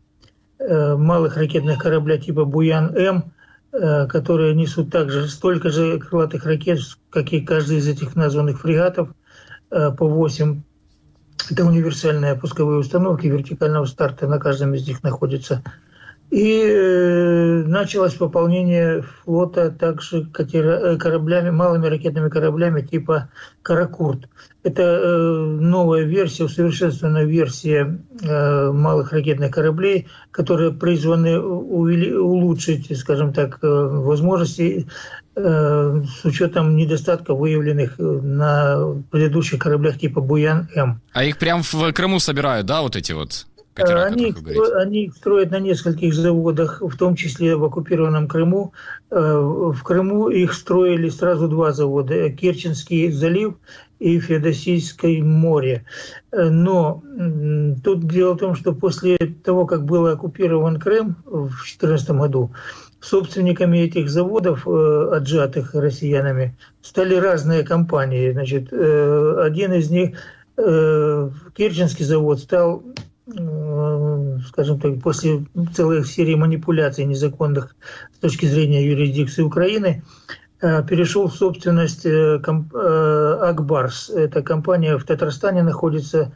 малых 0.59 1.37
ракетных 1.37 1.79
корабля 1.79 2.17
типа 2.17 2.45
«Буян-М», 2.45 3.31
которые 3.71 4.53
несут 4.53 4.91
также 4.91 5.27
столько 5.27 5.69
же 5.69 5.99
крылатых 5.99 6.45
ракет, 6.45 6.79
как 7.09 7.33
и 7.33 7.41
каждый 7.41 7.77
из 7.77 7.87
этих 7.87 8.15
названных 8.15 8.61
фрегатов, 8.61 9.09
по 9.69 10.07
8 10.07 10.61
это 11.49 11.65
универсальные 11.65 12.35
пусковые 12.35 12.79
установки 12.79 13.27
вертикального 13.27 13.85
старта, 13.85 14.27
на 14.27 14.39
каждом 14.39 14.73
из 14.73 14.87
них 14.87 15.01
находится. 15.01 15.63
И 16.31 16.63
э, 16.65 17.63
началось 17.67 18.13
пополнение 18.13 19.01
флота 19.01 19.69
также 19.69 20.21
э, 20.21 20.97
кораблями, 20.97 21.49
малыми 21.49 21.87
ракетными 21.87 22.29
кораблями 22.29 22.81
типа 22.81 23.29
«Каракурт». 23.61 24.29
Это 24.63 24.81
э, 24.81 25.45
новая 25.59 26.03
версия, 26.03 26.45
усовершенствованная 26.45 27.25
версия 27.25 27.99
малых 28.23 29.11
ракетных 29.11 29.51
кораблей, 29.51 30.07
которые 30.31 30.71
призваны 30.71 31.37
улучшить, 31.37 32.97
скажем 32.97 33.33
так, 33.33 33.59
возможности 33.61 34.87
с 35.33 36.25
учетом 36.25 36.75
недостатков, 36.75 37.39
выявленных 37.39 37.95
на 37.97 39.01
предыдущих 39.09 39.59
кораблях 39.59 39.97
типа 39.97 40.21
«Буян-М». 40.21 41.01
А 41.13 41.23
их 41.23 41.37
прям 41.37 41.63
в 41.63 41.91
Крыму 41.93 42.19
собирают, 42.19 42.67
да, 42.67 42.81
вот 42.81 42.95
эти 42.95 43.13
вот? 43.13 43.47
Катера, 43.73 44.03
они, 44.03 44.33
они 44.75 45.05
их 45.05 45.15
строят 45.15 45.51
на 45.51 45.59
нескольких 45.59 46.13
заводах, 46.13 46.81
в 46.81 46.97
том 46.97 47.15
числе 47.15 47.55
в 47.55 47.63
оккупированном 47.63 48.27
Крыму. 48.27 48.73
В 49.09 49.83
Крыму 49.83 50.29
их 50.29 50.53
строили 50.53 51.09
сразу 51.09 51.47
два 51.47 51.71
завода. 51.71 52.29
Керченский 52.29 53.11
залив 53.11 53.55
и 53.99 54.19
Феодосийское 54.19 55.23
море. 55.23 55.85
Но 56.31 57.03
тут 57.83 58.07
дело 58.07 58.33
в 58.33 58.39
том, 58.39 58.55
что 58.55 58.73
после 58.73 59.17
того, 59.17 59.65
как 59.65 59.85
был 59.85 60.07
оккупирован 60.07 60.79
Крым 60.79 61.17
в 61.25 61.49
2014 61.49 62.09
году, 62.11 62.51
собственниками 63.01 63.79
этих 63.79 64.09
заводов, 64.09 64.67
э, 64.67 65.09
отжатых 65.13 65.73
россиянами, 65.73 66.55
стали 66.81 67.15
разные 67.15 67.63
компании. 67.63 68.31
Значит, 68.31 68.69
э, 68.71 69.41
один 69.43 69.73
из 69.73 69.89
них, 69.89 70.17
э, 70.57 71.29
Керченский 71.55 72.05
завод, 72.05 72.39
стал 72.39 72.83
скажем 74.47 74.79
так, 74.79 75.01
после 75.01 75.45
целой 75.73 76.05
серии 76.05 76.35
манипуляций 76.35 77.05
незаконных 77.05 77.75
с 78.13 78.19
точки 78.19 78.45
зрения 78.45 78.85
юрисдикции 78.85 79.43
Украины, 79.43 80.03
перешел 80.59 81.27
в 81.27 81.33
собственность 81.33 82.05
Акбарс. 82.05 84.09
Эта 84.09 84.43
компания 84.43 84.97
в 84.97 85.03
Татарстане 85.03 85.63
находится, 85.63 86.33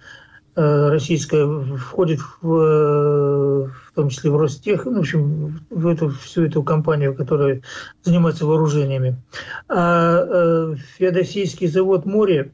российская, 0.55 1.45
входит 1.77 2.21
в 2.41 3.69
в 3.95 3.95
том 3.95 4.09
числе 4.09 4.29
в 4.29 4.35
Ростех, 4.35 4.85
ну, 4.85 4.97
в 4.97 4.99
общем, 4.99 5.61
в 5.69 5.87
эту, 5.87 6.09
всю 6.09 6.43
эту 6.43 6.61
компанию, 6.63 7.15
которая 7.15 7.61
занимается 8.03 8.45
вооружениями. 8.45 9.15
А 9.69 10.19
э, 10.19 10.75
Феодосийский 10.97 11.67
завод 11.67 12.05
«Море», 12.05 12.41
э, 12.41 12.49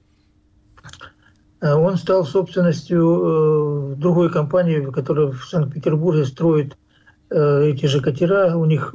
он 1.62 1.98
стал 1.98 2.26
собственностью 2.26 3.94
э, 3.94 3.96
другой 3.96 4.32
компании, 4.32 4.90
которая 4.92 5.28
в 5.28 5.44
Санкт-Петербурге 5.46 6.26
строит 6.26 6.78
эти 7.30 7.86
же 7.86 8.02
катера. 8.02 8.58
У 8.58 8.66
них 8.66 8.94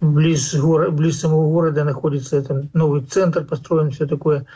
близ, 0.00 0.54
гор, 0.54 0.90
близ 0.90 1.20
самого 1.20 1.48
города 1.50 1.84
находится 1.84 2.42
там, 2.42 2.68
новый 2.72 3.02
центр 3.02 3.44
построен, 3.44 3.90
все 3.90 4.06
такое. 4.06 4.46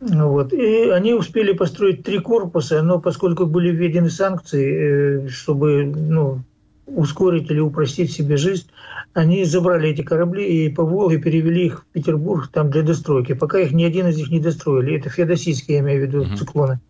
Вот. 0.00 0.52
И 0.52 0.90
они 0.90 1.14
успели 1.14 1.52
построить 1.52 2.02
три 2.02 2.18
корпуса, 2.18 2.82
но 2.82 3.00
поскольку 3.00 3.46
были 3.46 3.70
введены 3.70 4.10
санкции, 4.10 5.24
э, 5.24 5.28
чтобы 5.28 5.86
ну, 5.86 6.42
ускорить 6.86 7.50
или 7.50 7.60
упростить 7.60 8.12
себе 8.12 8.36
жизнь, 8.36 8.68
они 9.12 9.44
забрали 9.44 9.90
эти 9.90 10.02
корабли 10.02 10.44
и 10.44 10.68
по 10.68 10.84
Волге 10.84 11.18
перевели 11.18 11.66
их 11.66 11.80
в 11.80 11.92
Петербург 11.92 12.48
там 12.52 12.70
для 12.70 12.82
достройки. 12.82 13.34
Пока 13.34 13.58
их 13.58 13.72
ни 13.72 13.84
один 13.84 14.06
из 14.08 14.16
них 14.16 14.30
не 14.30 14.40
достроили. 14.40 14.98
Это 14.98 15.10
феодосийские, 15.10 15.78
я 15.78 15.82
имею 15.82 16.00
в 16.00 16.06
виду, 16.06 16.36
циклоны, 16.36 16.80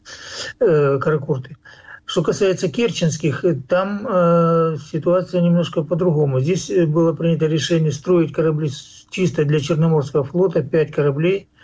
э, 0.61 0.99
каракурты. 0.99 1.57
Что 2.05 2.23
касается 2.23 2.69
керченских, 2.69 3.45
там 3.69 4.07
э, 4.09 4.77
ситуация 4.93 5.41
немножко 5.41 5.83
по-другому. 5.83 6.41
Здесь 6.41 6.71
было 6.87 7.13
принято 7.13 7.47
решение 7.47 7.91
строить 7.91 8.33
корабли 8.33 8.71
чисто 9.11 9.45
для 9.45 9.59
Черноморского 9.59 10.23
флота, 10.25 10.63
пять 10.63 10.93
кораблей– 10.93 11.49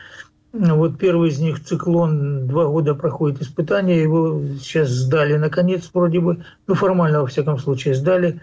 вот 0.52 0.98
первый 0.98 1.30
из 1.30 1.38
них 1.38 1.64
«Циклон» 1.64 2.46
два 2.46 2.66
года 2.66 2.94
проходит 2.94 3.40
испытания, 3.40 4.02
его 4.02 4.42
сейчас 4.60 4.90
сдали 4.90 5.36
наконец 5.36 5.88
вроде 5.92 6.20
бы, 6.20 6.44
ну 6.66 6.74
формально 6.74 7.22
во 7.22 7.26
всяком 7.26 7.58
случае 7.58 7.94
сдали. 7.94 8.40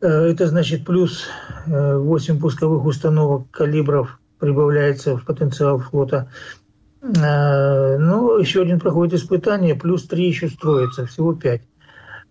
Э, 0.00 0.08
это 0.08 0.48
значит 0.48 0.84
плюс 0.84 1.26
8 1.66 2.36
э, 2.36 2.40
пусковых 2.40 2.84
установок 2.84 3.50
калибров 3.52 4.18
прибавляется 4.40 5.16
в 5.16 5.24
потенциал 5.24 5.78
флота. 5.78 6.28
Э, 7.02 7.96
ну, 7.98 8.36
еще 8.38 8.62
один 8.62 8.80
проходит 8.80 9.14
испытание, 9.14 9.76
плюс 9.76 10.06
3 10.08 10.26
еще 10.26 10.48
строится, 10.48 11.06
всего 11.06 11.34
5. 11.34 11.62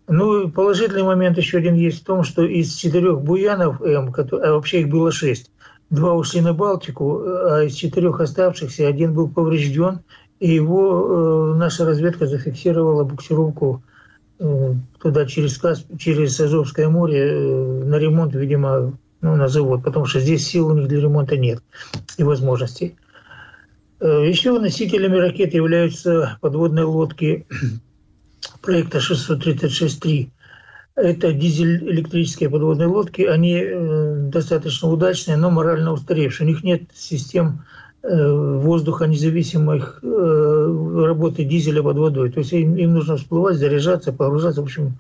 Ну, 0.10 0.50
положительный 0.50 1.04
момент 1.04 1.38
еще 1.38 1.60
один 1.60 1.76
есть 1.76 2.02
в 2.02 2.06
том, 2.06 2.24
что 2.24 2.44
из 2.44 2.74
четырех 2.74 3.22
буянов 3.22 3.82
М, 3.82 4.14
а 4.18 4.52
вообще 4.54 4.82
их 4.82 4.90
было 4.90 5.12
шесть, 5.12 5.52
два 5.90 6.14
ушли 6.14 6.42
на 6.42 6.54
Балтику, 6.54 7.22
а 7.26 7.64
из 7.64 7.74
четырех 7.74 8.20
оставшихся 8.20 8.88
один 8.88 9.14
был 9.14 9.30
поврежден, 9.30 10.02
и 10.40 10.54
его 10.54 11.54
э, 11.54 11.58
наша 11.58 11.86
разведка 11.86 12.26
зафиксировала 12.26 13.04
буксировку 13.04 13.84
э, 14.40 14.74
туда 15.02 15.26
через, 15.26 15.58
Касп, 15.58 15.86
через 15.98 16.40
Азовское 16.40 16.88
море 16.90 17.20
э, 17.20 17.84
на 17.86 17.96
ремонт, 17.96 18.36
видимо, 18.36 18.94
ну, 19.22 19.36
на 19.36 19.48
завод, 19.48 19.84
потому 19.84 20.06
что 20.06 20.20
здесь 20.20 20.48
сил 20.48 20.68
у 20.68 20.74
них 20.74 20.88
для 20.88 21.02
ремонта 21.02 21.38
нет 21.38 21.62
и 22.18 22.24
возможностей. 22.24 22.96
Э, 24.00 24.26
еще 24.28 24.58
носителями 24.58 25.18
ракет 25.18 25.54
являются 25.54 26.38
подводные 26.40 26.86
лодки 26.86 27.46
проекта 28.62 29.00
636-3 29.00 30.30
это 31.00 31.34
дизель-электрические 31.34 32.50
подводные 32.50 32.88
лодки, 32.88 33.22
они 33.22 33.62
э, 33.64 34.16
достаточно 34.32 34.90
удачные, 34.90 35.38
но 35.38 35.50
морально 35.50 35.94
устаревшие. 35.94 36.48
У 36.48 36.50
них 36.50 36.64
нет 36.64 36.84
систем 36.94 37.64
э, 38.04 38.32
воздуха 38.62 39.06
независимых 39.06 40.00
э, 40.04 41.04
работы 41.06 41.44
дизеля 41.46 41.82
под 41.82 41.98
водой. 41.98 42.32
То 42.32 42.40
есть 42.40 42.54
им, 42.54 42.76
им 42.76 42.94
нужно 42.94 43.18
всплывать, 43.18 43.58
заряжаться, 43.58 44.14
погружаться. 44.14 44.62
В 44.62 44.66
общем, 44.66 44.98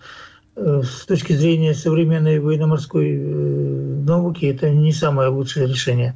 с 0.55 1.05
точки 1.05 1.33
зрения 1.33 1.73
современной 1.73 2.39
военно-морской 2.39 3.15
науки 3.15 4.45
это 4.45 4.69
не 4.69 4.91
самое 4.91 5.29
лучшее 5.29 5.67
решение. 5.67 6.15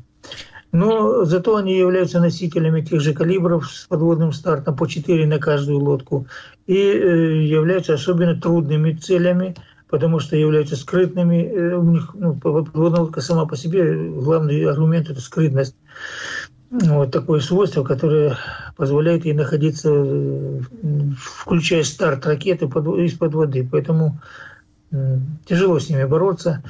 Но 0.74 1.24
зато 1.24 1.56
они 1.56 1.78
являются 1.78 2.20
носителями 2.20 2.82
тех 2.82 3.00
же 3.00 3.14
калибров 3.14 3.72
с 3.72 3.86
подводным 3.86 4.34
стартом 4.34 4.76
по 4.76 4.88
4 4.88 5.26
на 5.28 5.40
каждую 5.40 5.80
лодку 5.80 6.28
и 6.68 6.76
являются 6.76 7.94
особенно 7.94 8.40
трудными 8.40 8.92
целями– 8.92 9.56
потому 9.94 10.20
что 10.20 10.36
являются 10.36 10.76
скрытными. 10.76 11.44
Э, 11.44 11.76
у 11.76 11.84
них 11.84 12.16
ну, 12.16 12.34
подводная 12.34 13.02
лодка 13.02 13.22
сама 13.22 13.46
по 13.46 13.56
себе, 13.56 14.10
главный 14.10 14.66
аргумент– 14.66 15.08
это 15.12 15.22
скрытность. 15.22 15.76
Вот 16.72 17.12
такое 17.12 17.42
свойство, 17.42 17.84
которое 17.84 18.36
позволяет 18.76 19.24
ей 19.26 19.36
находиться, 19.36 19.92
э, 19.94 20.62
включая 21.16 21.84
старт 21.84 22.26
ракеты 22.26 22.66
из-под 22.66 23.36
воды. 23.36 23.70
Поэтому 23.72 24.20
тяжело 25.46 25.78
с 25.78 25.90
ними 25.90 26.06
бороться. 26.06 26.64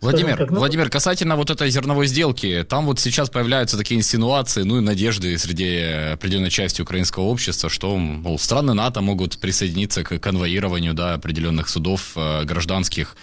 Владимир, 0.00 0.36
так, 0.36 0.50
ну... 0.50 0.58
Владимир, 0.58 0.90
касательно 0.90 1.36
вот 1.36 1.50
этой 1.50 1.70
зерновой 1.70 2.06
сделки, 2.06 2.64
там 2.68 2.86
вот 2.86 3.00
сейчас 3.00 3.30
появляются 3.30 3.76
такие 3.76 3.98
инсинуации, 3.98 4.62
ну 4.62 4.78
и 4.78 4.80
надежды 4.80 5.36
среди 5.38 5.78
определенной 6.12 6.50
части 6.50 6.80
украинского 6.82 7.24
общества, 7.24 7.68
что, 7.68 7.96
мол, 7.96 8.38
страны 8.38 8.74
НАТО 8.74 9.00
могут 9.00 9.38
присоединиться 9.38 10.04
к 10.04 10.18
конвоированию, 10.18 10.94
да, 10.94 11.14
определенных 11.14 11.68
судов 11.68 12.12
э, 12.14 12.44
гражданских, 12.44 13.16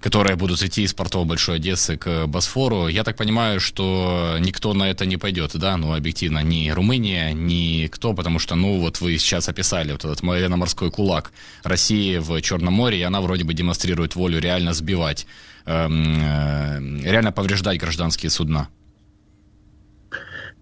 которые 0.00 0.36
будут 0.36 0.62
идти 0.62 0.82
из 0.82 0.94
портов 0.94 1.26
Большой 1.26 1.56
Одессы 1.56 1.96
к 1.96 2.26
Босфору. 2.26 2.88
Я 2.88 3.04
так 3.04 3.16
понимаю, 3.16 3.60
что 3.60 4.36
никто 4.40 4.74
на 4.74 4.90
это 4.90 5.06
не 5.06 5.16
пойдет, 5.16 5.52
да, 5.54 5.76
ну, 5.76 5.94
объективно, 5.94 6.42
ни 6.42 6.70
Румыния, 6.70 7.32
ни 7.32 7.86
кто, 7.86 8.14
потому 8.14 8.38
что, 8.38 8.54
ну, 8.54 8.80
вот 8.80 9.00
вы 9.00 9.18
сейчас 9.18 9.48
описали 9.48 9.92
вот 9.92 10.04
этот 10.04 10.22
военно-морской 10.22 10.90
кулак 10.90 11.32
России 11.62 12.18
в 12.18 12.40
Черном 12.40 12.74
море, 12.74 13.00
и 13.00 13.02
она 13.02 13.20
вроде 13.20 13.44
бы 13.44 13.54
демонстрирует 13.54 14.16
волю 14.16 14.40
реально 14.40 14.72
сбивать 14.72 15.26
Эм, 15.66 16.20
э, 16.20 17.10
реально 17.10 17.32
повреждать 17.32 17.80
гражданские 17.80 18.30
судна. 18.30 18.68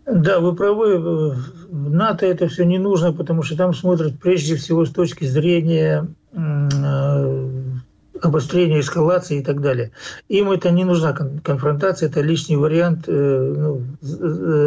Да, 0.06 0.40
вы 0.40 0.54
правы. 0.54 0.98
В 1.68 1.90
НАТО 1.90 2.26
это 2.26 2.48
все 2.48 2.64
не 2.64 2.78
нужно, 2.78 3.12
потому 3.12 3.42
что 3.42 3.56
там 3.56 3.74
смотрят 3.74 4.18
прежде 4.18 4.56
всего 4.56 4.86
с 4.86 4.90
точки 4.90 5.24
зрения 5.24 6.08
э, 6.32 7.63
обострения, 8.24 8.80
эскалации 8.80 9.38
и 9.38 9.42
так 9.44 9.60
далее. 9.60 9.92
Им 10.28 10.50
это 10.50 10.70
не 10.70 10.84
нужна 10.84 11.12
конфронтация, 11.12 12.08
это 12.08 12.20
лишний 12.20 12.56
вариант 12.56 13.04
э, 13.08 13.54
ну, 13.56 13.82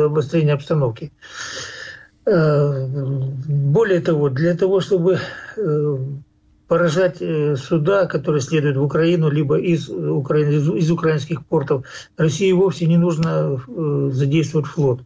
обострения 0.05 0.53
обстановки. 0.53 1.11
Более 2.25 4.01
того, 4.01 4.29
для 4.29 4.53
того, 4.53 4.81
чтобы 4.81 5.19
поражать 6.67 7.17
э, 7.21 7.55
суда, 7.55 8.05
которые 8.05 8.41
следуют 8.41 8.77
в 8.77 8.83
Украину, 8.83 9.29
либо 9.29 9.57
из, 9.57 9.89
Украины, 9.89 10.77
из 10.77 10.91
украинских 10.91 11.45
портов. 11.45 11.85
России 12.17 12.51
вовсе 12.51 12.85
не 12.87 12.97
нужно 12.97 13.59
э, 13.67 14.09
задействовать 14.11 14.67
флот. 14.67 15.01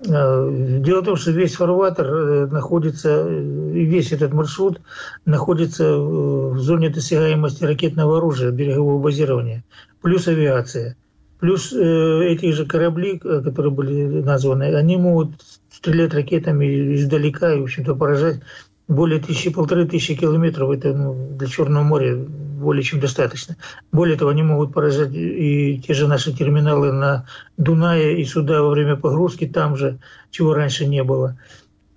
Э, 0.00 0.78
дело 0.80 1.00
в 1.00 1.04
том, 1.04 1.16
что 1.16 1.30
весь 1.30 1.54
фарватер 1.54 2.48
находится, 2.48 3.26
весь 3.26 4.12
этот 4.12 4.32
маршрут 4.32 4.80
находится 5.24 5.96
в 5.98 6.58
зоне 6.58 6.90
досягаемости 6.90 7.64
ракетного 7.64 8.18
оружия, 8.18 8.50
берегового 8.50 9.00
базирования, 9.00 9.64
плюс 10.02 10.28
авиация. 10.28 10.96
Плюс 11.38 11.70
эти 11.70 12.50
же 12.52 12.64
корабли, 12.64 13.18
которые 13.18 13.70
были 13.70 14.22
названы, 14.22 14.74
они 14.74 14.96
могут 14.96 15.32
стрелять 15.70 16.14
ракетами 16.14 16.94
издалека 16.94 17.52
и, 17.52 17.60
в 17.60 17.64
общем-то, 17.64 17.94
поражать 17.94 18.40
более 18.88 19.20
тысячи, 19.20 19.50
полторы 19.50 19.86
тысячи 19.86 20.14
километров, 20.14 20.70
это 20.70 20.94
ну, 20.94 21.36
для 21.36 21.46
Черного 21.46 21.82
моря 21.82 22.16
более 22.56 22.82
чем 22.82 23.00
достаточно. 23.00 23.56
Более 23.92 24.16
того, 24.16 24.30
они 24.30 24.42
могут 24.42 24.72
поражать 24.72 25.12
и 25.12 25.80
те 25.86 25.94
же 25.94 26.08
наши 26.08 26.32
терминалы 26.32 26.92
на 26.92 27.26
Дунае 27.56 28.20
и 28.20 28.24
сюда 28.24 28.62
во 28.62 28.70
время 28.70 28.96
погрузки 28.96 29.46
там 29.46 29.76
же, 29.76 29.98
чего 30.30 30.54
раньше 30.54 30.86
не 30.86 31.02
было. 31.02 31.38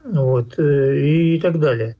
Вот, 0.03 0.57
э, 0.57 0.97
и 0.97 1.39
так 1.39 1.59
далее. 1.59 1.97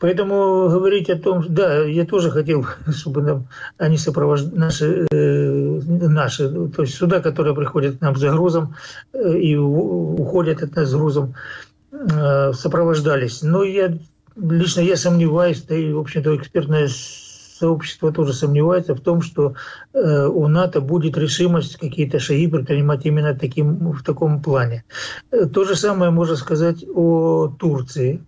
Поэтому 0.00 0.68
говорить 0.68 1.10
о 1.10 1.18
том, 1.18 1.44
да, 1.48 1.84
я 1.84 2.04
тоже 2.04 2.30
хотел, 2.30 2.66
чтобы 2.94 3.22
нам, 3.22 3.48
они 3.78 3.98
сопровождали 3.98 4.58
наши, 4.58 5.06
э, 5.10 5.80
наши, 5.86 6.48
то 6.68 6.82
есть 6.82 6.94
суда, 6.94 7.20
которые 7.20 7.54
приходят 7.54 7.98
к 7.98 8.00
нам 8.00 8.16
за 8.16 8.30
грузом 8.30 8.74
э, 9.12 9.38
и 9.38 9.56
уходят 9.56 10.62
от 10.62 10.76
нас 10.76 10.88
с 10.88 10.94
грузом, 10.94 11.34
э, 11.90 12.52
сопровождались. 12.52 13.42
Но 13.42 13.64
я 13.64 13.98
лично 14.36 14.80
я 14.80 14.96
сомневаюсь, 14.96 15.62
да 15.62 15.74
и, 15.74 15.92
в 15.92 15.98
общем-то, 15.98 16.36
экспертное 16.36 16.88
сообщество 17.58 18.12
тоже 18.12 18.32
сомневается 18.32 18.94
в 18.94 19.00
том, 19.00 19.22
что 19.22 19.54
э, 19.92 20.26
у 20.26 20.48
НАТО 20.48 20.80
будет 20.80 21.16
решимость 21.16 21.76
какие-то 21.76 22.18
шаги 22.18 22.46
предпринимать 22.46 23.04
именно 23.06 23.34
таким, 23.34 23.92
в 23.92 24.02
таком 24.02 24.42
плане. 24.42 24.84
Э, 25.30 25.46
то 25.46 25.64
же 25.64 25.74
самое 25.76 26.10
можно 26.10 26.36
сказать 26.36 26.84
о 26.94 27.48
Турции. 27.48 28.22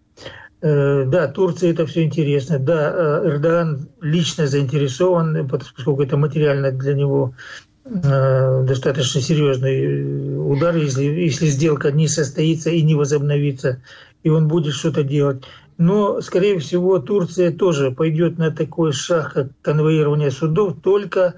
Э, 0.61 1.05
да, 1.07 1.29
Турция 1.29 1.71
это 1.71 1.87
все 1.87 2.05
интересно. 2.05 2.59
Да, 2.59 3.23
Эрдоган 3.25 3.89
лично 4.01 4.47
заинтересован, 4.47 5.49
поскольку 5.49 6.03
это 6.03 6.17
материально 6.17 6.73
для 6.73 6.95
него 6.95 7.35
достаточно 7.83 9.21
серьезный 9.21 10.53
удар, 10.53 10.77
если, 10.77 11.03
если 11.03 11.47
сделка 11.47 11.91
не 11.91 12.09
состоится 12.09 12.71
и 12.71 12.83
не 12.83 12.95
возобновится, 12.95 13.83
и 14.23 14.29
он 14.29 14.49
будет 14.49 14.75
что-то 14.75 15.03
делать. 15.03 15.43
Но, 15.81 16.21
скорее 16.21 16.59
всего, 16.59 16.99
Турция 16.99 17.51
тоже 17.51 17.91
пойдет 17.91 18.37
на 18.37 18.51
такой 18.51 18.93
шаг, 18.93 19.33
как 19.33 19.47
конвоирование 19.63 20.31
судов, 20.31 20.75
только 20.83 21.37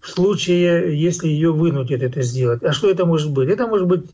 в 0.00 0.08
случае, 0.10 1.00
если 1.00 1.28
ее 1.28 1.52
вынудят 1.52 2.02
это 2.02 2.20
сделать. 2.22 2.64
А 2.64 2.72
что 2.72 2.90
это 2.90 3.06
может 3.06 3.30
быть? 3.30 3.48
Это 3.48 3.68
может 3.68 3.86
быть 3.86 4.06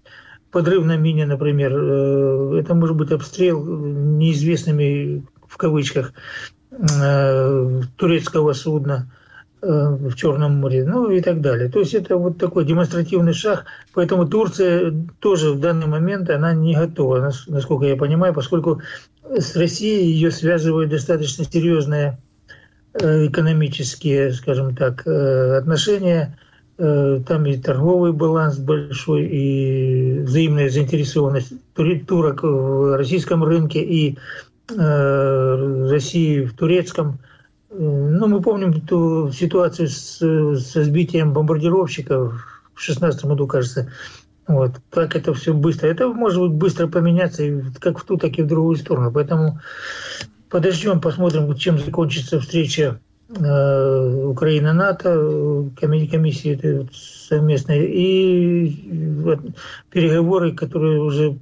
подрыв 0.51 0.85
на 0.85 0.99
мине, 0.99 1.25
например, 1.25 1.73
э, 1.75 2.61
это 2.61 2.75
может 2.75 2.95
быть 2.95 3.11
обстрел 3.11 3.65
неизвестными, 3.65 5.25
в 5.49 5.57
кавычках, 5.57 6.13
э, 6.73 7.81
турецкого 7.97 8.53
судна 8.53 9.11
э, 9.63 9.67
в 9.67 10.15
Черном 10.15 10.57
море, 10.57 10.85
ну 10.85 11.11
и 11.11 11.23
так 11.23 11.41
далее. 11.41 11.71
То 11.71 11.79
есть 11.79 11.95
это 11.95 12.19
вот 12.19 12.37
такой 12.37 12.67
демонстративный 12.67 13.33
шаг, 13.33 13.65
поэтому 13.95 14.29
Турция 14.29 14.93
тоже 15.21 15.53
в 15.53 15.59
данный 15.59 15.87
момент 15.87 16.29
она 16.29 16.53
не 16.53 16.75
готова, 16.75 17.33
насколько 17.47 17.87
я 17.87 17.97
понимаю, 17.97 18.35
поскольку 18.35 18.83
с 19.39 19.57
Россией 19.57 20.13
ее 20.13 20.31
связывают 20.31 20.91
достаточно 20.91 21.45
серьезные 21.45 22.19
экономические, 22.95 24.33
скажем 24.33 24.75
так, 24.75 25.07
отношения– 25.07 26.37
Э, 26.83 27.21
там 27.27 27.45
и 27.45 27.59
торговый 27.59 28.15
баланс 28.15 28.57
большой, 28.57 29.27
и 29.27 30.21
взаимная 30.21 30.71
заинтересованность 30.71 31.53
турок 31.75 32.43
в 32.43 32.97
российском 32.97 33.45
рынке 33.45 33.83
и 33.85 34.17
э, 34.75 35.89
России 35.91 36.43
в 36.43 36.57
турецком. 36.57 37.19
Э, 37.69 37.75
ну, 37.79 38.27
мы 38.29 38.41
помним 38.41 38.81
ту 38.81 39.31
ситуацию 39.31 39.89
с, 39.89 40.21
со 40.57 40.85
сбитием 40.85 41.35
бомбардировщиков 41.35 42.33
в 42.73 42.79
2016 42.79 43.27
году, 43.27 43.47
кажется. 43.47 43.93
Вот. 44.53 44.73
Как 44.91 45.17
это 45.17 45.33
все 45.35 45.55
быстро. 45.55 45.89
Это 45.89 46.09
может 46.09 46.41
быть 46.41 46.53
быстро 46.53 46.87
поменяться 46.87 47.45
как 47.81 47.99
в 47.99 48.05
ту, 48.05 48.17
так 48.17 48.39
и 48.39 48.43
в 48.43 48.47
другую 48.47 48.77
сторону. 48.77 49.11
Поэтому 49.13 49.61
подождем, 50.49 51.01
посмотрим, 51.01 51.55
чем 51.55 51.79
закончится 51.79 52.41
встреча 52.41 53.01
Э, 53.39 54.25
Украина-НАТО, 54.27 55.71
комиссии 55.81 56.89
совместные, 57.29 57.87
и 57.87 58.71
переговоры, 59.91 60.53
которые 60.53 61.01
уже 61.01 61.39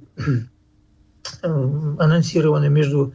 анонсированы 1.41 2.69
между 2.69 3.13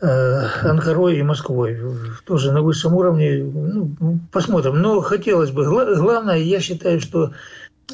э, 0.00 0.46
Анкарой 0.62 1.18
и 1.18 1.22
Москвой, 1.22 1.78
тоже 2.26 2.50
на 2.50 2.60
высшем 2.60 2.94
уровне. 2.96 3.44
Ну, 3.44 4.18
посмотрим. 4.32 4.82
Но 4.82 5.00
хотелось 5.00 5.52
бы. 5.52 5.64
Главное, 5.64 6.38
я 6.38 6.58
считаю, 6.58 7.00
что 7.00 7.30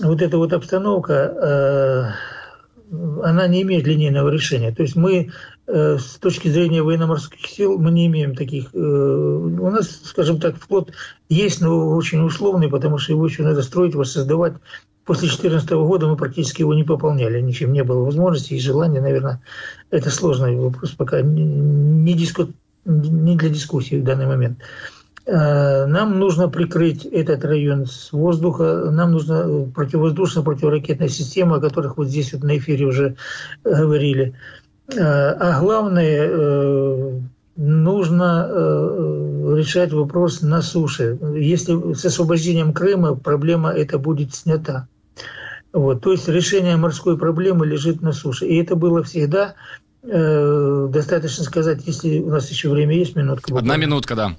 вот 0.02 0.22
эта 0.22 0.38
вот 0.38 0.52
обстановка, 0.52 1.12
э, 1.12 2.94
она 3.22 3.46
не 3.46 3.62
имеет 3.62 3.86
линейного 3.86 4.28
решения. 4.28 4.72
То 4.72 4.82
есть 4.82 4.96
мы 4.96 5.30
Э, 5.68 5.98
с 5.98 6.18
точки 6.18 6.46
зрения 6.48 6.82
военно-морских 6.82 7.44
сил 7.44 7.78
мы 7.78 7.90
не 7.90 8.06
имеем 8.06 8.36
таких. 8.36 8.72
Э, 8.72 8.78
у 8.78 9.70
нас, 9.70 10.00
скажем 10.04 10.38
так, 10.38 10.56
флот 10.56 10.92
есть, 11.28 11.60
но 11.60 11.90
очень 11.96 12.24
условный, 12.24 12.68
потому 12.68 12.98
что 12.98 13.12
его 13.12 13.26
еще 13.26 13.42
надо 13.42 13.62
строить, 13.62 13.94
воссоздавать. 13.94 14.54
После 15.04 15.28
2014 15.28 15.70
года 15.70 16.06
мы 16.06 16.16
практически 16.16 16.62
его 16.62 16.74
не 16.74 16.84
пополняли, 16.84 17.40
ничем 17.40 17.72
не 17.72 17.82
было 17.82 18.04
возможности 18.04 18.54
и 18.54 18.60
желания, 18.60 19.00
наверное, 19.00 19.40
это 19.90 20.10
сложный 20.10 20.56
вопрос, 20.56 20.90
пока 20.92 21.20
не, 21.20 22.12
диску, 22.14 22.48
не 22.84 23.36
для 23.36 23.48
дискуссии 23.48 24.00
в 24.00 24.04
данный 24.04 24.26
момент. 24.26 24.58
Э, 25.26 25.86
нам 25.86 26.18
нужно 26.18 26.48
прикрыть 26.48 27.04
этот 27.04 27.44
район 27.44 27.86
с 27.86 28.12
воздуха, 28.12 28.90
нам 28.90 29.12
нужна 29.12 29.44
противовоздушная 29.74 30.44
противоракетная 30.44 31.08
система, 31.08 31.56
о 31.56 31.60
которых 31.60 31.96
вот 31.96 32.08
здесь 32.08 32.32
вот 32.32 32.44
на 32.44 32.56
эфире 32.58 32.86
уже 32.86 33.16
говорили. 33.64 34.34
Э, 34.94 35.00
а 35.00 35.60
главное, 35.60 36.28
э, 36.30 37.20
нужно 37.56 38.46
э, 38.48 39.54
решать 39.56 39.92
вопрос 39.92 40.42
на 40.42 40.62
суше. 40.62 41.18
Если 41.34 41.94
с 41.94 42.04
освобождением 42.04 42.72
Крыма 42.72 43.16
проблема 43.16 43.70
эта 43.70 43.98
будет 43.98 44.34
снята. 44.34 44.86
Вот. 45.72 46.02
То 46.02 46.12
есть 46.12 46.28
решение 46.28 46.76
морской 46.76 47.18
проблемы 47.18 47.66
лежит 47.66 48.00
на 48.00 48.12
суше. 48.12 48.46
И 48.46 48.56
это 48.56 48.76
было 48.76 49.02
всегда. 49.02 49.54
Достаточно 50.02 51.42
сказать, 51.42 51.80
если 51.84 52.20
у 52.20 52.30
нас 52.30 52.48
еще 52.48 52.70
время 52.70 52.94
есть, 52.94 53.16
минутка. 53.16 53.52
Одна 53.58 53.76
минутка, 53.76 54.14
да. 54.14 54.36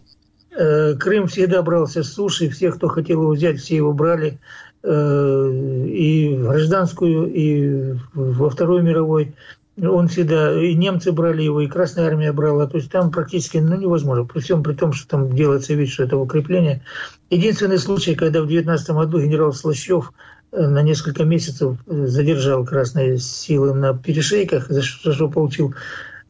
Крым 0.58 1.28
всегда 1.28 1.62
брался 1.62 2.04
с 2.04 2.14
суши, 2.14 2.50
всех, 2.50 2.78
кто 2.78 2.88
хотел 2.88 3.22
его 3.22 3.32
взять, 3.32 3.60
все 3.60 3.76
его 3.76 3.94
брали. 3.94 4.40
И 4.84 6.36
в 6.40 6.50
гражданскую, 6.50 7.32
и 7.32 7.96
во 8.14 8.50
Второй 8.50 8.82
мировой 8.82 9.36
он 9.82 10.08
всегда, 10.08 10.60
и 10.60 10.74
немцы 10.74 11.12
брали 11.12 11.44
его, 11.44 11.62
и 11.62 11.68
Красная 11.68 12.08
Армия 12.08 12.32
брала, 12.32 12.68
то 12.68 12.78
есть 12.78 12.92
там 12.92 13.12
практически 13.12 13.58
ну, 13.58 13.78
невозможно, 13.78 14.26
при 14.26 14.40
всем 14.40 14.64
при 14.64 14.74
том, 14.74 14.92
что 14.92 15.08
там 15.08 15.36
делается 15.36 15.74
вид, 15.74 15.90
что 15.90 16.04
это 16.04 16.18
укрепление. 16.18 16.82
Единственный 17.30 17.78
случай, 17.78 18.16
когда 18.16 18.42
в 18.42 18.48
19 18.48 18.90
году 18.92 19.20
генерал 19.20 19.54
Слащев 19.54 20.14
э, 20.52 20.68
на 20.68 20.82
несколько 20.82 21.26
месяцев 21.26 21.78
э, 21.86 22.08
задержал 22.08 22.66
красные 22.66 23.20
силы 23.20 23.74
на 23.76 23.96
перешейках, 23.96 24.68
за 24.68 24.82
что 24.82 25.30
получил 25.30 25.76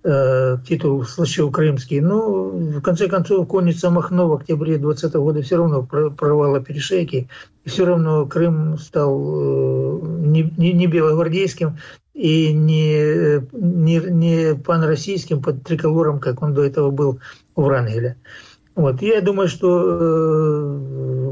э, 0.03 0.57
титул 0.67 1.03
Слащев 1.03 1.51
Крымский. 1.51 1.99
Но 1.99 2.15
ну, 2.15 2.79
в 2.79 2.81
конце 2.81 3.07
концов 3.07 3.47
конница 3.47 3.89
Махно 3.89 4.27
в 4.27 4.33
октябре 4.33 4.77
20 4.77 5.13
года 5.15 5.41
все 5.41 5.57
равно 5.57 5.83
прорвала 5.83 6.59
перешейки, 6.59 7.29
и 7.63 7.69
все 7.69 7.85
равно 7.85 8.25
Крым 8.25 8.77
стал 8.77 9.19
э, 9.19 9.99
не, 10.03 10.53
не, 10.57 10.73
не 10.73 10.87
белогвардейским, 10.87 11.77
и 12.13 12.51
не, 12.51 13.41
не, 13.53 13.99
не 13.99 14.55
панроссийским 14.55 15.41
под 15.41 15.63
триколором, 15.63 16.19
как 16.19 16.41
он 16.41 16.53
до 16.53 16.63
этого 16.63 16.89
был 16.89 17.19
в 17.55 17.63
Врангеле. 17.63 18.17
Вот. 18.77 19.01
Я 19.01 19.21
думаю, 19.21 19.47
что 19.47 20.77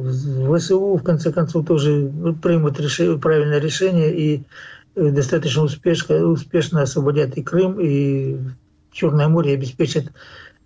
э, 0.03 0.57
ВСУ 0.57 0.95
в 0.95 1.03
конце 1.03 1.31
концов 1.31 1.65
тоже 1.65 2.11
примут 2.41 2.79
решение, 2.79 3.19
правильное 3.19 3.59
решение 3.59 4.15
и 4.15 4.43
достаточно 4.95 5.63
успешно, 5.63 6.25
успешно 6.25 6.81
освободят 6.81 7.37
и 7.37 7.43
Крым, 7.43 7.79
и 7.79 8.37
Черное 8.91 9.27
море, 9.27 9.51
и 9.51 9.55
обеспечат 9.55 10.05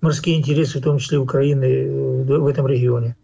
морские 0.01 0.38
интересы, 0.38 0.80
в 0.80 0.84
том 0.84 0.99
числе 0.99 1.17
Украины, 1.17 1.65
э, 1.65 2.23
в 2.23 2.47
этом 2.47 2.67
регионе. 2.67 3.15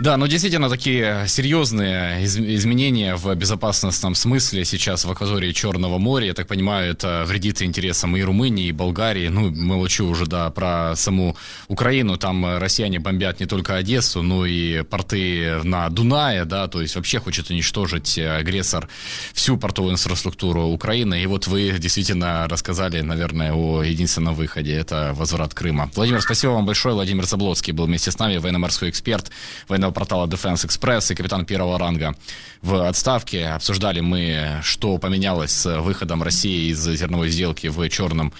Да, 0.00 0.16
но 0.16 0.28
действительно 0.28 0.68
такие 0.68 1.24
серьезные 1.26 2.22
из- 2.22 2.38
изменения 2.38 3.16
в 3.16 3.34
безопасностном 3.34 4.14
смысле 4.14 4.64
сейчас 4.64 5.04
в 5.04 5.10
акватории 5.10 5.50
Черного 5.50 5.98
моря. 5.98 6.26
Я 6.26 6.34
так 6.34 6.46
понимаю, 6.46 6.92
это 6.92 7.24
вредит 7.26 7.62
интересам 7.62 8.16
и 8.16 8.22
Румынии, 8.22 8.68
и 8.68 8.72
Болгарии. 8.72 9.26
Ну, 9.26 9.50
молчу 9.50 10.06
уже, 10.08 10.26
да, 10.26 10.50
про 10.50 10.94
саму 10.94 11.36
Украину. 11.66 12.16
Там 12.16 12.58
россияне 12.58 13.00
бомбят 13.00 13.40
не 13.40 13.46
только 13.46 13.74
Одессу, 13.74 14.22
но 14.22 14.46
и 14.46 14.84
порты 14.84 15.62
на 15.64 15.88
Дунае, 15.88 16.44
да, 16.44 16.68
то 16.68 16.80
есть 16.80 16.94
вообще 16.94 17.18
хочет 17.18 17.50
уничтожить 17.50 18.18
агрессор 18.20 18.88
всю 19.32 19.56
портовую 19.56 19.94
инфраструктуру 19.94 20.66
Украины. 20.66 21.20
И 21.24 21.26
вот 21.26 21.48
вы 21.48 21.74
действительно 21.76 22.46
рассказали, 22.46 23.00
наверное, 23.00 23.52
о 23.52 23.82
единственном 23.82 24.36
выходе. 24.36 24.74
Это 24.74 25.12
возврат 25.16 25.54
Крыма. 25.54 25.90
Владимир, 25.96 26.22
спасибо 26.22 26.52
вам 26.52 26.66
большое. 26.66 26.94
Владимир 26.94 27.26
Заблоцкий 27.26 27.72
был 27.72 27.86
вместе 27.86 28.12
с 28.12 28.18
нами, 28.20 28.36
военно-морской 28.36 28.90
эксперт, 28.90 29.32
военно 29.66 29.87
официального 29.88 29.92
портала 29.92 30.26
Defense 30.26 30.66
Express 30.66 31.12
и 31.12 31.14
капитан 31.14 31.44
первого 31.44 31.78
ранга 31.78 32.14
в 32.62 32.88
отставке. 32.88 33.48
Обсуждали 33.48 34.00
мы, 34.00 34.60
что 34.62 34.98
поменялось 34.98 35.52
с 35.52 35.80
выходом 35.80 36.22
России 36.22 36.70
из 36.70 36.84
зерновой 36.84 37.30
сделки 37.30 37.68
в 37.68 37.88
Черном 37.88 38.32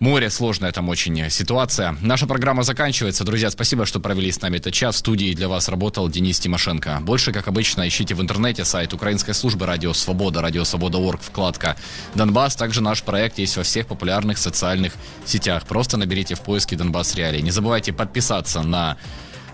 Море 0.00 0.30
сложная 0.30 0.72
там 0.72 0.88
очень 0.88 1.30
ситуация. 1.30 1.96
Наша 2.00 2.26
программа 2.26 2.64
заканчивается. 2.64 3.22
Друзья, 3.22 3.50
спасибо, 3.50 3.86
что 3.86 4.00
провели 4.00 4.32
с 4.32 4.42
нами 4.42 4.56
этот 4.56 4.74
час. 4.74 4.96
В 4.96 4.98
студии 4.98 5.32
для 5.32 5.46
вас 5.46 5.68
работал 5.68 6.08
Денис 6.08 6.40
Тимошенко. 6.40 6.98
Больше, 7.02 7.32
как 7.32 7.46
обычно, 7.46 7.86
ищите 7.86 8.16
в 8.16 8.20
интернете 8.20 8.64
сайт 8.64 8.92
Украинской 8.92 9.32
службы 9.32 9.64
Радио 9.64 9.92
Свобода, 9.92 10.42
Радио 10.42 10.64
Свобода.орг, 10.64 11.20
вкладка 11.22 11.76
Донбасс. 12.16 12.56
Также 12.56 12.80
наш 12.80 13.04
проект 13.04 13.38
есть 13.38 13.56
во 13.56 13.62
всех 13.62 13.86
популярных 13.86 14.38
социальных 14.38 14.94
сетях. 15.24 15.66
Просто 15.68 15.96
наберите 15.96 16.34
в 16.34 16.40
поиске 16.40 16.74
Донбасс 16.74 17.14
Реалии. 17.14 17.40
Не 17.40 17.52
забывайте 17.52 17.92
подписаться 17.92 18.62
на 18.62 18.96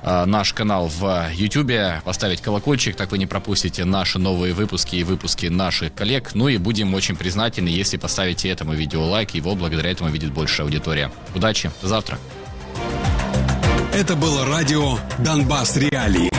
наш 0.03 0.53
канал 0.53 0.89
в 0.89 1.31
YouTube, 1.33 2.03
поставить 2.05 2.41
колокольчик, 2.41 2.97
так 2.97 3.11
вы 3.11 3.19
не 3.19 3.27
пропустите 3.27 3.85
наши 3.85 4.19
новые 4.19 4.55
выпуски 4.55 4.97
и 4.97 5.05
выпуски 5.05 5.47
наших 5.47 5.95
коллег. 5.95 6.31
Ну 6.35 6.49
и 6.49 6.57
будем 6.57 6.95
очень 6.95 7.17
признательны, 7.17 7.69
если 7.69 7.97
поставите 7.97 8.49
этому 8.49 8.75
видео 8.75 9.05
лайк, 9.05 9.35
его 9.35 9.55
благодаря 9.55 9.91
этому 9.91 10.11
видит 10.11 10.33
больше 10.33 10.63
аудитория. 10.63 11.11
Удачи, 11.35 11.71
до 11.83 11.89
завтра. 11.89 12.19
Это 13.93 14.15
было 14.15 14.47
радио 14.47 14.99
«Донбасс 15.19 15.77
Реалии». 15.77 16.31